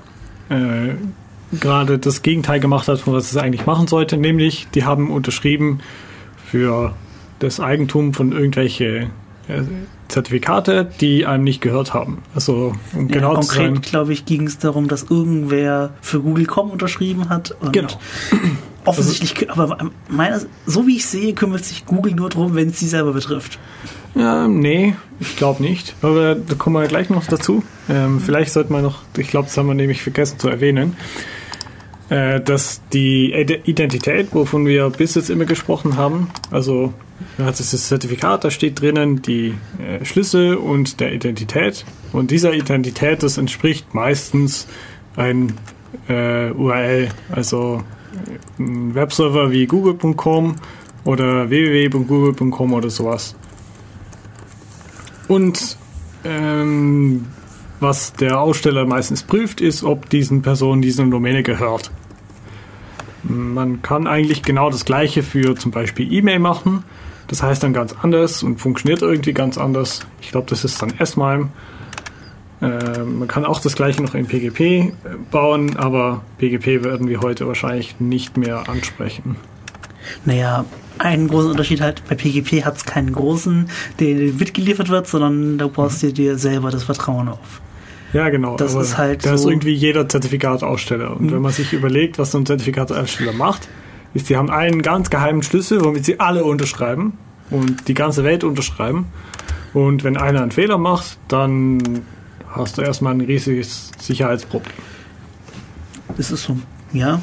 [0.50, 0.96] äh,
[1.58, 4.18] gerade das Gegenteil gemacht hat, von was es eigentlich machen sollte.
[4.18, 5.80] Nämlich, die haben unterschrieben
[6.46, 6.94] für
[7.40, 9.08] das Eigentum von irgendwelche äh,
[10.08, 12.24] Zertifikate, die einem nicht gehört haben.
[12.36, 17.30] Also, um Ja, genau konkret, glaube ich, ging es darum, dass irgendwer für Google.com unterschrieben
[17.30, 17.56] hat.
[17.72, 17.90] Genau.
[18.86, 19.78] offensichtlich, aber
[20.10, 23.60] meiner, so wie ich sehe, kümmert sich Google nur darum, wenn es sie selber betrifft.
[24.16, 25.96] Ja, nee, ich glaube nicht.
[26.02, 27.64] Aber da kommen wir gleich noch dazu.
[27.90, 30.96] Ähm, vielleicht sollte man noch, ich glaube, das haben wir nämlich vergessen zu erwähnen,
[32.10, 36.94] äh, dass die Identität, wovon wir bis jetzt immer gesprochen haben, also
[37.38, 41.86] da hat es das Zertifikat, da steht drinnen die äh, Schlüssel und der Identität.
[42.12, 44.68] Und dieser Identität, das entspricht meistens
[45.16, 45.54] ein
[46.08, 47.84] äh, URL, also
[48.60, 50.56] ein Webserver wie google.com
[51.04, 53.36] oder www.google.com oder sowas.
[55.28, 55.78] Und
[56.24, 57.26] ähm,
[57.80, 61.92] was der Aussteller meistens prüft, ist, ob diesen Personen diese Domäne gehört.
[63.24, 66.84] Man kann eigentlich genau das gleiche für zum Beispiel E-Mail machen.
[67.34, 70.02] Das heißt dann ganz anders und funktioniert irgendwie ganz anders.
[70.22, 71.50] Ich glaube, das ist dann S-MIME.
[72.62, 74.92] Äh, man kann auch das gleiche noch in PGP äh,
[75.32, 79.36] bauen, aber PGP werden wir heute wahrscheinlich nicht mehr ansprechen.
[80.26, 80.66] Naja,
[81.00, 83.68] einen großen Unterschied halt, bei PGP hat es keinen großen,
[84.00, 87.62] der mitgeliefert wird, sondern da baust du dir selber das Vertrauen auf.
[88.14, 88.58] Ja, genau.
[88.58, 89.26] Das ist halt.
[89.26, 91.18] Da so ist irgendwie jeder Zertifikataussteller.
[91.18, 91.32] Und mhm.
[91.32, 93.70] wenn man sich überlegt, was so ein Zertifikataussteller macht,
[94.14, 97.18] ist, die haben einen ganz geheimen Schlüssel, womit sie alle unterschreiben
[97.50, 99.08] und die ganze Welt unterschreiben.
[99.74, 102.02] Und wenn einer einen Fehler macht, dann
[102.50, 104.76] hast du erstmal ein riesiges Sicherheitsproblem.
[106.16, 106.58] Das ist so,
[106.92, 107.22] ja.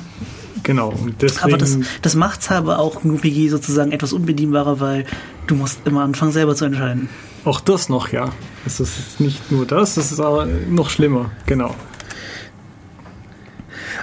[0.63, 0.91] Genau.
[0.91, 5.07] Und deswegen aber das, das macht es aber auch im UPG sozusagen etwas unbedienbarer, weil
[5.47, 7.09] du musst immer anfangen, selber zu entscheiden.
[7.45, 8.31] Auch das noch, ja.
[8.67, 11.75] Es ist nicht nur das, es ist auch noch schlimmer, genau.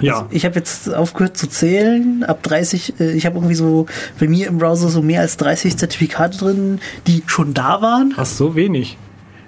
[0.00, 0.14] Ja.
[0.14, 2.24] Also ich habe jetzt aufgehört zu zählen.
[2.24, 3.86] Ab 30, äh, ich habe irgendwie so
[4.18, 8.14] bei mir im Browser so mehr als 30 Zertifikate drin, die schon da waren.
[8.16, 8.96] Ach, so wenig.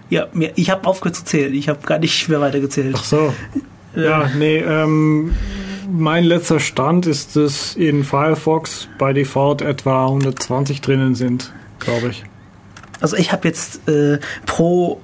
[0.08, 1.54] Ja, ich habe aufgehört zu zählen.
[1.54, 2.96] Ich habe gar nicht mehr weitergezählt.
[2.98, 3.32] Ach so.
[3.96, 5.34] Äh, ja, nee, ähm,
[5.90, 12.24] mein letzter Stand ist, dass in Firefox bei Default etwa 120 drinnen sind, glaube ich.
[13.00, 15.00] Also ich habe jetzt äh, pro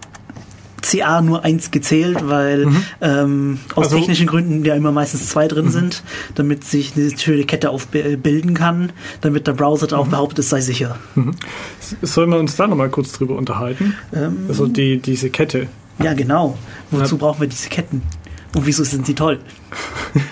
[0.91, 2.83] CA nur eins gezählt, weil mhm.
[3.01, 5.71] ähm, aus also, technischen Gründen ja immer meistens zwei drin mhm.
[5.71, 6.03] sind,
[6.35, 10.11] damit sich eine schöne Kette aufbilden kann, damit der Browser dann auch mhm.
[10.11, 10.99] behauptet, es sei sicher.
[11.15, 11.33] Mhm.
[12.03, 13.95] Sollen wir uns da nochmal kurz drüber unterhalten?
[14.15, 15.69] Ähm, also die, diese Kette.
[16.03, 16.59] Ja, genau.
[16.91, 17.21] Wozu ja.
[17.21, 18.03] brauchen wir diese Ketten?
[18.55, 19.41] Und wieso sind sie toll?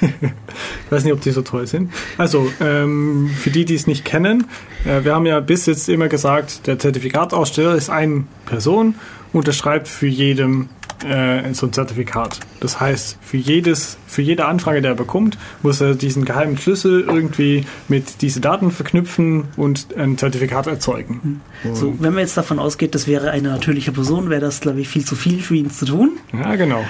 [0.03, 1.91] ich weiß nicht, ob die so toll sind.
[2.17, 4.47] Also, ähm, für die, die es nicht kennen,
[4.85, 8.95] äh, wir haben ja bis jetzt immer gesagt, der Zertifikataussteller ist eine Person,
[9.35, 10.69] unterschreibt für jedem
[11.05, 12.41] äh, so ein Zertifikat.
[12.61, 17.03] Das heißt, für jedes, für jede Anfrage, die er bekommt, muss er diesen geheimen Schlüssel
[17.03, 21.43] irgendwie mit diesen Daten verknüpfen und ein Zertifikat erzeugen.
[21.63, 21.75] Hm.
[21.75, 24.89] So, wenn man jetzt davon ausgeht, das wäre eine natürliche Person, wäre das, glaube ich,
[24.89, 26.13] viel zu viel für ihn zu tun.
[26.33, 26.85] Ja, genau.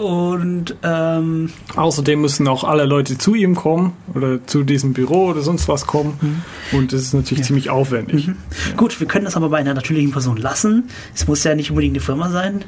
[0.00, 5.42] Und ähm, außerdem müssen auch alle Leute zu ihm kommen oder zu diesem Büro oder
[5.42, 6.18] sonst was kommen.
[6.22, 6.78] Mhm.
[6.78, 7.46] Und das ist natürlich ja.
[7.48, 8.28] ziemlich aufwendig.
[8.28, 8.36] Mhm.
[8.70, 8.76] Ja.
[8.78, 10.88] Gut, wir können das aber bei einer natürlichen Person lassen.
[11.14, 12.64] Es muss ja nicht unbedingt eine Firma sein.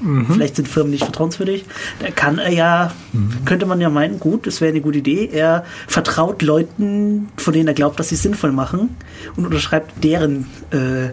[0.00, 0.26] Mhm.
[0.26, 1.64] Vielleicht sind Firmen nicht vertrauenswürdig.
[1.98, 3.44] Da kann er ja, mhm.
[3.44, 5.30] könnte man ja meinen, gut, das wäre eine gute Idee.
[5.32, 8.96] Er vertraut Leuten, von denen er glaubt, dass sie es sinnvoll machen
[9.34, 11.10] und unterschreibt deren äh,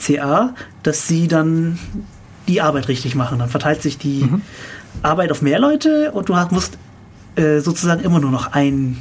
[0.00, 1.78] CA, dass sie dann
[2.50, 3.38] die Arbeit richtig machen.
[3.38, 4.42] Dann verteilt sich die mhm.
[5.02, 6.76] Arbeit auf mehr Leute und du musst
[7.36, 9.00] äh, sozusagen immer nur noch ein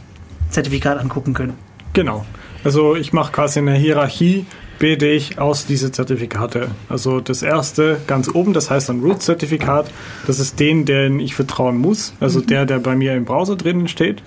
[0.49, 1.55] Zertifikat angucken können.
[1.93, 2.25] Genau.
[2.63, 4.45] Also ich mache quasi eine Hierarchie,
[4.77, 6.69] bilde ich aus diese Zertifikate.
[6.87, 9.91] Also das erste ganz oben, das heißt ein Root-Zertifikat,
[10.27, 12.47] das ist den, den ich vertrauen muss, also mhm.
[12.47, 14.23] der, der bei mir im Browser drinnen steht.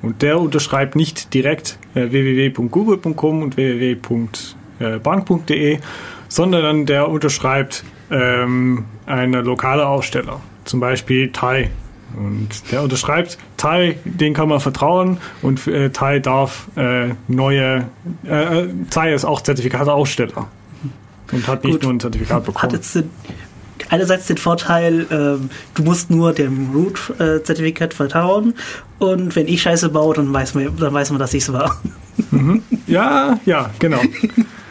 [0.00, 5.78] Und der unterschreibt nicht direkt äh, www.google.com und www.bank.de,
[6.28, 11.70] sondern der unterschreibt ähm, ein lokaler Aussteller, zum Beispiel Thai.
[12.14, 17.88] Und der unterschreibt, Thai, den kann man vertrauen und äh, Thai darf äh, neue,
[18.24, 20.46] äh, Thai ist auch Zertifikataussteller
[21.32, 21.82] und hat nicht Gut.
[21.84, 22.62] nur ein Zertifikat bekommen.
[22.64, 23.08] Hat jetzt den,
[23.88, 28.54] einerseits den Vorteil, ähm, du musst nur dem Root-Zertifikat vertrauen
[28.98, 31.80] und wenn ich Scheiße baue, dann weiß man, dann weiß man dass ich es war.
[32.30, 32.62] Mhm.
[32.86, 34.00] Ja, ja, genau.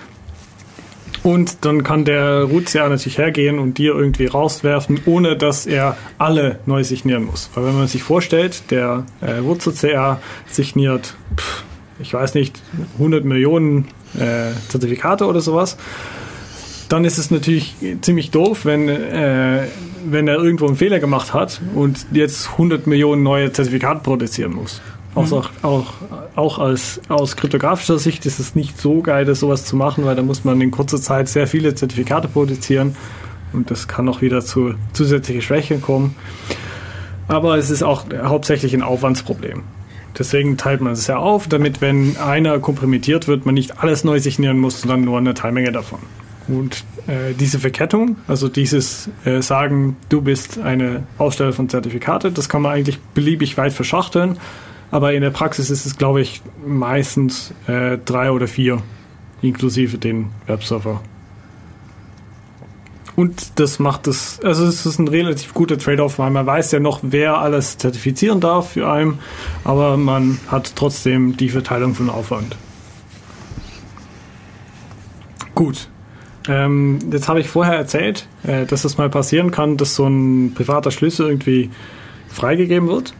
[1.23, 6.59] Und dann kann der Root-CA natürlich hergehen und dir irgendwie rauswerfen, ohne dass er alle
[6.65, 7.49] neu signieren muss.
[7.53, 10.19] Weil wenn man sich vorstellt, der äh, Wurzel-CA
[10.49, 11.63] signiert, pff,
[11.99, 12.59] ich weiß nicht,
[12.93, 15.77] 100 Millionen äh, Zertifikate oder sowas,
[16.89, 19.67] dann ist es natürlich ziemlich doof, wenn, äh,
[20.03, 24.81] wenn er irgendwo einen Fehler gemacht hat und jetzt 100 Millionen neue Zertifikate produzieren muss.
[25.15, 25.21] Mhm.
[25.21, 25.93] Auch, auch,
[26.35, 30.15] auch als, aus kryptografischer Sicht ist es nicht so geil, das sowas zu machen, weil
[30.15, 32.95] da muss man in kurzer Zeit sehr viele Zertifikate produzieren
[33.53, 36.15] und das kann auch wieder zu zusätzlichen Schwächen kommen.
[37.27, 39.63] Aber es ist auch hauptsächlich ein Aufwandsproblem.
[40.17, 44.19] Deswegen teilt man es ja auf, damit, wenn einer kompromittiert wird, man nicht alles neu
[44.19, 45.99] signieren muss, sondern nur eine Teilmenge davon.
[46.47, 52.49] Und äh, diese Verkettung, also dieses äh, Sagen, du bist eine Aussteller von Zertifikate, das
[52.49, 54.37] kann man eigentlich beliebig weit verschachteln.
[54.91, 58.83] Aber in der Praxis ist es, glaube ich, meistens äh, drei oder vier,
[59.41, 61.01] inklusive den Webserver.
[63.15, 66.79] Und das macht es, also es ist ein relativ guter Trade-off, weil man weiß ja
[66.79, 69.19] noch, wer alles zertifizieren darf für einen,
[69.63, 72.55] aber man hat trotzdem die Verteilung von Aufwand.
[75.55, 75.89] Gut.
[76.47, 80.53] Ähm, jetzt habe ich vorher erzählt, äh, dass es mal passieren kann, dass so ein
[80.55, 81.69] privater Schlüssel irgendwie
[82.29, 83.13] freigegeben wird.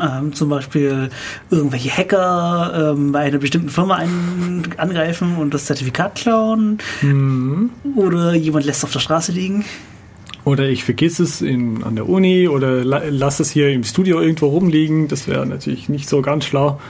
[0.00, 1.10] Ähm, zum Beispiel
[1.50, 6.78] irgendwelche Hacker ähm, bei einer bestimmten Firma ein, angreifen und das Zertifikat klauen.
[7.02, 7.70] Mhm.
[7.94, 9.64] Oder jemand lässt es auf der Straße liegen.
[10.44, 14.20] Oder ich vergiss es in, an der Uni oder la, lass es hier im Studio
[14.20, 15.08] irgendwo rumliegen.
[15.08, 16.80] Das wäre natürlich nicht so ganz schlau.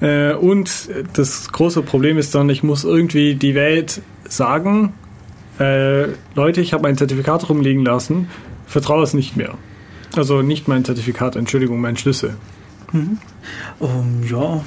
[0.00, 4.92] Äh, und das große Problem ist dann, ich muss irgendwie die Welt sagen,
[5.58, 8.28] äh, Leute, ich habe mein Zertifikat rumliegen lassen,
[8.66, 9.54] vertraue es nicht mehr.
[10.16, 12.36] Also nicht mein Zertifikat, Entschuldigung, mein Schlüssel.
[12.92, 13.18] Mhm.
[13.80, 14.64] Ähm, ja.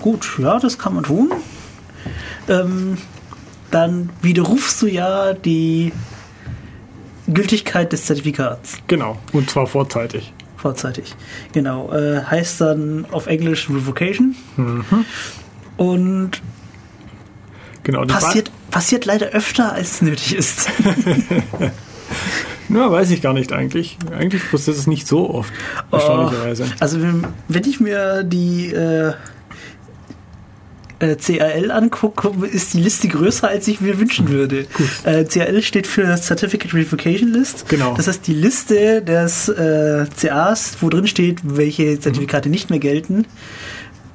[0.00, 1.32] Gut, ja, das kann man tun.
[2.48, 2.98] Ähm,
[3.70, 5.92] dann widerrufst du ja die
[7.26, 8.78] Gültigkeit des Zertifikats.
[8.86, 10.32] Genau, und zwar vorzeitig.
[10.56, 11.14] Vorzeitig.
[11.52, 11.92] Genau.
[11.92, 14.34] Äh, heißt dann auf Englisch Revocation.
[14.56, 14.84] Mhm.
[15.76, 16.42] Und
[17.82, 20.68] Genau, passiert, passiert leider öfter, als es nötig ist.
[22.68, 23.98] Na, weiß ich gar nicht eigentlich.
[24.16, 25.52] Eigentlich passiert es nicht so oft,
[25.92, 26.66] erstaunlicherweise.
[26.80, 29.12] Also wenn, wenn ich mir die äh,
[30.98, 34.66] äh, CAL angucke, ist die Liste größer, als ich mir wünschen würde.
[35.04, 37.68] Äh, CAL steht für Certificate Revocation List.
[37.68, 37.94] Genau.
[37.96, 43.26] Das heißt die Liste des äh, CAs, wo drin steht, welche Zertifikate nicht mehr gelten.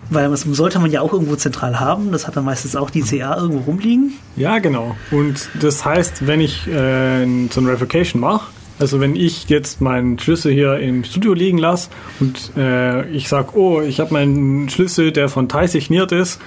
[0.09, 2.11] Weil das sollte man ja auch irgendwo zentral haben.
[2.11, 4.13] Das hat dann meistens auch die CA irgendwo rumliegen.
[4.35, 4.95] Ja, genau.
[5.11, 8.47] Und das heißt, wenn ich äh, so ein Revocation mache,
[8.79, 11.89] also wenn ich jetzt meinen Schlüssel hier im Studio liegen lasse
[12.19, 16.39] und äh, ich sage, oh, ich habe meinen Schlüssel, der von Thai signiert ist,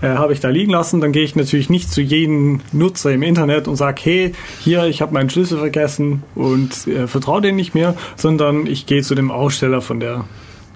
[0.00, 3.22] äh, habe ich da liegen lassen, dann gehe ich natürlich nicht zu jedem Nutzer im
[3.22, 7.74] Internet und sage, hey, hier, ich habe meinen Schlüssel vergessen und äh, vertraue den nicht
[7.74, 10.24] mehr, sondern ich gehe zu dem Aussteller von der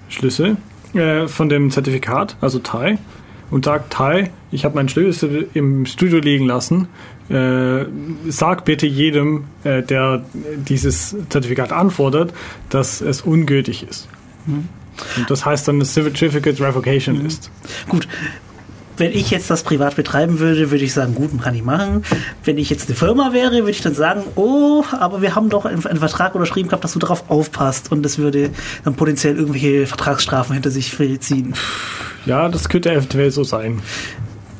[0.09, 0.57] Schlüssel,
[0.95, 2.97] äh, von dem Zertifikat, also Thai,
[3.51, 6.87] und sage, Thai, ich habe meinen Schlüssel im Studio liegen lassen.
[7.29, 7.85] Äh,
[8.27, 10.23] sag bitte jedem, äh, der
[10.57, 12.33] dieses Zertifikat anfordert,
[12.69, 14.07] dass es ungültig ist.
[14.45, 14.67] Mhm.
[15.17, 17.51] Und das heißt dann eine Certificate Revocation List.
[17.89, 18.07] Gut.
[18.97, 22.03] Wenn ich jetzt das privat betreiben würde, würde ich sagen, gut, kann ich machen.
[22.43, 25.65] Wenn ich jetzt eine Firma wäre, würde ich dann sagen, oh, aber wir haben doch
[25.65, 27.91] einen, einen Vertrag unterschrieben gehabt, dass du darauf aufpasst.
[27.91, 28.51] Und das würde
[28.83, 31.53] dann potenziell irgendwelche Vertragsstrafen hinter sich ziehen.
[32.25, 33.81] Ja, das könnte eventuell so sein.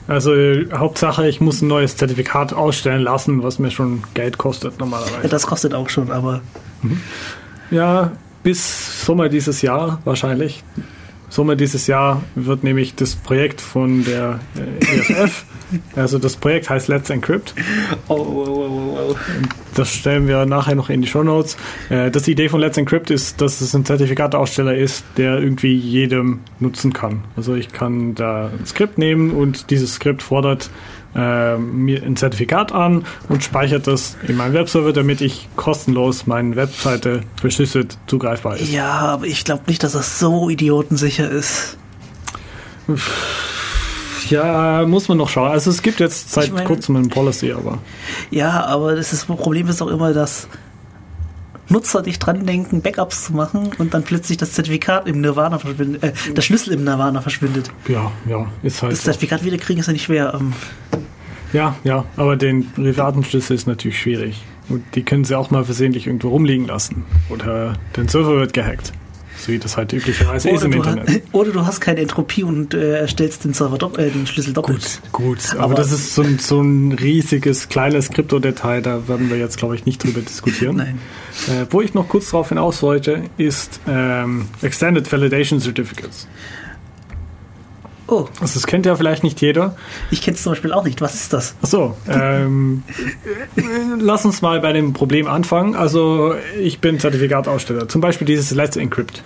[0.07, 0.33] Also
[0.71, 5.27] Hauptsache, ich muss ein neues Zertifikat ausstellen lassen, was mir schon Geld kostet Ja, normalerweise.
[5.29, 6.41] das kostet auch schon, aber
[7.71, 8.11] Ja,
[8.43, 10.63] bis Sommer dieses Jahr wahrscheinlich.
[11.35, 15.43] Sommer dieses Jahr wird nämlich das Projekt von der äh, EFF,
[15.97, 17.53] also das Projekt heißt Let's Encrypt,
[18.07, 19.15] oh, oh, oh,
[19.73, 21.57] das stellen wir nachher noch in die Show Notes.
[21.89, 26.39] Äh, das Idee von Let's Encrypt ist, dass es ein Zertifikataussteller ist, der irgendwie jedem
[26.61, 27.25] nutzen kann.
[27.35, 30.69] Also ich kann da ein Skript nehmen und dieses Skript fordert
[31.15, 36.55] äh, mir ein Zertifikat an und speichert das in meinem Webserver, damit ich kostenlos meine
[36.55, 38.71] Webseite verschlüsselt zugreifbar ist.
[38.71, 41.77] Ja, aber ich glaube nicht, dass das so idiotensicher ist.
[44.29, 45.51] Ja, muss man noch schauen.
[45.51, 47.77] Also es gibt jetzt seit Ich mein- kurzem ein Policy, aber
[48.31, 50.47] Ja, aber das, ist, das Problem ist auch immer, dass
[51.69, 56.03] Nutzer dich dran denken, Backups zu machen und dann plötzlich das Zertifikat im Nirvana verschwindet,
[56.03, 57.71] äh, der Schlüssel im Nirvana verschwindet.
[57.87, 59.05] ja, ja, ist halt Das so.
[59.05, 60.33] Zertifikat wiederkriegen ist ja nicht schwer.
[60.39, 60.53] Ähm,
[61.53, 64.43] Ja, ja, aber den privaten Schlüssel ist natürlich schwierig.
[64.67, 67.03] Und die können sie auch mal versehentlich irgendwo rumliegen lassen.
[67.29, 68.93] Oder der Server wird gehackt.
[69.45, 71.07] So wie das halt üblicherweise ist oder, im du Internet.
[71.07, 75.01] hast, oder du hast keine Entropie und äh, erstellst den Server äh, den Schlüssel doppelt.
[75.11, 75.53] Gut, gut.
[75.53, 79.57] Aber, Aber- das ist so ein, so ein riesiges, kleines Kryptodetail, da werden wir jetzt,
[79.57, 80.77] glaube ich, nicht drüber diskutieren.
[80.77, 80.97] Nein.
[81.47, 86.27] Äh, wo ich noch kurz darauf hinaus wollte, ist ähm, Extended Validation Certificates.
[88.07, 89.75] Oh, Also das kennt ja vielleicht nicht jeder.
[90.11, 91.01] ich kenne es zum Beispiel auch nicht.
[91.01, 91.55] Was ist das?
[91.61, 92.83] Achso, ähm,
[93.55, 93.61] äh,
[93.99, 95.75] lass uns mal bei dem Problem anfangen.
[95.75, 97.89] Also ich bin Zertifikataussteller.
[97.89, 99.23] Zum Beispiel dieses Let's Encrypt.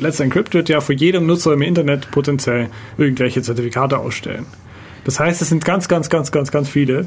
[0.00, 4.46] Let's Encrypt wird ja für jedem Nutzer im Internet potenziell irgendwelche Zertifikate ausstellen.
[5.04, 7.06] Das heißt, es sind ganz, ganz, ganz, ganz, ganz viele.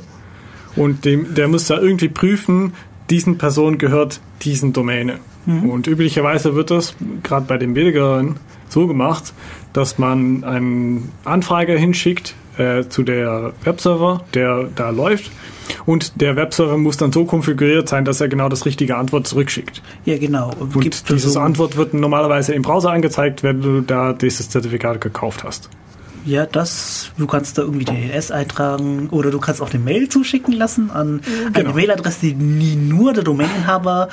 [0.77, 2.73] Und dem, der muss da irgendwie prüfen,
[3.09, 5.19] diesen Person gehört diesen Domäne.
[5.45, 8.35] Und üblicherweise wird das gerade bei den billigeren
[8.69, 9.33] so gemacht,
[9.73, 15.31] dass man einen Anfrager hinschickt äh, zu der Webserver, der da läuft.
[15.85, 19.81] Und der Webserver muss dann so konfiguriert sein, dass er genau das richtige Antwort zurückschickt.
[20.05, 20.51] Ja, genau.
[20.59, 24.49] Und Gibt's da diese so- Antwort wird normalerweise im Browser angezeigt, wenn du da dieses
[24.49, 25.69] Zertifikat gekauft hast.
[26.25, 30.07] Ja, das, du kannst da irgendwie den DNS eintragen oder du kannst auch eine Mail
[30.07, 31.21] zuschicken lassen an
[31.53, 31.69] Genau.
[31.69, 34.09] eine Mailadresse, die nie nur der Domaininhaber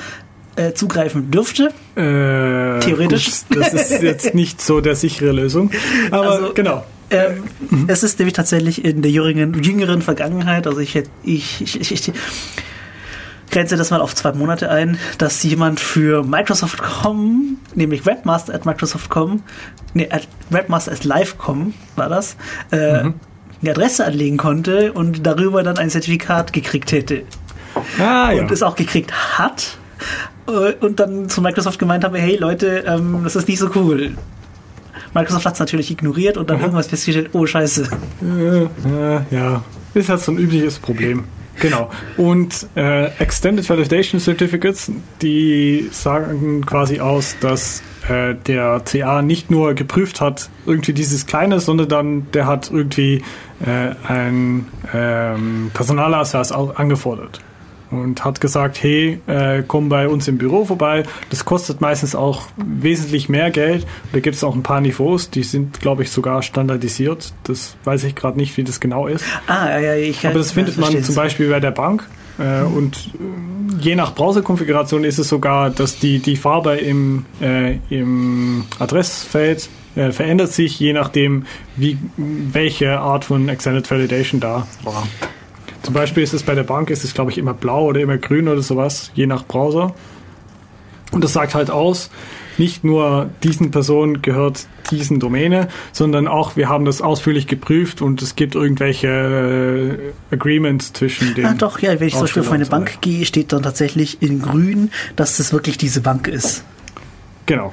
[0.58, 1.68] äh, zugreifen dürfte.
[1.96, 3.30] Äh, Theoretisch.
[3.48, 5.70] Gut, das ist jetzt nicht so der sichere Lösung.
[6.10, 6.84] Aber Also, genau.
[7.10, 7.44] Ähm,
[7.86, 12.12] Es ist nämlich tatsächlich in der jüngeren, jüngeren Vergangenheit, also ich, ich, ich, ich,
[13.50, 19.42] grenze das mal auf zwei Monate ein, dass jemand für Microsoft.com, nämlich Webmaster at Microsoft.com,
[19.94, 22.36] nee, at Webmaster at Live.com war das,
[22.72, 23.14] äh, Mhm.
[23.62, 27.22] eine Adresse anlegen konnte und darüber dann ein Zertifikat gekriegt hätte.
[27.98, 28.42] Ah, ja.
[28.42, 29.78] Und es auch gekriegt hat.
[30.48, 34.12] Äh, Und dann zu Microsoft gemeint habe, hey Leute, ähm, das ist nicht so cool.
[35.14, 37.88] Microsoft hat es natürlich ignoriert und dann irgendwas festgestellt, oh scheiße.
[38.22, 39.62] Äh, äh, ja,
[39.94, 41.24] ist halt so ein übliches Problem.
[41.60, 41.90] Genau.
[42.16, 44.92] Und äh, Extended Validation Certificates,
[45.22, 51.58] die sagen quasi aus, dass äh, der CA nicht nur geprüft hat, irgendwie dieses kleine,
[51.58, 53.24] sondern dann der hat irgendwie
[54.06, 57.40] ein ähm, Personalausweis au- angefordert.
[57.90, 61.04] Und hat gesagt, hey, äh, komm bei uns im Büro vorbei.
[61.30, 63.86] Das kostet meistens auch wesentlich mehr Geld.
[64.12, 67.32] Da gibt es auch ein paar Niveaus, die sind, glaube ich, sogar standardisiert.
[67.44, 69.24] Das weiß ich gerade nicht, wie das genau ist.
[69.46, 72.06] Ah, ja, ja, ich Aber das findet man zum Beispiel bei der Bank.
[72.38, 77.78] Äh, und äh, je nach Browserkonfiguration ist es sogar, dass die, die Farbe im, äh,
[77.90, 85.06] im Adressfeld äh, verändert sich, je nachdem, wie, welche Art von Extended Validation da war.
[85.82, 88.18] Zum Beispiel ist es bei der Bank, ist es glaube ich immer blau oder immer
[88.18, 89.94] grün oder sowas, je nach Browser.
[91.12, 92.10] Und das sagt halt aus,
[92.58, 98.20] nicht nur diesen Personen gehört diesen Domäne, sondern auch wir haben das ausführlich geprüft und
[98.20, 101.46] es gibt irgendwelche äh, Agreements zwischen den.
[101.46, 104.40] Ah, doch, ja, wenn ich zum Beispiel auf meine Bank gehe, steht dann tatsächlich in
[104.42, 106.64] grün, dass das wirklich diese Bank ist.
[107.46, 107.72] Genau.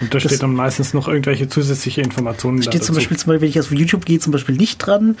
[0.00, 2.58] Und da Das- steht dann meistens noch irgendwelche zusätzliche Informationen.
[2.58, 3.00] da Steht zum dazu.
[3.00, 5.16] Beispiel, zum Beispiel, wenn ich auf YouTube gehe, zum Beispiel nicht dran.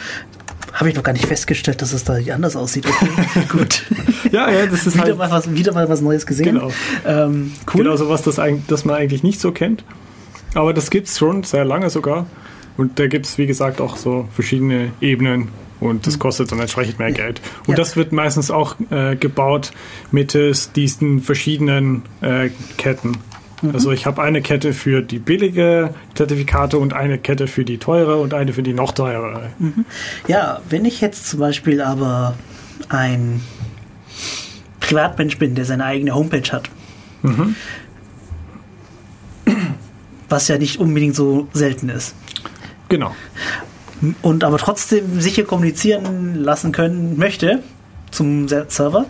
[0.72, 2.84] Habe ich noch gar nicht festgestellt, dass es da anders aussieht.
[2.86, 3.84] Okay, gut.
[4.30, 6.44] Ja, ja, das ist wieder, halt mal was, wieder mal was Neues gesehen.
[6.54, 6.70] Genau.
[7.06, 7.82] Ähm, cool.
[7.82, 9.82] genau sowas, das, das man eigentlich nicht so kennt.
[10.54, 12.26] Aber das gibt es schon sehr lange sogar.
[12.76, 15.48] Und da gibt es, wie gesagt, auch so verschiedene Ebenen
[15.80, 17.40] und das kostet dann entsprechend mehr Geld.
[17.66, 17.74] Und Ja.
[17.76, 19.72] das wird meistens auch äh, gebaut
[20.12, 23.16] mittels diesen verschiedenen äh, Ketten.
[23.72, 28.18] Also ich habe eine Kette für die billige Zertifikate und eine Kette für die teure
[28.18, 29.50] und eine für die noch teure.
[30.28, 32.34] Ja, wenn ich jetzt zum Beispiel aber
[32.88, 33.40] ein
[34.80, 36.70] Privatmensch bin, der seine eigene Homepage hat,
[40.28, 42.14] was ja nicht unbedingt so selten ist,
[42.88, 43.14] Genau.
[44.22, 47.62] und aber trotzdem sicher kommunizieren lassen können möchte
[48.10, 49.06] zum Se- Server,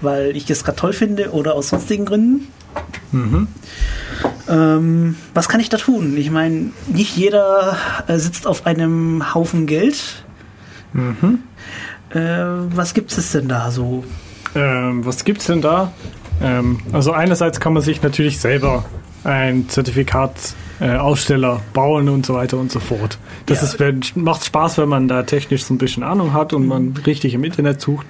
[0.00, 2.48] weil ich es gerade toll finde oder aus sonstigen Gründen.
[4.48, 6.16] Ähm, was kann ich da tun?
[6.16, 7.76] Ich meine, nicht jeder
[8.06, 10.24] äh, sitzt auf einem Haufen Geld.
[12.10, 14.04] Äh, was gibt es denn da so?
[14.54, 15.92] Ähm, was gibt's denn da?
[16.42, 18.84] Ähm, also einerseits kann man sich natürlich selber
[19.24, 20.32] ein Zertifikat
[20.80, 23.18] äh, Aussteller bauen und so weiter und so fort.
[23.46, 23.86] Das Ja.
[23.88, 27.34] ist, macht Spaß, wenn man da technisch so ein bisschen Ahnung hat und man richtig
[27.34, 28.06] im Internet sucht.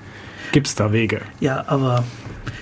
[0.52, 1.20] Gibt's da Wege?
[1.40, 2.04] Ja, aber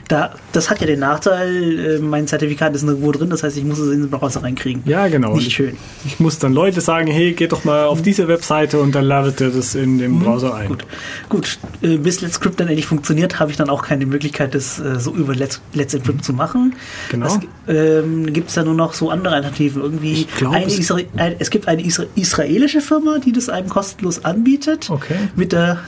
[0.09, 3.65] da, das hat ja den Nachteil, äh, mein Zertifikat ist nirgendwo drin, das heißt, ich
[3.65, 4.83] muss es in den Browser reinkriegen.
[4.85, 5.35] Ja, genau.
[5.35, 5.77] Nicht ich, schön.
[6.05, 9.41] ich muss dann Leute sagen, hey, geht doch mal auf diese Webseite und dann ladet
[9.41, 10.65] ihr das in den Browser ein.
[10.67, 10.69] Mhm.
[10.69, 10.85] Gut,
[11.29, 11.59] gut.
[11.83, 14.99] Äh, bis Let's Script dann endlich funktioniert, habe ich dann auch keine Möglichkeit, das äh,
[15.01, 16.75] so über Let's, Let's Encrypt zu machen.
[17.11, 17.27] Genau.
[17.27, 17.39] Es
[17.75, 19.81] ähm, gibt es da nur noch so andere Alternativen.
[19.83, 23.49] Irgendwie Ich glaub, eine es- Isra ein, es gibt eine Isra israelische Firma, die das
[23.49, 24.91] einem kostenlos anbietet.
[24.91, 25.15] Okay.
[25.37, 25.79] Mit der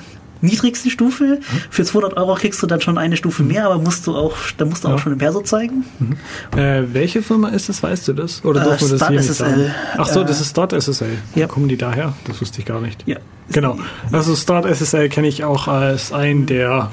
[0.40, 1.40] niedrigsten Stufe.
[1.70, 4.64] Für 200 Euro kriegst du dann schon eine Stufe mehr, aber musst du auch, da
[4.64, 4.94] musst du Ja.
[4.94, 5.84] auch schon im Perso zeigen.
[6.56, 7.82] Äh, welche Firma ist das?
[7.82, 8.44] Weißt du das?
[8.44, 9.48] Oder Äh, dürfen wir das hier nicht SSL.
[9.58, 9.74] sagen?
[9.96, 11.18] Ach so, Äh, das ist Start SSL.
[11.34, 11.46] ja.
[11.46, 12.12] Kommen die daher?
[12.26, 13.02] Das wusste ich gar nicht.
[13.06, 13.16] Ja.
[13.50, 13.78] Genau.
[14.12, 16.90] Also Start SSL kenne ich auch als einen, der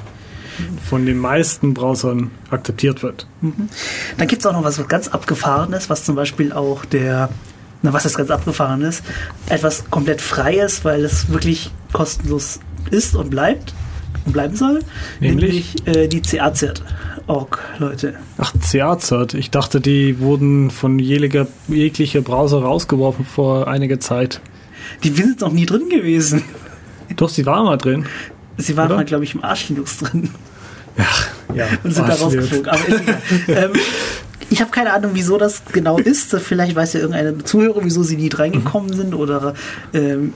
[0.87, 3.25] von den meisten Browsern akzeptiert wird.
[4.17, 7.29] Dann gibt es auch noch was ganz Abgefahrenes, was zum Beispiel auch der,
[7.81, 9.01] na was ist ganz Abgefahrenes,
[9.49, 12.59] etwas komplett Freies, weil es wirklich kostenlos
[12.91, 13.73] ist und bleibt
[14.25, 14.81] und bleiben soll.
[15.19, 15.75] Nämlich?
[15.85, 18.15] Nämlich äh, die CAZ-Org, Leute.
[18.37, 19.33] Ach, CA-Cert.
[19.33, 24.41] Ich dachte, die wurden von jeglicher, jeglicher Browser rausgeworfen vor einiger Zeit.
[25.03, 26.43] Die sind noch nie drin gewesen.
[27.15, 28.05] Doch, sie waren mal drin.
[28.57, 28.97] Sie waren Oder?
[28.97, 30.29] mal, glaube ich, im Arch Linux drin
[31.55, 31.65] Ja.
[31.83, 32.67] und sind da rausgeflogen.
[32.67, 32.81] Aber
[33.47, 33.71] ähm,
[34.49, 36.35] Ich habe keine Ahnung, wieso das genau ist.
[36.35, 38.95] Vielleicht weiß ja irgendeine Zuhörer, wieso sie nie reingekommen mhm.
[38.95, 39.55] sind oder
[39.93, 40.33] ähm,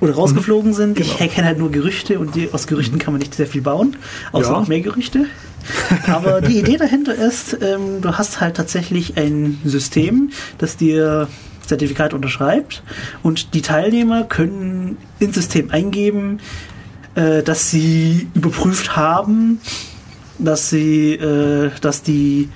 [0.00, 0.96] oder rausgeflogen sind.
[0.96, 1.08] Genau.
[1.18, 3.96] Ich kenne halt nur Gerüchte und die, aus Gerüchten kann man nicht sehr viel bauen,
[4.32, 4.60] außer ja.
[4.60, 5.26] noch mehr Gerüchte.
[6.06, 11.28] Aber die Idee dahinter ist, ähm, du hast halt tatsächlich ein System, das dir
[11.66, 12.82] Zertifikat unterschreibt
[13.22, 16.38] und die Teilnehmer können ins System eingeben,
[17.16, 19.60] äh, dass sie überprüft haben,
[20.38, 22.48] dass sie, äh, dass die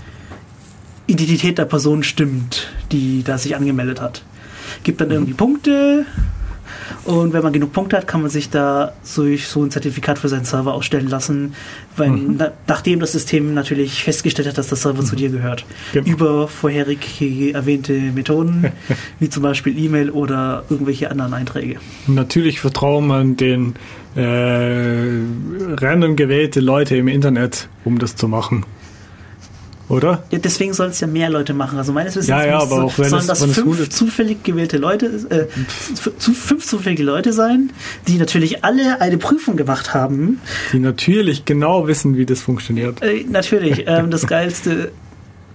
[1.07, 4.23] Identität der Person stimmt, die da sich angemeldet hat.
[4.85, 6.07] Gibt dann irgendwie Punkte,
[7.05, 10.29] und wenn man genug Punkte hat, kann man sich da durch so ein Zertifikat für
[10.29, 11.55] seinen Server ausstellen lassen,
[11.97, 12.35] weil mhm.
[12.39, 15.07] na, nachdem das System natürlich festgestellt hat, dass der Server mhm.
[15.07, 15.65] zu dir gehört.
[15.93, 16.09] Genau.
[16.09, 17.21] Über vorherig
[17.55, 18.73] erwähnte Methoden,
[19.19, 21.77] wie zum Beispiel E-Mail oder irgendwelche anderen Einträge.
[22.07, 23.75] Natürlich vertrauen man den
[24.17, 24.23] äh,
[25.81, 28.65] random gewählte Leute im Internet, um das zu machen
[29.91, 30.23] oder?
[30.31, 31.77] Ja, deswegen sollen es ja mehr Leute machen.
[31.77, 34.79] Also meines Wissens ja, ja, aber so, auch wenn sollen es, das fünf zufällig gewählte
[34.79, 35.47] Leute, äh,
[35.95, 37.71] zu, fünf zufällige Leute sein,
[38.07, 40.41] die natürlich alle eine Prüfung gemacht haben.
[40.73, 43.03] Die natürlich genau wissen, wie das funktioniert.
[43.03, 43.85] Äh, natürlich.
[43.91, 44.93] Ähm, das geilste.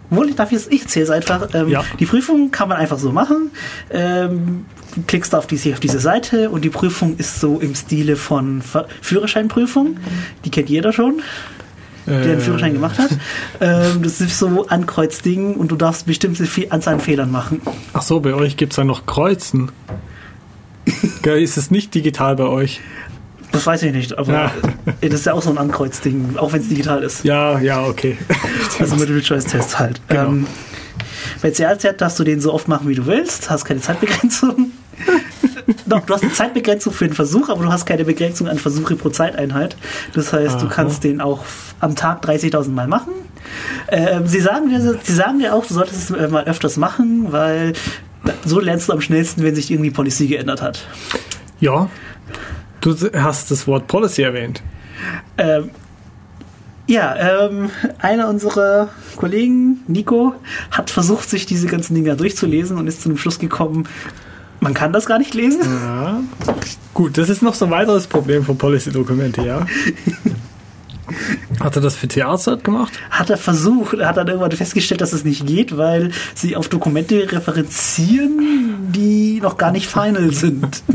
[0.09, 1.53] Wohl, ich darf jetzt, ich erzähle es einfach.
[1.53, 1.85] Ähm, ja.
[1.99, 3.51] Die Prüfung kann man einfach so machen.
[3.91, 4.65] Ähm,
[4.95, 8.61] du klickst auf diese, auf diese Seite und die Prüfung ist so im Stile von
[9.01, 9.97] Führerscheinprüfung.
[10.43, 11.21] Die kennt jeder schon
[12.05, 13.09] der den Führerschein gemacht hat.
[13.61, 17.61] Ähm, das ist so ein Ankreuzding und du darfst bestimmte Anzahl an Fehlern machen.
[17.93, 19.71] Ach so, bei euch gibt es ja noch Kreuzen.
[21.23, 22.81] ist es nicht digital bei euch?
[23.51, 24.51] Das weiß ich nicht, aber ja.
[25.01, 27.23] das ist ja auch so ein Ankreuzding, auch wenn es digital ist.
[27.23, 28.17] Ja, ja, okay.
[28.79, 30.01] also mit Choice-Test halt.
[30.09, 30.25] Genau.
[30.25, 30.47] Ähm,
[31.41, 34.71] bei CRZ darfst du den so oft machen, wie du willst, hast keine Zeitbegrenzung.
[35.85, 38.95] Doch, du hast eine Zeitbegrenzung für den Versuch, aber du hast keine Begrenzung an Versuche
[38.95, 39.75] pro Zeiteinheit.
[40.13, 40.61] Das heißt, Aha.
[40.61, 41.43] du kannst den auch
[41.79, 43.13] am Tag 30.000 Mal machen.
[43.89, 47.73] Ähm, sie, sagen dir, sie sagen dir auch, du solltest es mal öfters machen, weil
[48.43, 50.87] so lernst du am schnellsten, wenn sich irgendwie Policy geändert hat.
[51.59, 51.89] Ja,
[52.81, 54.61] du hast das Wort Policy erwähnt.
[55.37, 55.69] Ähm,
[56.87, 57.15] ja,
[57.47, 60.35] ähm, einer unserer Kollegen, Nico,
[60.69, 63.87] hat versucht, sich diese ganzen Dinger durchzulesen und ist zu dem Schluss gekommen,
[64.65, 65.61] man kann das gar nicht lesen.
[65.61, 66.21] Ja.
[66.95, 69.63] Gut, das ist noch so ein weiteres Problem von Policy-Dokumente, ja.
[71.59, 72.93] Hat er das für Theater gemacht?
[73.11, 77.31] Hat er versucht, hat dann irgendwann festgestellt, dass es nicht geht, weil sie auf Dokumente
[77.31, 80.81] referenzieren, die noch gar nicht final sind.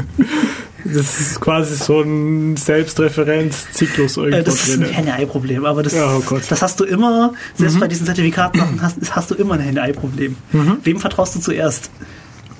[0.82, 6.22] Das ist quasi so ein Selbstreferenzzyklus äh, Das ist ein Henne-Ei-Problem, aber das, ja, oh
[6.48, 7.80] das hast du immer, selbst mhm.
[7.80, 10.36] bei diesen Zertifikaten hast, hast du immer ein Henne-Ei-Problem.
[10.52, 10.78] Mhm.
[10.82, 11.90] Wem vertraust du zuerst?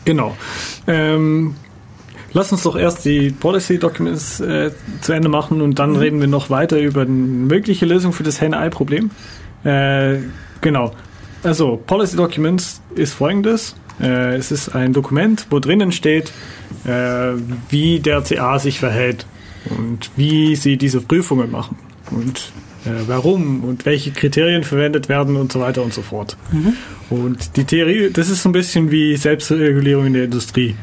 [0.05, 0.37] Genau.
[0.87, 1.55] Ähm,
[2.33, 4.71] lass uns doch erst die Policy Documents äh,
[5.01, 5.97] zu Ende machen und dann mhm.
[5.97, 9.11] reden wir noch weiter über eine mögliche Lösung für das Henne-Ei-Problem.
[9.65, 10.19] Äh,
[10.61, 10.93] genau.
[11.43, 13.77] Also, Policy Documents ist folgendes.
[14.01, 16.33] Äh, es ist ein Dokument, wo drinnen steht,
[16.85, 17.33] äh,
[17.69, 19.27] wie der CA sich verhält
[19.69, 21.77] und wie sie diese Prüfungen machen
[22.11, 22.53] und
[22.85, 26.37] warum und welche Kriterien verwendet werden und so weiter und so fort.
[26.53, 26.74] Mhm.
[27.11, 30.76] Und die Theorie, das ist so ein bisschen wie Selbstregulierung in der Industrie.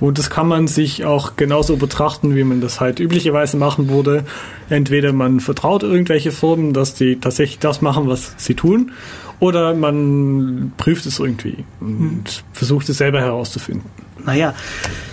[0.00, 4.24] Und das kann man sich auch genauso betrachten, wie man das halt üblicherweise machen würde.
[4.68, 8.92] Entweder man vertraut irgendwelche Firmen, dass die tatsächlich das machen, was sie tun,
[9.40, 12.24] oder man prüft es irgendwie und mhm.
[12.52, 13.88] versucht es selber herauszufinden.
[14.24, 14.54] Naja,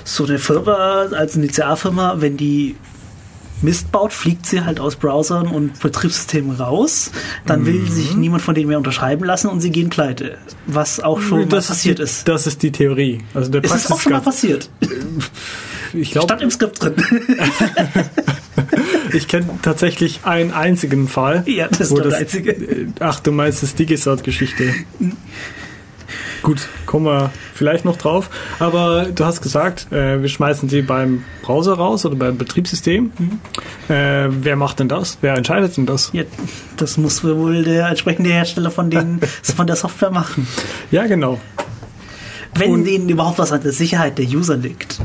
[0.03, 2.75] so eine Firma als Initialfirma, wenn die
[3.65, 7.11] Mist baut, fliegt sie halt aus Browsern und Betriebssystemen raus.
[7.45, 7.65] Dann mhm.
[7.65, 10.37] will sich niemand von denen mehr unterschreiben lassen und sie gehen pleite.
[10.67, 12.27] Was auch schon das passiert ist, ist.
[12.27, 13.19] Das ist die Theorie.
[13.33, 14.69] Also der ist es auch schon mal passiert?
[15.93, 16.95] Ich glaub, Stand im Skript drin.
[19.13, 21.43] ich kenne tatsächlich einen einzigen Fall.
[21.45, 22.87] Ja, das ist der einzige.
[22.99, 24.73] Ach, du meinst das Digisat-Geschichte.
[26.45, 28.29] Gut, kommen wir vielleicht noch drauf.
[28.59, 33.11] Aber du hast gesagt, äh, wir schmeißen sie beim Browser raus oder beim Betriebssystem.
[33.17, 33.39] Mhm.
[33.89, 35.17] Äh, wer macht denn das?
[35.21, 36.11] Wer entscheidet denn das?
[36.13, 36.21] Ja,
[36.77, 40.47] das muss wohl der entsprechende Hersteller von, den, von der Software machen.
[40.91, 41.41] Ja, genau.
[42.53, 45.01] Wenn Und, denen überhaupt was an der Sicherheit der User liegt.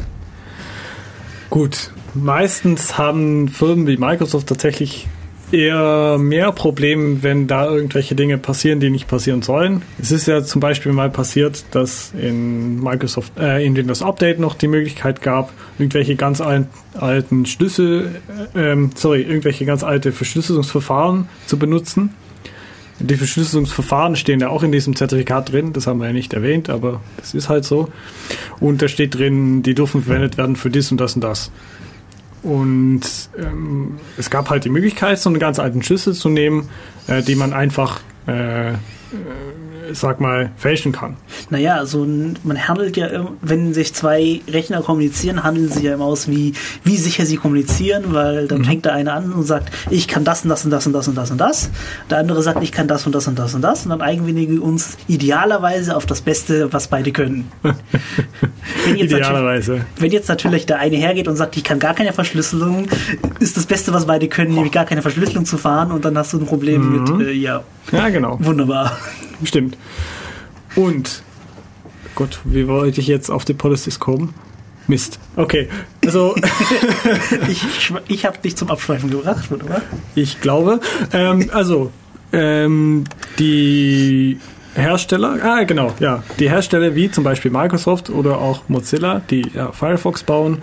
[1.48, 5.08] Gut, meistens haben Firmen wie Microsoft tatsächlich
[5.52, 9.82] eher mehr Problem, wenn da irgendwelche Dinge passieren, die nicht passieren sollen.
[10.00, 14.54] Es ist ja zum Beispiel mal passiert, dass in Microsoft, äh, in Windows Update noch
[14.54, 18.20] die Möglichkeit gab, irgendwelche ganz alten Schlüssel,
[18.54, 22.10] äh, ähm, sorry, irgendwelche ganz alte Verschlüsselungsverfahren zu benutzen.
[23.02, 26.68] Die Verschlüsselungsverfahren stehen ja auch in diesem Zertifikat drin, das haben wir ja nicht erwähnt,
[26.68, 27.88] aber das ist halt so.
[28.60, 31.50] Und da steht drin, die dürfen verwendet werden für dies und das und das.
[32.42, 33.02] Und
[33.38, 36.68] ähm, es gab halt die Möglichkeit, so einen ganz alten Schlüssel zu nehmen,
[37.06, 38.72] äh, die man einfach äh,
[39.92, 41.16] sag mal, fälschen kann.
[41.50, 42.06] Naja, also
[42.44, 43.08] man handelt ja,
[43.42, 46.54] wenn sich zwei Rechner kommunizieren, handeln sie ja immer aus, wie,
[46.84, 48.64] wie sicher sie kommunizieren, weil dann mhm.
[48.64, 51.08] fängt der eine an und sagt, ich kann das und das und das und das
[51.08, 51.70] und das und das.
[52.10, 53.84] Der andere sagt, ich kann das und das und das und das.
[53.84, 57.50] Und dann eigenwilligen wir uns idealerweise auf das Beste, was beide können.
[58.84, 59.84] wenn idealerweise.
[59.98, 62.86] Wenn jetzt natürlich der eine hergeht und sagt, ich kann gar keine Verschlüsselung,
[63.38, 66.32] ist das Beste, was beide können, nämlich gar keine Verschlüsselung zu fahren und dann hast
[66.32, 67.18] du ein Problem mhm.
[67.18, 67.62] mit, äh, ja.
[67.92, 68.38] Ja, genau.
[68.40, 68.96] Wunderbar.
[69.44, 69.76] Stimmt.
[70.76, 71.22] Und,
[72.14, 74.34] Gott, wie wollte ich jetzt auf die Policies kommen?
[74.86, 75.18] Mist.
[75.36, 75.68] Okay,
[76.04, 76.34] also.
[77.48, 79.82] ich ich habe dich zum Abschweifen gebracht, oder?
[80.14, 80.80] Ich glaube.
[81.12, 81.92] Ähm, also,
[82.32, 83.04] ähm,
[83.38, 84.38] die
[84.74, 89.72] Hersteller, ah genau, ja, die Hersteller wie zum Beispiel Microsoft oder auch Mozilla, die ja,
[89.72, 90.58] Firefox bauen,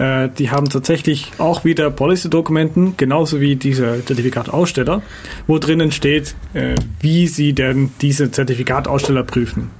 [0.00, 5.02] äh, die haben tatsächlich auch wieder Policy-Dokumenten, genauso wie diese Zertifikataussteller,
[5.46, 9.70] wo drinnen steht, äh, wie sie denn diese Zertifikataussteller prüfen.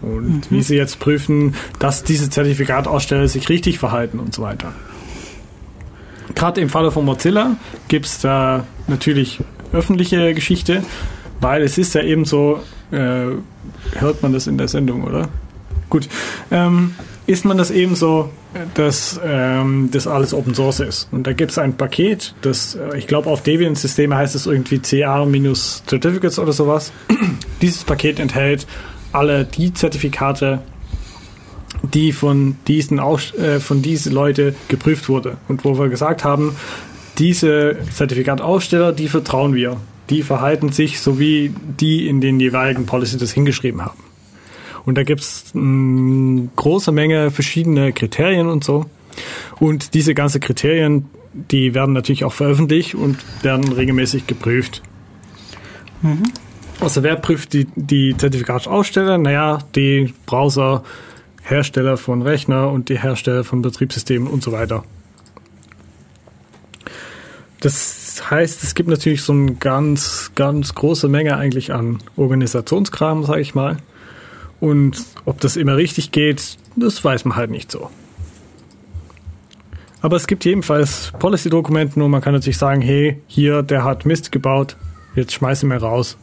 [0.00, 0.56] Und mhm.
[0.56, 4.72] wie sie jetzt prüfen, dass diese Zertifikataussteller sich richtig verhalten und so weiter.
[6.34, 7.56] Gerade im Falle von Mozilla
[7.88, 9.40] gibt es da natürlich
[9.74, 10.82] öffentliche Geschichte,
[11.40, 12.60] weil es ist ja eben so,
[12.92, 13.26] äh,
[13.98, 15.28] hört man das in der Sendung, oder?
[15.90, 16.08] Gut.
[16.50, 16.94] Ähm,
[17.26, 18.30] ist man das eben so,
[18.74, 21.08] dass ähm, das alles Open Source ist.
[21.10, 24.78] Und da gibt es ein Paket, das, äh, ich glaube, auf Debian-Systeme heißt es irgendwie
[24.78, 26.92] CA-Certificates oder sowas.
[27.62, 28.66] Dieses Paket enthält
[29.12, 30.62] alle die Zertifikate,
[31.82, 35.36] die von diesen, äh, von diesen Leute geprüft wurde.
[35.48, 36.56] Und wo wir gesagt haben,
[37.18, 39.76] diese Zertifikataussteller, die vertrauen wir.
[40.10, 43.98] Die verhalten sich so wie die in den jeweiligen Policy das hingeschrieben haben.
[44.86, 48.86] Und da gibt es eine große Menge verschiedene Kriterien und so.
[49.58, 54.82] Und diese ganzen Kriterien, die werden natürlich auch veröffentlicht und werden regelmäßig geprüft.
[56.02, 56.24] Mhm.
[56.80, 59.18] Also wer prüft die, die Zertifikatsaussteller?
[59.18, 60.82] Naja, die Browser,
[61.42, 64.84] Hersteller von Rechner und die Hersteller von Betriebssystemen und so weiter.
[67.60, 73.40] Das heißt, es gibt natürlich so eine ganz, ganz große Menge eigentlich an Organisationskram, sage
[73.40, 73.78] ich mal.
[74.64, 77.90] Und ob das immer richtig geht, das weiß man halt nicht so.
[80.00, 84.32] Aber es gibt jedenfalls Policy-Dokumenten und man kann natürlich sagen, hey, hier, der hat Mist
[84.32, 84.78] gebaut,
[85.14, 86.16] jetzt schmeißen wir raus.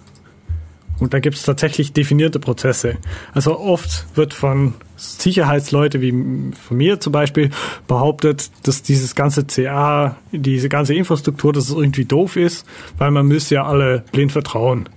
[0.97, 2.97] Und da gibt es tatsächlich definierte Prozesse.
[3.31, 7.51] Also oft wird von Sicherheitsleute wie von mir zum Beispiel
[7.85, 12.65] behauptet, dass dieses ganze CA, diese ganze Infrastruktur, dass es irgendwie doof ist,
[12.97, 14.89] weil man müsste ja alle blind vertrauen.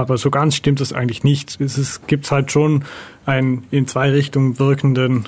[0.00, 1.60] Aber so ganz stimmt das eigentlich nicht.
[1.60, 2.84] Es gibt halt schon
[3.26, 5.26] einen in zwei Richtungen wirkenden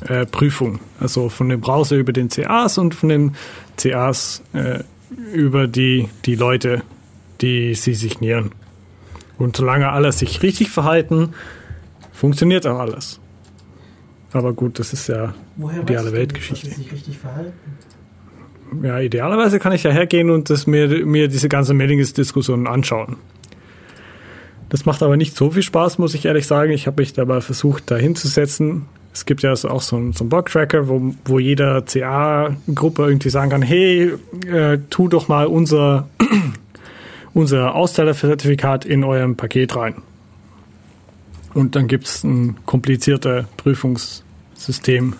[0.00, 0.80] äh, Prüfung.
[0.98, 3.36] Also von dem Browser über den CAs und von den
[3.76, 4.84] CAs äh,
[5.34, 6.82] über die, die Leute,
[7.42, 8.52] die sie signieren.
[9.36, 11.34] Und solange alle sich richtig verhalten,
[12.10, 13.20] funktioniert auch alles.
[14.32, 16.68] Aber gut, das ist ja Woher ideale Weltgeschichte.
[16.68, 17.52] Dass sie sich richtig verhalten?
[18.82, 23.16] Ja, idealerweise kann ich ja hergehen und das mir, mir diese ganze Mailings-Diskussion anschauen.
[24.70, 26.72] Das macht aber nicht so viel Spaß, muss ich ehrlich sagen.
[26.72, 28.86] Ich habe mich dabei versucht, da hinzusetzen.
[29.12, 33.50] Es gibt ja auch so einen, so einen Bug-Tracker, wo, wo jeder CA-Gruppe irgendwie sagen
[33.50, 34.12] kann, hey,
[34.46, 36.08] äh, tu doch mal unser,
[37.34, 39.96] unser Ausstellerzertifikat in eurem Paket rein.
[41.52, 45.14] Und dann gibt es ein kompliziertes Prüfungssystem,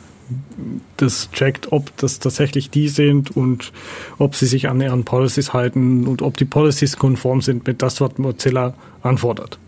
[0.97, 3.73] das checkt, ob das tatsächlich die sind und
[4.19, 8.01] ob sie sich an ihren Policies halten und ob die Policies konform sind mit das,
[8.01, 9.59] was Mozilla anfordert.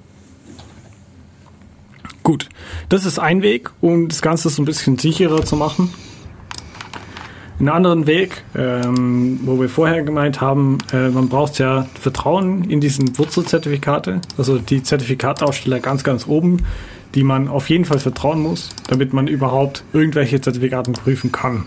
[2.23, 2.49] Gut,
[2.89, 5.93] das ist ein Weg, um das Ganze so ein bisschen sicherer zu machen.
[7.59, 12.81] Einen anderen Weg, ähm, wo wir vorher gemeint haben, äh, man braucht ja Vertrauen in
[12.81, 16.65] diesen Wurzelzertifikate, also die Zertifikataussteller ganz, ganz oben,
[17.15, 21.65] die man auf jeden Fall vertrauen muss, damit man überhaupt irgendwelche Zertifikaten prüfen kann.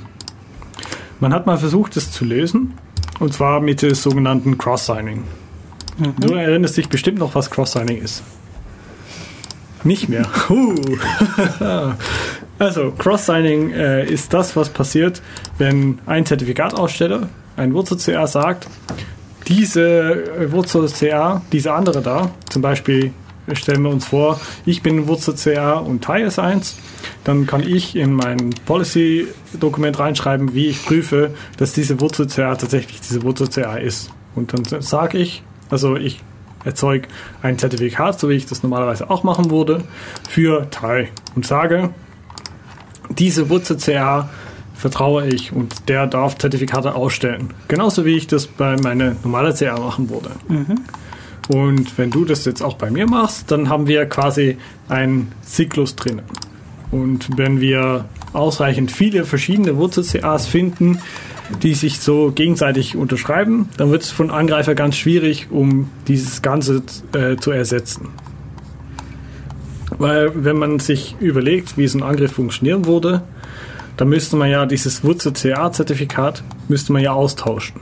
[1.20, 2.74] Man hat mal versucht, das zu lösen,
[3.20, 5.24] und zwar mit dem sogenannten Cross-Signing.
[5.98, 6.14] Mhm.
[6.20, 8.24] Du erinnerst dich bestimmt noch, was Cross-Signing ist.
[9.84, 10.26] Nicht mehr.
[12.60, 15.22] also, Cross-Signing äh, ist das, was passiert,
[15.60, 18.68] wenn ein Zertifikataussteller, ein Wurzel-CA sagt,
[19.48, 23.14] diese äh, Wurzel-CA, diese andere da, zum Beispiel
[23.54, 26.78] stellen wir uns vor, ich bin Wurzel-CA und Teil ist 1,
[27.24, 33.24] dann kann ich in mein Policy-Dokument reinschreiben, wie ich prüfe, dass diese Wurzel-CA tatsächlich diese
[33.24, 34.10] Wurzel-CA ist.
[34.36, 36.22] Und dann sage ich, also ich
[36.64, 37.08] erzeuge
[37.42, 39.84] ein Zertifikat, so wie ich das normalerweise auch machen würde,
[40.28, 41.92] für Teil und sage,
[43.10, 44.30] diese Wurzel-CA
[44.74, 47.54] vertraue ich und der darf Zertifikate ausstellen.
[47.68, 50.32] Genauso wie ich das bei meiner normalen CA machen würde.
[50.48, 50.82] Mhm.
[51.50, 54.58] Und wenn du das jetzt auch bei mir machst, dann haben wir quasi
[54.90, 56.24] einen Zyklus drinnen.
[56.92, 61.00] Und wenn wir ausreichend viele verschiedene Wurzel-CAs finden,
[61.62, 66.82] die sich so gegenseitig unterschreiben, dann wird es von Angreifer ganz schwierig, um dieses Ganze
[67.14, 68.10] äh, zu ersetzen.
[69.98, 73.22] Weil wenn man sich überlegt, wie so ein Angriff funktionieren würde,
[73.98, 77.80] dann müsste man ja dieses Wurzel-CA-Zertifikat müsste man ja austauschen.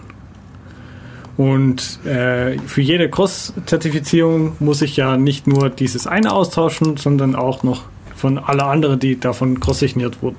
[1.36, 7.64] Und äh, für jede Cross-Zertifizierung muss ich ja nicht nur dieses eine austauschen, sondern auch
[7.64, 7.84] noch
[8.16, 10.38] von alle anderen, die davon cross-signiert wurden.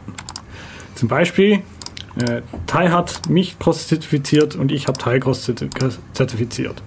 [0.95, 1.63] Zum Beispiel,
[2.17, 6.83] äh, Tai hat mich cross-zertifiziert und ich habe Tai cross-zertifiziert.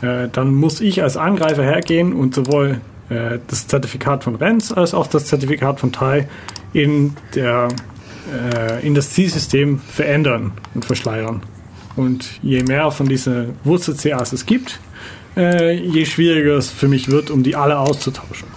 [0.00, 4.94] Äh, dann muss ich als Angreifer hergehen und sowohl äh, das Zertifikat von Renz als
[4.94, 6.28] auch das Zertifikat von Tai
[6.72, 7.68] in, der,
[8.32, 11.42] äh, in das Zielsystem verändern und verschleiern.
[11.96, 14.80] Und je mehr von diesen Wurzel-CAs es gibt,
[15.36, 18.48] äh, je schwieriger es für mich wird, um die alle auszutauschen.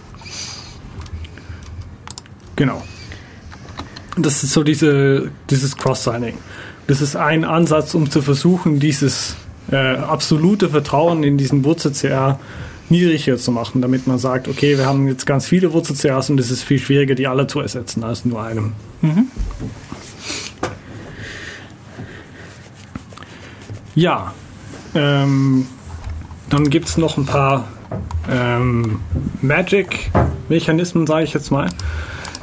[2.56, 2.84] Genau.
[4.18, 6.38] Das ist so diese, dieses Cross-Signing.
[6.88, 9.36] Das ist ein Ansatz, um zu versuchen, dieses
[9.72, 12.40] äh, absolute Vertrauen in diesen Wurzel-CA
[12.90, 16.52] niedriger zu machen, damit man sagt, okay, wir haben jetzt ganz viele Wurzel-CAs und es
[16.52, 18.74] ist viel schwieriger, die alle zu ersetzen als nur einem.
[19.02, 19.28] Mhm.
[23.96, 24.34] Ja,
[24.94, 25.68] ähm,
[26.50, 27.68] dann gibt es noch ein paar
[28.30, 29.00] ähm,
[29.42, 31.70] Magic-Mechanismen, sage ich jetzt mal.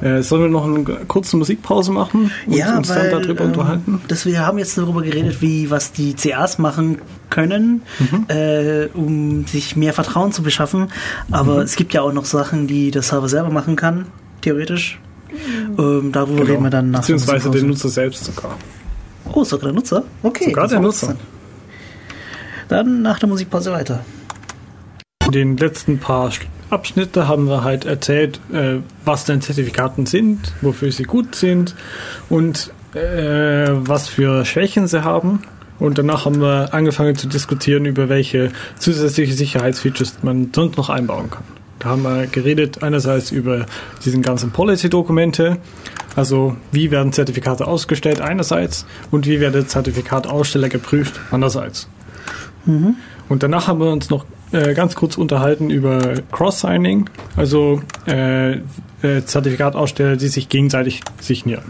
[0.00, 3.50] Äh, sollen wir noch eine kurze Musikpause machen und ja, uns weil, dann darüber ähm,
[3.50, 4.00] unterhalten?
[4.08, 6.98] Das, wir haben jetzt darüber geredet, wie was die CAs machen
[7.30, 8.26] können, mhm.
[8.26, 10.88] äh, um sich mehr Vertrauen zu beschaffen.
[11.30, 11.62] Aber mhm.
[11.62, 14.06] es gibt ja auch noch Sachen, die der Server selber machen kann,
[14.40, 14.98] theoretisch.
[15.78, 16.50] Ähm, darüber genau.
[16.50, 18.56] reden wir dann nach Beziehungsweise den Nutzer selbst sogar.
[19.32, 20.02] Oh, sogar der Nutzer?
[20.22, 20.46] Okay.
[20.46, 21.14] Sogar der Nutzer.
[22.72, 24.02] Dann nach der Musikpause weiter.
[25.26, 26.32] In den letzten paar
[26.70, 31.74] Abschnitte haben wir halt erzählt, äh, was denn Zertifikaten sind, wofür sie gut sind
[32.30, 35.42] und äh, was für Schwächen sie haben.
[35.80, 41.28] Und danach haben wir angefangen zu diskutieren, über welche zusätzliche Sicherheitsfeatures man sonst noch einbauen
[41.28, 41.44] kann.
[41.78, 43.66] Da haben wir geredet einerseits über
[44.02, 45.58] diesen ganzen Policy-Dokumente,
[46.16, 51.86] also wie werden Zertifikate ausgestellt einerseits und wie werden Zertifikataussteller geprüft andererseits.
[52.64, 52.96] Mhm.
[53.28, 58.60] Und danach haben wir uns noch äh, ganz kurz unterhalten über Cross-Signing, also äh, äh,
[59.24, 61.64] Zertifikataussteller, die sich gegenseitig signieren.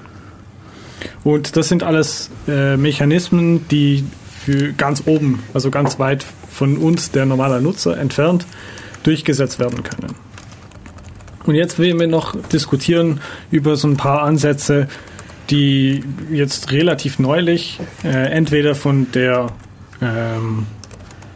[1.25, 4.05] Und das sind alles äh, Mechanismen, die
[4.45, 8.45] für ganz oben, also ganz weit von uns, der normale Nutzer, entfernt,
[9.05, 10.15] durchgesetzt werden können.
[11.45, 13.21] Und jetzt werden wir noch diskutieren
[13.51, 14.89] über so ein paar Ansätze,
[15.51, 19.49] die jetzt relativ neulich äh, entweder von der
[20.01, 20.67] ähm,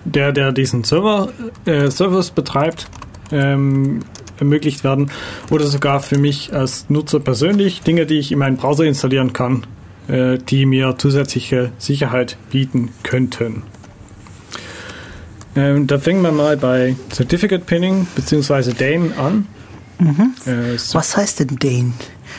[0.06, 1.28] der, der diesen Server,
[1.64, 2.88] äh, Service betreibt,
[3.32, 4.00] ähm,
[4.38, 5.10] ermöglicht werden
[5.50, 9.66] oder sogar für mich als Nutzer persönlich Dinge, die ich in meinen Browser installieren kann,
[10.08, 13.62] äh, die mir zusätzliche Sicherheit bieten könnten.
[15.56, 18.72] Ähm, da fängt man mal bei Certificate Pinning bzw.
[18.72, 19.46] Dane an.
[19.98, 20.34] Mhm.
[20.44, 21.92] Äh, so Was heißt denn Dane?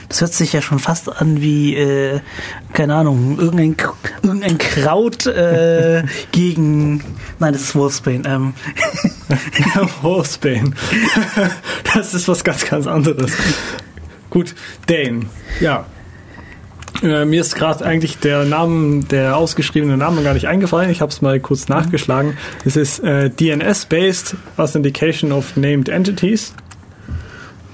[0.09, 2.21] Das hört sich ja schon fast an wie, äh,
[2.73, 3.75] keine Ahnung, irgendein,
[4.23, 7.03] irgendein Kraut äh, gegen.
[7.39, 8.23] Nein, das ist Wolfsbane.
[8.25, 8.53] Ähm.
[10.01, 10.71] Wolfsbane.
[11.93, 13.31] das ist was ganz, ganz anderes.
[14.29, 14.55] Gut,
[14.87, 15.25] Dane.
[15.59, 15.85] Ja.
[17.03, 20.89] Äh, mir ist gerade eigentlich der Name, der ausgeschriebene Name gar nicht eingefallen.
[20.89, 22.37] Ich habe es mal kurz nachgeschlagen.
[22.65, 26.53] Es ist äh, DNS-based Authentication of Named Entities.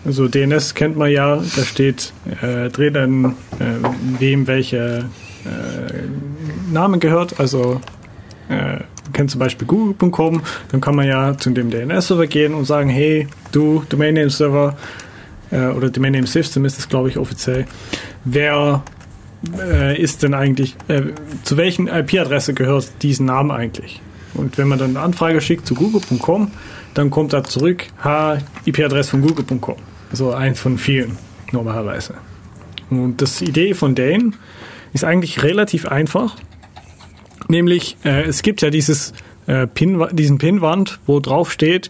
[0.06, 2.12] Also DNS kennt man ja, da steht
[2.42, 3.26] äh, drinnen,
[3.60, 5.06] äh, wem welche
[5.46, 7.40] äh, Name gehört.
[7.40, 7.80] Also
[8.50, 8.80] äh,
[9.14, 13.28] kennt zum Beispiel google.com, dann kann man ja zu dem DNS-Server gehen und sagen, hey,
[13.52, 14.76] du Domain Name Server
[15.52, 17.66] äh, oder Domain Name System ist das, glaube ich, offiziell.
[18.26, 18.84] Wer
[19.58, 21.02] äh, ist denn eigentlich, äh,
[21.44, 24.02] zu welchen IP-Adresse gehört diesen Namen eigentlich?
[24.34, 26.52] Und wenn man dann eine Anfrage schickt zu google.com,
[26.94, 29.76] dann kommt da zurück, ha, IP-Adresse von google.com.
[30.14, 31.18] Also eins von vielen
[31.52, 32.14] normalerweise.
[32.92, 34.34] Und das Idee von Dane
[34.94, 36.36] ist eigentlich relativ einfach.
[37.48, 39.14] Nämlich, äh, es gibt ja dieses,
[39.48, 41.90] äh, Pin, diesen Pinwand, wo drauf steht,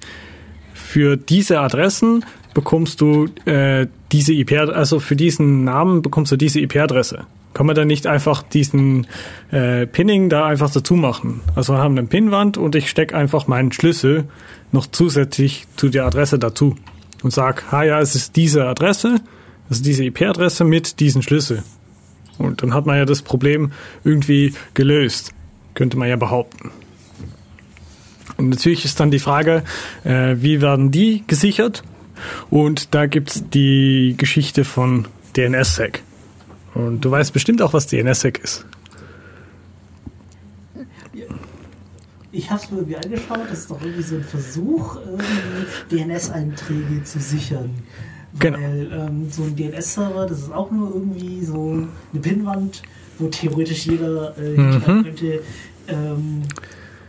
[0.73, 2.23] für diese Adressen
[2.53, 7.25] bekommst du äh, diese IP, also für diesen Namen bekommst du diese IP-Adresse.
[7.53, 9.05] Kann man dann nicht einfach diesen
[9.51, 11.41] äh, Pinning da einfach dazu machen?
[11.55, 14.29] Also wir haben eine Pinwand und ich stecke einfach meinen Schlüssel
[14.71, 16.77] noch zusätzlich zu der Adresse dazu
[17.23, 19.21] und sag, ha ja, es ist diese Adresse,
[19.69, 21.63] also diese IP-Adresse mit diesen Schlüssel.
[22.37, 23.71] Und dann hat man ja das Problem
[24.03, 25.31] irgendwie gelöst,
[25.73, 26.71] könnte man ja behaupten.
[28.37, 29.63] Und natürlich ist dann die Frage,
[30.03, 31.83] äh, wie werden die gesichert?
[32.49, 36.03] Und da gibt's die Geschichte von DNSSEC.
[36.73, 38.65] Und du weißt bestimmt auch, was DNSSEC ist.
[42.35, 44.97] Ich habe es mir irgendwie angeschaut, das ist doch irgendwie so ein Versuch,
[45.91, 47.69] DNS-Einträge zu sichern.
[48.39, 48.57] Genau.
[48.57, 52.81] Weil ähm, so ein DNS-Server, das ist auch nur irgendwie so eine Pinnwand,
[53.19, 54.81] wo theoretisch jeder äh, Mhm.
[55.03, 55.41] könnte,
[55.87, 56.41] ähm,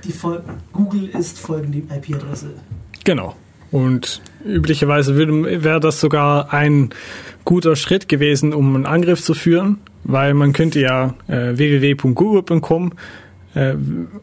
[0.05, 0.42] die Fol
[0.72, 2.51] Google ist folgende IP-Adresse.
[3.05, 3.34] Genau.
[3.70, 6.90] Und üblicherweise wäre das sogar ein
[7.46, 12.92] guter Schritt gewesen, um einen Angriff zu führen, weil man könnte ja äh, www.google.com
[13.55, 13.74] äh,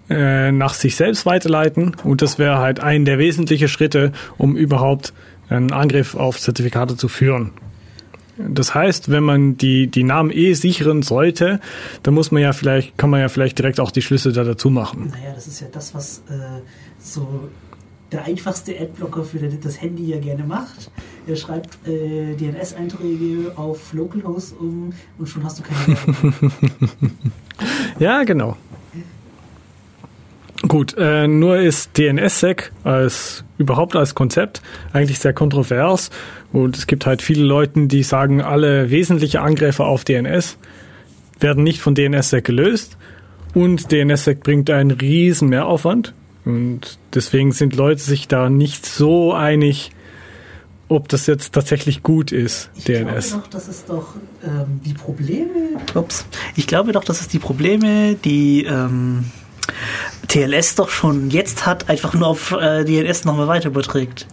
[0.10, 5.14] äh, nach sich selbst weiterleiten und das wäre halt ein der wesentlichen Schritte, um überhaupt
[5.50, 7.52] einen Angriff auf Zertifikate zu führen.
[8.38, 11.60] Das heißt, wenn man die, die Namen eh sichern sollte,
[12.04, 14.70] dann muss man ja vielleicht, kann man ja vielleicht direkt auch die Schlüssel da dazu
[14.70, 15.12] machen.
[15.12, 16.62] Naja, das ist ja das, was äh,
[17.00, 17.50] so
[18.12, 20.92] der einfachste Adblocker für das Handy ja gerne macht.
[21.28, 25.98] Er schreibt äh, DNS-Einträge auf Localhost um und schon hast du keine.
[28.00, 28.58] Ja, genau.
[30.68, 34.62] Gut, äh, nur ist DNSSEC als überhaupt als Konzept
[34.94, 36.12] eigentlich sehr kontrovers
[36.54, 40.58] und es gibt halt viele Leute, die sagen, alle wesentliche Angriffe auf DNS
[41.40, 42.98] werden nicht von DNSSEC gelöst
[43.56, 46.14] und DNSSEC bringt einen riesen Mehraufwand
[46.46, 49.92] und deswegen sind Leute sich da nicht so einig,
[50.90, 53.30] ob das jetzt tatsächlich gut ist, Ich DNS.
[53.30, 55.50] glaube doch, das ist doch ähm, die Probleme.
[55.96, 56.26] Ups.
[56.56, 59.26] Ich glaube doch, dass es die Probleme, die ähm,
[60.28, 64.28] TLS doch schon jetzt hat, einfach nur auf äh, DNS nochmal weiter überträgt.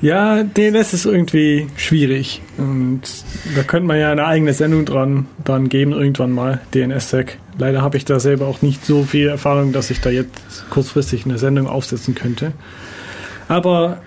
[0.00, 2.40] Ja, DNS ist irgendwie schwierig.
[2.56, 3.00] Und
[3.56, 7.36] da könnte man ja eine eigene Sendung dran, dran geben, irgendwann mal, DNSSEC.
[7.58, 11.24] Leider habe ich da selber auch nicht so viel Erfahrung, dass ich da jetzt kurzfristig
[11.24, 12.52] eine Sendung aufsetzen könnte.
[13.48, 14.00] Aber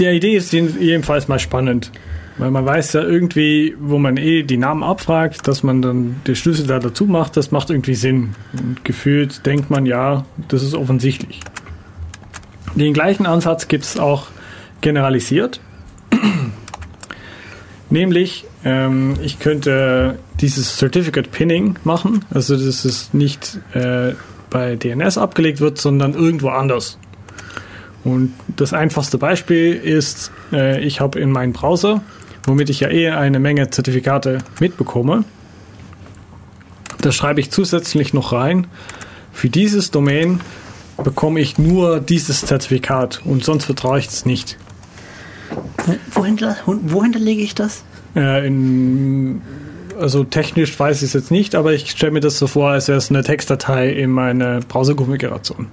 [0.00, 1.92] die Idee ist jeden- jedenfalls mal spannend.
[2.38, 6.36] Weil man weiß ja irgendwie, wo man eh die Namen abfragt, dass man dann die
[6.36, 8.34] Schlüssel da dazu macht, das macht irgendwie Sinn.
[8.52, 11.40] Und gefühlt denkt man, ja, das ist offensichtlich.
[12.74, 14.26] Den gleichen Ansatz gibt es auch
[14.82, 15.60] generalisiert.
[17.90, 24.12] Nämlich, ähm, ich könnte dieses Certificate Pinning machen, also dass es nicht äh,
[24.50, 26.98] bei DNS abgelegt wird, sondern irgendwo anders.
[28.04, 32.02] Und das einfachste Beispiel ist, äh, ich habe in meinem Browser,
[32.46, 35.24] womit ich ja eh eine Menge Zertifikate mitbekomme,
[37.00, 38.66] da schreibe ich zusätzlich noch rein,
[39.32, 40.40] für dieses Domain
[41.02, 44.56] bekomme ich nur dieses Zertifikat und sonst vertraue ich es nicht.
[46.12, 47.84] Wohin, wohin lege ich das?
[48.14, 49.42] Äh, in,
[50.00, 52.88] also technisch weiß ich es jetzt nicht, aber ich stelle mir das so vor, als
[52.88, 55.66] wäre es eine Textdatei in meine Browser-Konfiguration.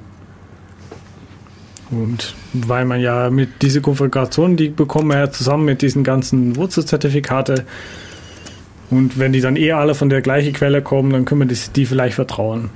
[2.02, 6.56] Und weil man ja mit dieser Konfiguration, die bekommen wir ja zusammen mit diesen ganzen
[6.56, 7.66] Wurzelzertifikate.
[8.90, 11.60] Und wenn die dann eh alle von der gleichen Quelle kommen, dann können wir die,
[11.76, 12.70] die vielleicht vertrauen.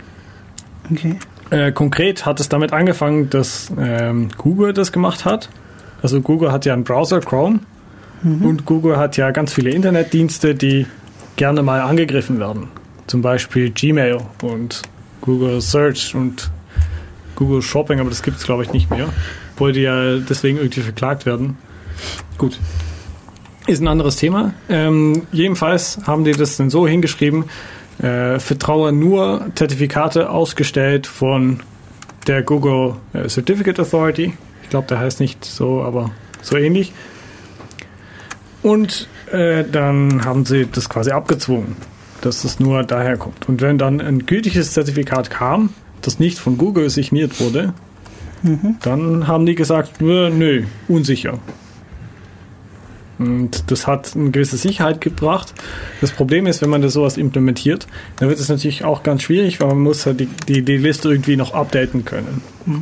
[0.91, 1.15] Okay.
[1.49, 5.49] Äh, konkret hat es damit angefangen, dass ähm, Google das gemacht hat.
[6.02, 7.60] Also Google hat ja einen Browser, Chrome.
[8.23, 10.88] Und Google hat ja ganz viele Internetdienste, die
[11.35, 12.68] gerne mal angegriffen werden.
[13.06, 14.81] Zum Beispiel Gmail und
[15.22, 16.49] Google Search und
[17.38, 19.07] Google Shopping, aber das gibt es glaube ich nicht mehr.
[19.59, 21.57] Die ja deswegen irgendwie verklagt werden.
[22.38, 22.59] Gut.
[23.65, 24.53] Ist ein anderes Thema.
[24.69, 27.45] Ähm, jedenfalls haben die das dann so hingeschrieben,
[27.99, 31.61] äh, vertraue nur Zertifikate ausgestellt von
[32.27, 34.34] der Google äh, Certificate Authority.
[34.64, 36.11] Ich glaube, der heißt nicht so, aber
[36.41, 36.93] so ähnlich.
[38.64, 41.76] Und äh, dann haben sie das quasi abgezwungen,
[42.22, 43.47] dass es nur daher kommt.
[43.49, 47.74] Und wenn dann ein gültiges Zertifikat kam, das nicht von Google signiert wurde,
[48.82, 51.40] dann haben die gesagt, nö, unsicher.
[53.19, 55.53] Und das hat eine gewisse Sicherheit gebracht.
[56.02, 57.88] Das Problem ist, wenn man das sowas implementiert,
[58.18, 61.10] dann wird es natürlich auch ganz schwierig, weil man muss halt die, die, die Liste
[61.10, 62.41] irgendwie noch updaten können.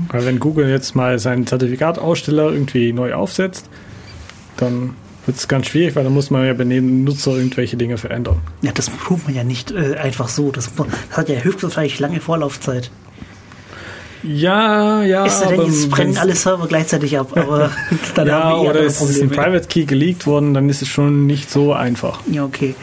[0.09, 3.69] Weil wenn Google jetzt mal seinen Zertifikataussteller irgendwie neu aufsetzt,
[4.57, 7.97] dann wird es ganz schwierig, weil dann muss man ja bei dem Nutzer irgendwelche Dinge
[7.97, 8.41] verändern.
[8.61, 10.51] Ja, das tut man ja nicht äh, einfach so.
[10.51, 12.91] Das, das hat ja höchstwahrscheinlich lange Vorlaufzeit.
[14.27, 15.25] Ja, ja.
[15.25, 17.69] Ist denn, aber jetzt brennen alle Server gleichzeitig ab, aber
[18.15, 19.43] dann ja, haben wir oder es ist ein Probleme.
[19.43, 22.19] Private Key geleakt worden, dann ist es schon nicht so einfach.
[22.31, 22.75] Ja, okay.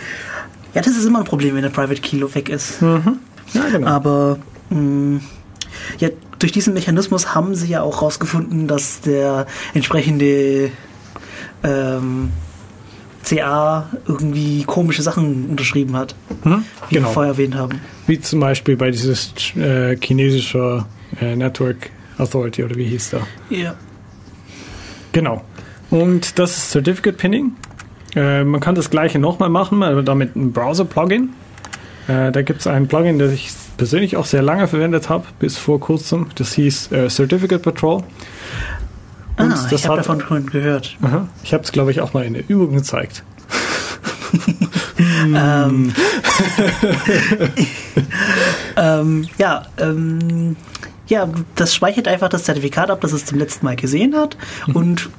[0.74, 2.80] Ja, das ist immer ein Problem, wenn der Private Key weg ist.
[2.80, 3.86] Ja, genau.
[3.86, 4.38] Aber
[4.70, 5.20] mh,
[5.98, 6.08] ja,
[6.38, 10.70] durch diesen Mechanismus haben sie ja auch rausgefunden, dass der entsprechende
[11.62, 12.30] ähm,
[13.24, 16.64] CA irgendwie komische Sachen unterschrieben hat, Hm?
[16.88, 17.08] wie Genau.
[17.08, 17.80] wir vorher erwähnt haben.
[18.06, 20.86] Wie zum Beispiel bei dieses äh, chinesischer
[21.20, 23.26] Network Authority oder wie hieß der?
[23.50, 23.74] Ja.
[25.12, 25.44] Genau.
[25.90, 27.52] Und das ist Certificate Pinning.
[28.14, 31.30] Äh, man kann das gleiche nochmal machen, aber damit ein Browser-Plugin.
[32.08, 35.56] Äh, da gibt es ein Plugin, das ich persönlich auch sehr lange verwendet habe, bis
[35.56, 36.28] vor kurzem.
[36.34, 38.02] Das hieß äh, Certificate Patrol.
[39.38, 40.96] Und ah, ich habe davon schon gehört.
[41.02, 43.24] Aha, ich habe es, glaube ich, auch mal in der Übung gezeigt.
[45.34, 45.92] ähm,
[48.76, 50.56] ähm, ja, ähm,
[51.12, 54.76] ja, das speichert einfach das Zertifikat ab, das es zum letzten Mal gesehen hat mhm.
[54.76, 55.10] und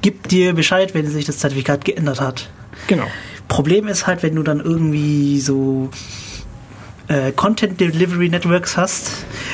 [0.00, 2.48] gibt dir Bescheid, wenn sich das Zertifikat geändert hat.
[2.86, 3.04] Genau.
[3.46, 5.90] Problem ist halt, wenn du dann irgendwie so
[7.08, 9.10] äh, Content Delivery Networks hast,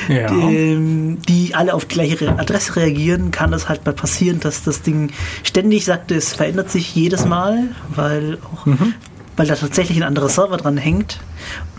[0.07, 0.27] ja.
[0.27, 4.63] die, ähm, die, alle auf die gleiche Adresse reagieren, kann es halt mal passieren, dass
[4.63, 5.11] das Ding
[5.43, 8.93] ständig sagt, es verändert sich jedes Mal, weil auch, mhm.
[9.35, 11.19] weil da tatsächlich ein anderer Server dran hängt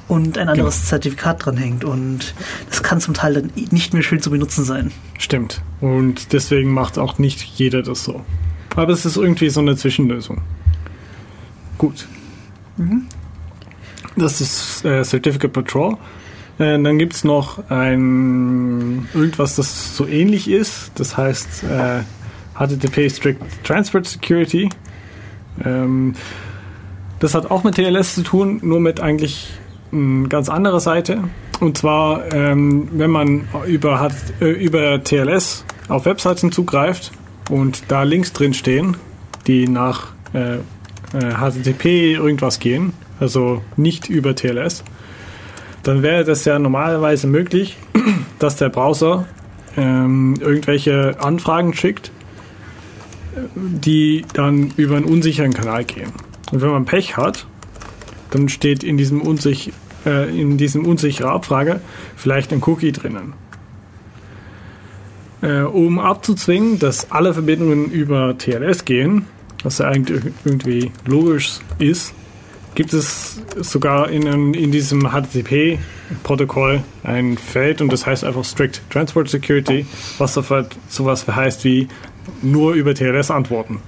[0.09, 0.89] und ein anderes genau.
[0.89, 2.35] Zertifikat dran hängt und
[2.69, 4.93] das kann zum Teil dann nicht mehr schön zu benutzen sein.
[5.19, 5.63] Stimmt.
[5.81, 8.23] Und deswegen macht auch nicht jeder das so.
[8.77, 10.43] Aber es ist irgendwie so eine Zwischenlösung.
[11.79, 12.07] Gut.
[12.77, 13.07] Mhm.
[14.17, 15.97] Das ist äh, Certificate Patrol.
[16.59, 20.93] Äh, dann gibt es noch ein irgendwas, das so ähnlich ist.
[20.97, 22.03] Das heißt äh,
[22.59, 24.69] HTTP Strict Transport Security.
[25.65, 26.15] Ähm,
[27.19, 29.51] das hat auch mit TLS zu tun, nur mit eigentlich
[29.95, 31.25] eine ganz andere Seite.
[31.61, 37.13] Und zwar, ähm, wenn man über, hat, äh, über TLS auf Webseiten zugreift
[37.51, 38.97] und da Links drin stehen,
[39.47, 40.59] die nach äh,
[41.13, 44.83] HTTP äh, irgendwas gehen, also nicht über TLS,
[45.85, 47.77] dann wäre das ja normalerweise möglich,
[48.39, 49.27] dass der Browser
[49.77, 52.11] ähm, irgendwelche Anfragen schickt,
[53.55, 56.13] die dann über einen unsicheren Kanal gehen.
[56.53, 57.47] Und wenn man Pech hat,
[58.31, 59.73] dann steht in diesem, unsich,
[60.07, 61.81] äh, in diesem unsicheren Abfrage
[62.17, 63.35] vielleicht ein Cookie drinnen.
[65.43, 69.27] Äh, um abzuzwingen, dass alle Verbindungen über TLS gehen,
[69.63, 72.15] was ja eigentlich irgendwie logisch ist,
[72.75, 79.29] gibt es sogar in, in diesem HTTP-Protokoll ein Feld und das heißt einfach Strict Transport
[79.29, 79.87] Security,
[80.19, 81.89] was sofort sowas heißt wie
[82.43, 83.81] nur über TLS antworten.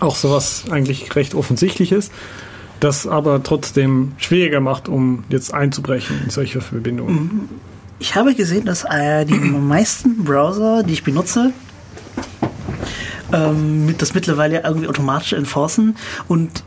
[0.00, 2.12] Auch sowas eigentlich recht offensichtlich ist,
[2.80, 7.48] das aber trotzdem schwieriger macht, um jetzt einzubrechen in solche Verbindungen.
[7.98, 11.52] Ich habe gesehen, dass äh, die meisten Browser, die ich benutze,
[13.32, 15.96] ähm, das mittlerweile irgendwie automatisch enforcen
[16.28, 16.64] und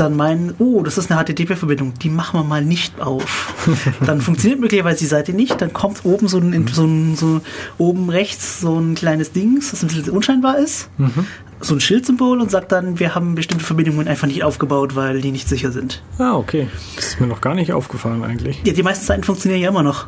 [0.00, 3.54] dann meinen, oh, das ist eine HTTP-Verbindung, die machen wir mal nicht auf.
[4.06, 7.40] dann funktioniert möglicherweise die Seite nicht, dann kommt oben so ein, so ein so
[7.78, 11.26] oben rechts so ein kleines Ding, das ein bisschen unscheinbar ist, mhm.
[11.60, 15.32] so ein Schildsymbol und sagt dann, wir haben bestimmte Verbindungen einfach nicht aufgebaut, weil die
[15.32, 16.02] nicht sicher sind.
[16.18, 16.68] Ah, okay.
[16.96, 18.60] Das ist mir noch gar nicht aufgefallen eigentlich.
[18.64, 20.06] Ja, die meisten Seiten funktionieren ja immer noch.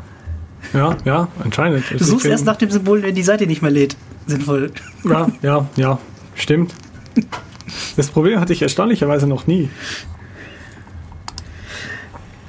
[0.72, 1.84] Ja, ja, anscheinend.
[1.90, 3.96] Du suchst erst nach dem Symbol, wenn die Seite nicht mehr lädt.
[4.26, 4.72] Sinnvoll.
[5.04, 5.98] Ja, ja, ja,
[6.34, 6.74] stimmt.
[7.96, 9.70] Das Problem hatte ich erstaunlicherweise noch nie.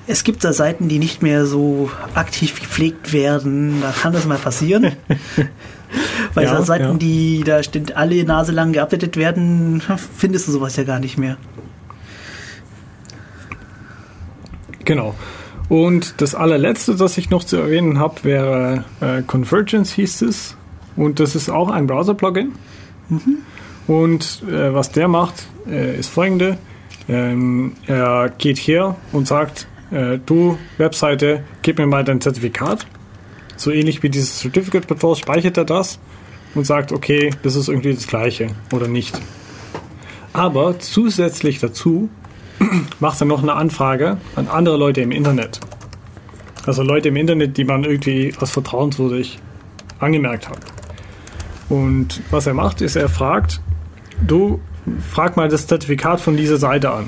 [0.09, 3.81] Es gibt da Seiten, die nicht mehr so aktiv gepflegt werden.
[3.81, 4.93] Da kann das mal passieren.
[6.33, 6.93] Bei ja, Seiten, ja.
[6.93, 9.81] die da stimmt alle Nase lang geupdatet werden,
[10.17, 11.37] findest du sowas ja gar nicht mehr.
[14.85, 15.15] Genau.
[15.67, 20.55] Und das allerletzte, das ich noch zu erwähnen habe, wäre äh, Convergence hieß es.
[20.95, 22.53] Und das ist auch ein Browser-Plugin.
[23.09, 23.37] Mhm.
[23.87, 26.57] Und äh, was der macht, äh, ist folgende.
[27.07, 32.85] Ähm, er geht her und sagt, äh, du Webseite, gib mir mal dein Zertifikat.
[33.55, 35.99] So ähnlich wie dieses Certificate Patrol speichert er das
[36.53, 39.19] und sagt, okay, das ist irgendwie das gleiche oder nicht.
[40.33, 42.09] Aber zusätzlich dazu
[42.99, 45.59] macht er noch eine Anfrage an andere Leute im Internet.
[46.65, 49.39] Also Leute im Internet, die man irgendwie als vertrauenswürdig
[49.99, 50.59] angemerkt hat.
[51.69, 53.61] Und was er macht, ist, er fragt,
[54.25, 54.59] du
[55.11, 57.07] frag mal das Zertifikat von dieser Seite an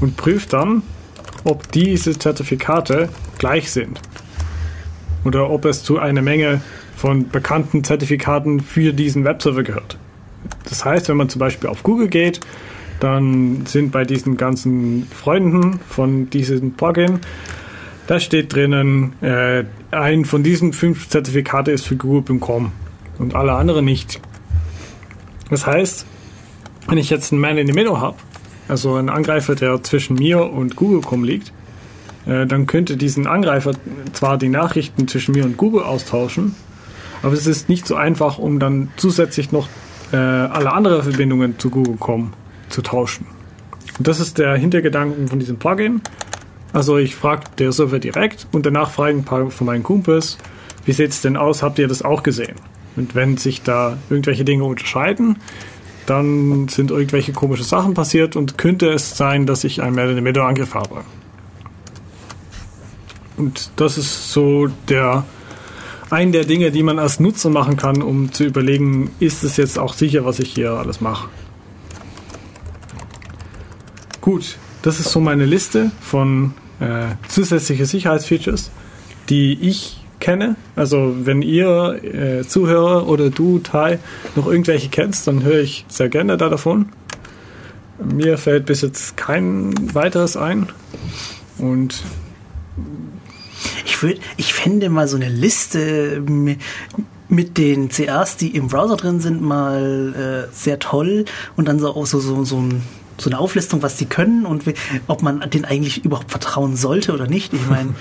[0.00, 0.82] und prüf dann,
[1.44, 3.08] ob diese Zertifikate
[3.38, 4.00] gleich sind
[5.24, 6.60] oder ob es zu einer Menge
[6.96, 9.98] von bekannten Zertifikaten für diesen Webserver gehört.
[10.68, 12.40] Das heißt, wenn man zum Beispiel auf Google geht,
[13.00, 17.20] dann sind bei diesen ganzen Freunden von diesem Plugin,
[18.06, 22.72] da steht drinnen, äh, ein von diesen fünf Zertifikate ist für Google.com
[23.18, 24.20] und alle anderen nicht.
[25.54, 26.04] Das heißt,
[26.88, 28.16] wenn ich jetzt einen Man in the Middle habe,
[28.66, 31.52] also einen Angreifer, der zwischen mir und Google.com liegt,
[32.26, 33.70] äh, dann könnte diesen Angreifer
[34.14, 36.56] zwar die Nachrichten zwischen mir und Google austauschen,
[37.22, 39.68] aber es ist nicht so einfach, um dann zusätzlich noch
[40.10, 42.32] äh, alle anderen Verbindungen zu Google.com
[42.68, 43.24] zu tauschen.
[43.96, 46.00] Und das ist der Hintergedanken von diesem Plugin.
[46.72, 50.36] Also ich frage der Server direkt und danach fragen ein paar von meinen Kumpels,
[50.84, 52.56] wie sieht es denn aus, habt ihr das auch gesehen?
[52.96, 55.38] Und wenn sich da irgendwelche Dinge unterscheiden,
[56.06, 61.02] dann sind irgendwelche komische Sachen passiert und könnte es sein, dass ich einen Meldemeter-Angriff habe.
[63.36, 65.24] Und das ist so der
[66.10, 69.78] ein der Dinge, die man als Nutzer machen kann, um zu überlegen, ist es jetzt
[69.78, 71.28] auch sicher, was ich hier alles mache.
[74.20, 78.70] Gut, das ist so meine Liste von äh, zusätzliche Sicherheitsfeatures,
[79.28, 80.56] die ich kenne.
[80.76, 83.98] Also wenn ihr äh, Zuhörer oder du, Tai,
[84.36, 86.90] noch irgendwelche kennst, dann höre ich sehr gerne da davon.
[88.02, 90.68] Mir fällt bis jetzt kein weiteres ein.
[91.58, 92.02] Und
[93.84, 96.58] ich, würd, ich fände mal so eine Liste mit,
[97.28, 101.24] mit den CAs, die im Browser drin sind, mal äh, sehr toll
[101.56, 102.82] und dann so auch so, so, so, ein,
[103.18, 104.64] so eine Auflistung, was die können und
[105.06, 107.52] ob man denen eigentlich überhaupt vertrauen sollte oder nicht.
[107.52, 107.94] Ich meine,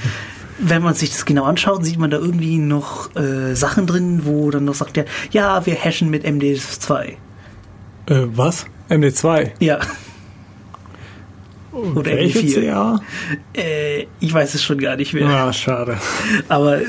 [0.59, 4.51] wenn man sich das genau anschaut, sieht man da irgendwie noch äh, Sachen drin, wo
[4.51, 7.03] dann noch sagt, ja, ja, wir hashen mit MD2.
[7.03, 7.15] Äh,
[8.07, 8.65] was?
[8.89, 9.51] MD2?
[9.59, 9.79] Ja.
[11.71, 12.67] Oder MD4.
[12.67, 13.01] CA?
[13.53, 15.27] Äh, ich weiß es schon gar nicht mehr.
[15.27, 15.97] Ah, schade.
[16.47, 16.85] Aber äh,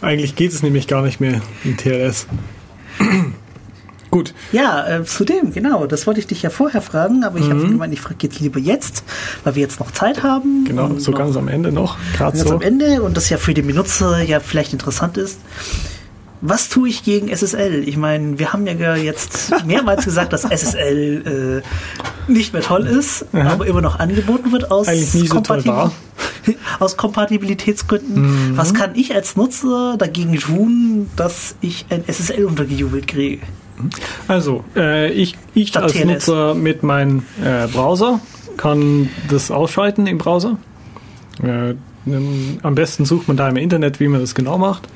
[0.00, 2.26] eigentlich geht es nämlich gar nicht mehr in TLS.
[4.10, 4.34] Gut.
[4.52, 5.86] Ja, äh, zu dem, genau.
[5.86, 7.50] Das wollte ich dich ja vorher fragen, aber ich mhm.
[7.50, 9.04] habe gemeint, ich frage jetzt lieber jetzt,
[9.44, 10.64] weil wir jetzt noch Zeit haben.
[10.66, 11.98] Genau, so ganz am Ende noch.
[12.16, 12.54] Gerade so.
[12.54, 15.40] am Ende und das ja für den Benutzer ja vielleicht interessant ist.
[16.40, 17.82] Was tue ich gegen SSL?
[17.88, 21.62] Ich meine, wir haben ja jetzt mehrmals gesagt, dass SSL
[22.28, 23.50] äh, nicht mehr toll ist, Aha.
[23.50, 25.26] aber immer noch angeboten wird aus, so
[26.78, 28.50] aus Kompatibilitätsgründen.
[28.50, 28.56] Mhm.
[28.56, 33.42] Was kann ich als Nutzer dagegen tun, dass ich ein SSL untergejubelt kriege?
[34.26, 36.04] Also, äh, ich, ich als TLS.
[36.04, 38.20] Nutzer mit meinem äh, Browser
[38.56, 40.58] kann das ausschalten im Browser.
[41.42, 41.74] Äh,
[42.62, 44.88] am besten sucht man da im Internet, wie man das genau macht.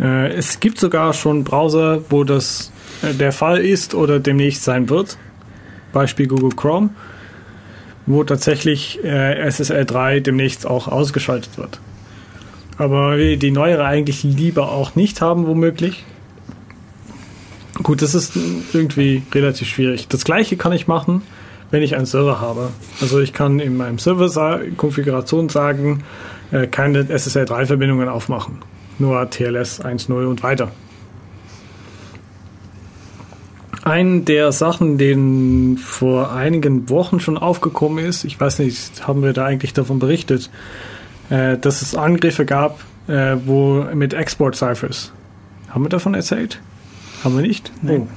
[0.00, 2.72] Äh, es gibt sogar schon Browser, wo das
[3.02, 5.18] äh, der Fall ist oder demnächst sein wird.
[5.92, 6.90] Beispiel Google Chrome,
[8.06, 11.80] wo tatsächlich äh, SSL 3 demnächst auch ausgeschaltet wird.
[12.78, 16.04] Aber die neuere eigentlich lieber auch nicht haben, womöglich.
[17.82, 18.32] Gut, das ist
[18.72, 20.08] irgendwie relativ schwierig.
[20.08, 21.22] Das gleiche kann ich machen,
[21.70, 22.70] wenn ich einen Server habe.
[23.00, 26.02] Also ich kann in meinem Server-Konfiguration sagen,
[26.70, 28.58] keine SSL 3-Verbindungen aufmachen
[29.00, 30.70] nur TLS 1.0 und weiter.
[33.82, 39.32] Eine der Sachen, denen vor einigen Wochen schon aufgekommen ist, ich weiß nicht, haben wir
[39.32, 40.50] da eigentlich davon berichtet,
[41.30, 45.12] äh, dass es Angriffe gab, äh, wo mit Export-Ciphers.
[45.70, 46.60] Haben wir davon erzählt?
[47.22, 47.72] Haben wir nicht?
[47.82, 48.02] Nein.
[48.02, 48.08] Oh.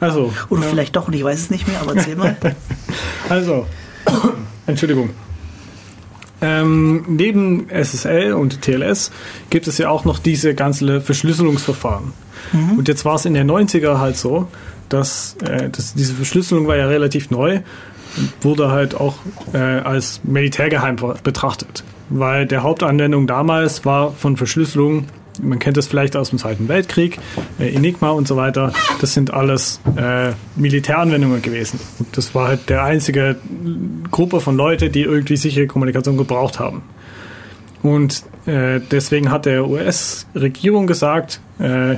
[0.00, 0.32] Also.
[0.48, 0.68] Oder ja.
[0.68, 2.36] vielleicht doch und ich weiß es nicht mehr, aber erzähl mal.
[3.28, 3.66] also,
[4.66, 5.10] Entschuldigung.
[6.42, 9.10] Ähm, neben SSL und TLS
[9.50, 12.14] gibt es ja auch noch diese ganze Verschlüsselungsverfahren.
[12.52, 12.78] Mhm.
[12.78, 14.48] Und jetzt war es in den 90er halt so,
[14.88, 17.60] dass, äh, dass diese Verschlüsselung war ja relativ neu
[18.40, 19.16] wurde halt auch
[19.52, 21.84] äh, als Militärgeheim betrachtet.
[22.08, 25.06] Weil der Hauptanwendung damals war von Verschlüsselung
[25.42, 27.18] man kennt das vielleicht aus dem Zweiten Weltkrieg,
[27.58, 28.72] äh, Enigma und so weiter.
[29.00, 31.80] Das sind alles äh, Militäranwendungen gewesen.
[31.98, 33.36] Und das war halt der einzige
[34.10, 36.82] Gruppe von Leuten, die irgendwie sichere Kommunikation gebraucht haben.
[37.82, 41.96] Und äh, deswegen hat der US-Regierung gesagt, äh,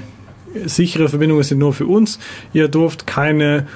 [0.66, 2.18] sichere Verbindungen sind nur für uns.
[2.52, 3.66] Ihr dürft keine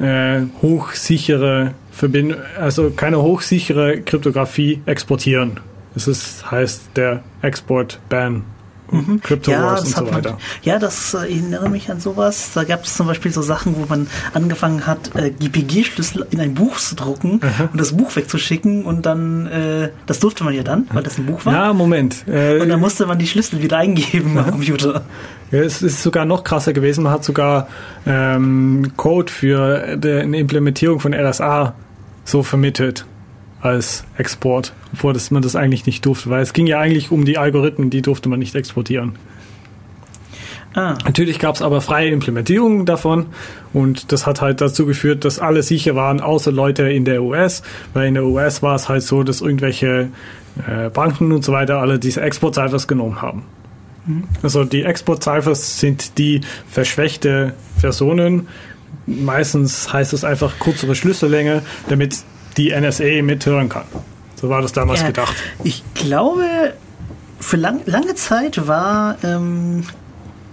[0.00, 5.60] äh, hochsichere Verbindung, also keine hochsichere Kryptographie exportieren.
[5.94, 8.44] Das ist, heißt der Export-Ban
[8.90, 9.20] mhm.
[9.22, 10.30] Crypto ja, Wars und so weiter.
[10.32, 12.50] Man, ja, das äh, erinnere mich an sowas.
[12.54, 16.54] Da gab es zum Beispiel so Sachen, wo man angefangen hat, äh, GPG-Schlüssel in ein
[16.54, 17.68] Buch zu drucken Aha.
[17.72, 21.26] und das Buch wegzuschicken und dann, äh, das durfte man ja dann, weil das ein
[21.26, 21.52] Buch war.
[21.52, 22.24] Ja, Moment.
[22.26, 25.02] Äh, und dann musste man die Schlüssel wieder eingeben am Computer.
[25.50, 27.04] Ja, es ist sogar noch krasser gewesen.
[27.04, 27.68] Man hat sogar
[28.06, 31.74] ähm, Code für eine Implementierung von RSA
[32.24, 33.06] so vermittelt
[33.60, 37.24] als Export, obwohl das, man das eigentlich nicht durfte, weil es ging ja eigentlich um
[37.24, 39.14] die Algorithmen, die durfte man nicht exportieren.
[40.74, 40.96] Ah.
[41.04, 43.26] Natürlich gab es aber freie Implementierungen davon
[43.72, 47.62] und das hat halt dazu geführt, dass alle sicher waren, außer Leute in der US,
[47.94, 50.10] weil in der US war es halt so, dass irgendwelche
[50.66, 53.42] äh, Banken und so weiter alle diese Export-Ciphers genommen haben.
[54.06, 54.24] Mhm.
[54.42, 58.48] Also die Export-Ciphers sind die verschwächte Versionen.
[59.06, 62.18] Meistens heißt es einfach kürzere Schlüssellänge, damit
[62.58, 63.84] die NSA mithören kann.
[64.36, 65.34] So war das damals ja, gedacht.
[65.64, 66.74] Ich glaube,
[67.40, 69.84] für lang, lange Zeit war ähm,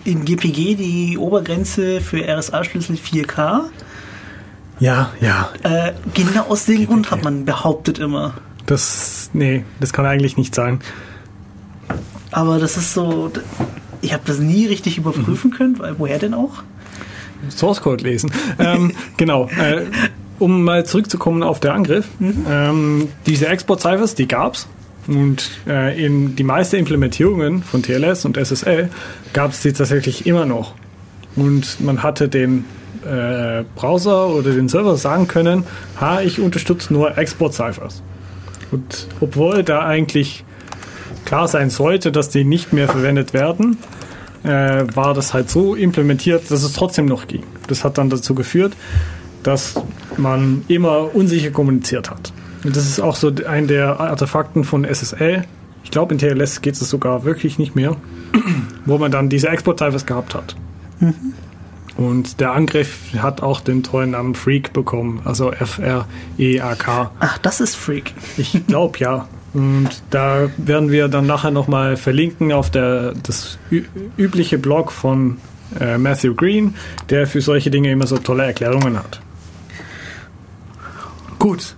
[0.06, 3.62] in GPG die Obergrenze für RSA-Schlüssel 4K.
[4.80, 5.50] Ja, ja.
[5.64, 6.88] Äh, genau aus dem GPG.
[6.88, 8.34] Grund hat man behauptet immer.
[8.66, 10.80] Das, nee, das kann eigentlich nicht sein.
[12.32, 13.32] Aber das ist so,
[14.02, 15.56] ich habe das nie richtig überprüfen Mhm.
[15.56, 16.64] können, weil woher denn auch?
[17.50, 18.32] Source Code lesen.
[18.60, 19.48] ähm, genau.
[19.50, 19.86] Äh,
[20.40, 22.08] um mal zurückzukommen auf den Angriff.
[22.20, 24.68] Ähm, diese Export-Ciphers, die gab's.
[25.08, 28.90] Und äh, in die meisten Implementierungen von TLS und SSL
[29.34, 30.74] gab es die tatsächlich immer noch.
[31.36, 32.66] Und man hatte den
[33.06, 35.64] äh, Browser oder den Server sagen können,
[36.00, 38.02] ha, ich unterstütze nur Export-Ciphers.
[38.72, 40.44] Und obwohl da eigentlich
[41.26, 43.78] klar sein sollte, dass die nicht mehr verwendet werden,
[44.44, 47.44] äh, war das halt so implementiert, dass es trotzdem noch ging.
[47.68, 48.74] Das hat dann dazu geführt,
[49.46, 49.76] dass
[50.18, 52.34] man immer unsicher kommuniziert hat.
[52.64, 55.46] Und das ist auch so ein der Artefakten von SSL.
[55.84, 57.96] Ich glaube, in TLS geht es sogar wirklich nicht mehr,
[58.86, 60.56] wo man dann diese Export-Ciphers gehabt hat.
[61.96, 67.12] Und der Angriff hat auch den tollen Namen Freak bekommen, also F-R-E-A-K.
[67.20, 68.14] Ach, das ist Freak.
[68.38, 69.28] Ich glaube ja.
[69.54, 73.58] Und da werden wir dann nachher nochmal verlinken auf der, das
[74.18, 75.38] übliche Blog von
[75.80, 76.76] äh, Matthew Green,
[77.10, 79.22] der für solche Dinge immer so tolle Erklärungen hat.
[81.46, 81.76] Gut.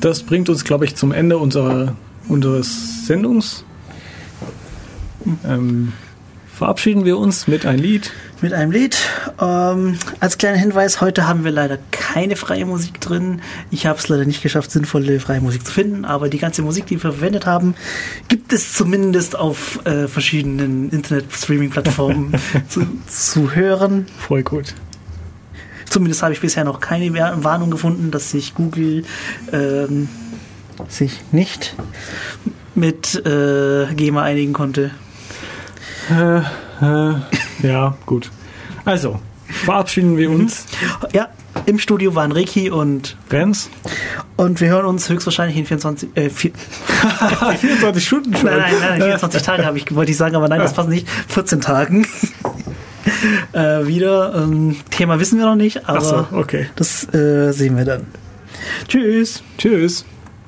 [0.00, 1.96] Das bringt uns, glaube ich, zum Ende unserer,
[2.28, 3.64] unseres Sendungs.
[5.44, 5.92] Ähm,
[6.54, 8.12] verabschieden wir uns mit ein Lied.
[8.42, 8.96] Mit einem Lied.
[9.40, 13.42] Ähm, als kleiner Hinweis, heute haben wir leider keine freie Musik drin.
[13.72, 16.86] Ich habe es leider nicht geschafft, sinnvolle freie Musik zu finden, aber die ganze Musik,
[16.86, 17.74] die wir verwendet haben,
[18.28, 22.34] gibt es zumindest auf äh, verschiedenen Internet-Streaming-Plattformen
[22.68, 24.06] zu, zu hören.
[24.16, 24.74] Voll gut.
[25.90, 27.12] Zumindest habe ich bisher noch keine
[27.44, 29.04] Warnung gefunden, dass sich Google
[29.52, 30.08] ähm,
[30.88, 31.74] sich nicht
[32.74, 34.92] mit äh, GEMA einigen konnte.
[36.10, 37.14] Äh, äh,
[37.62, 38.30] ja, gut.
[38.84, 40.66] Also, verabschieden wir uns.
[41.12, 41.28] Ja,
[41.66, 43.68] im Studio waren Ricky und, Renz.
[44.36, 46.52] und wir hören uns höchstwahrscheinlich in 24, äh, vier,
[47.58, 48.44] 24 Stunden schon.
[48.50, 51.08] nein, nein, nein, 24 Tage habe ich, wollte ich sagen, aber nein, das passt nicht.
[51.28, 52.06] 14 Tagen.
[53.52, 54.34] äh, wieder.
[54.34, 56.68] Ähm, Thema wissen wir noch nicht, aber so, okay.
[56.76, 58.06] das äh, sehen wir dann.
[58.88, 59.42] Tschüss.
[59.58, 60.04] Tschüss.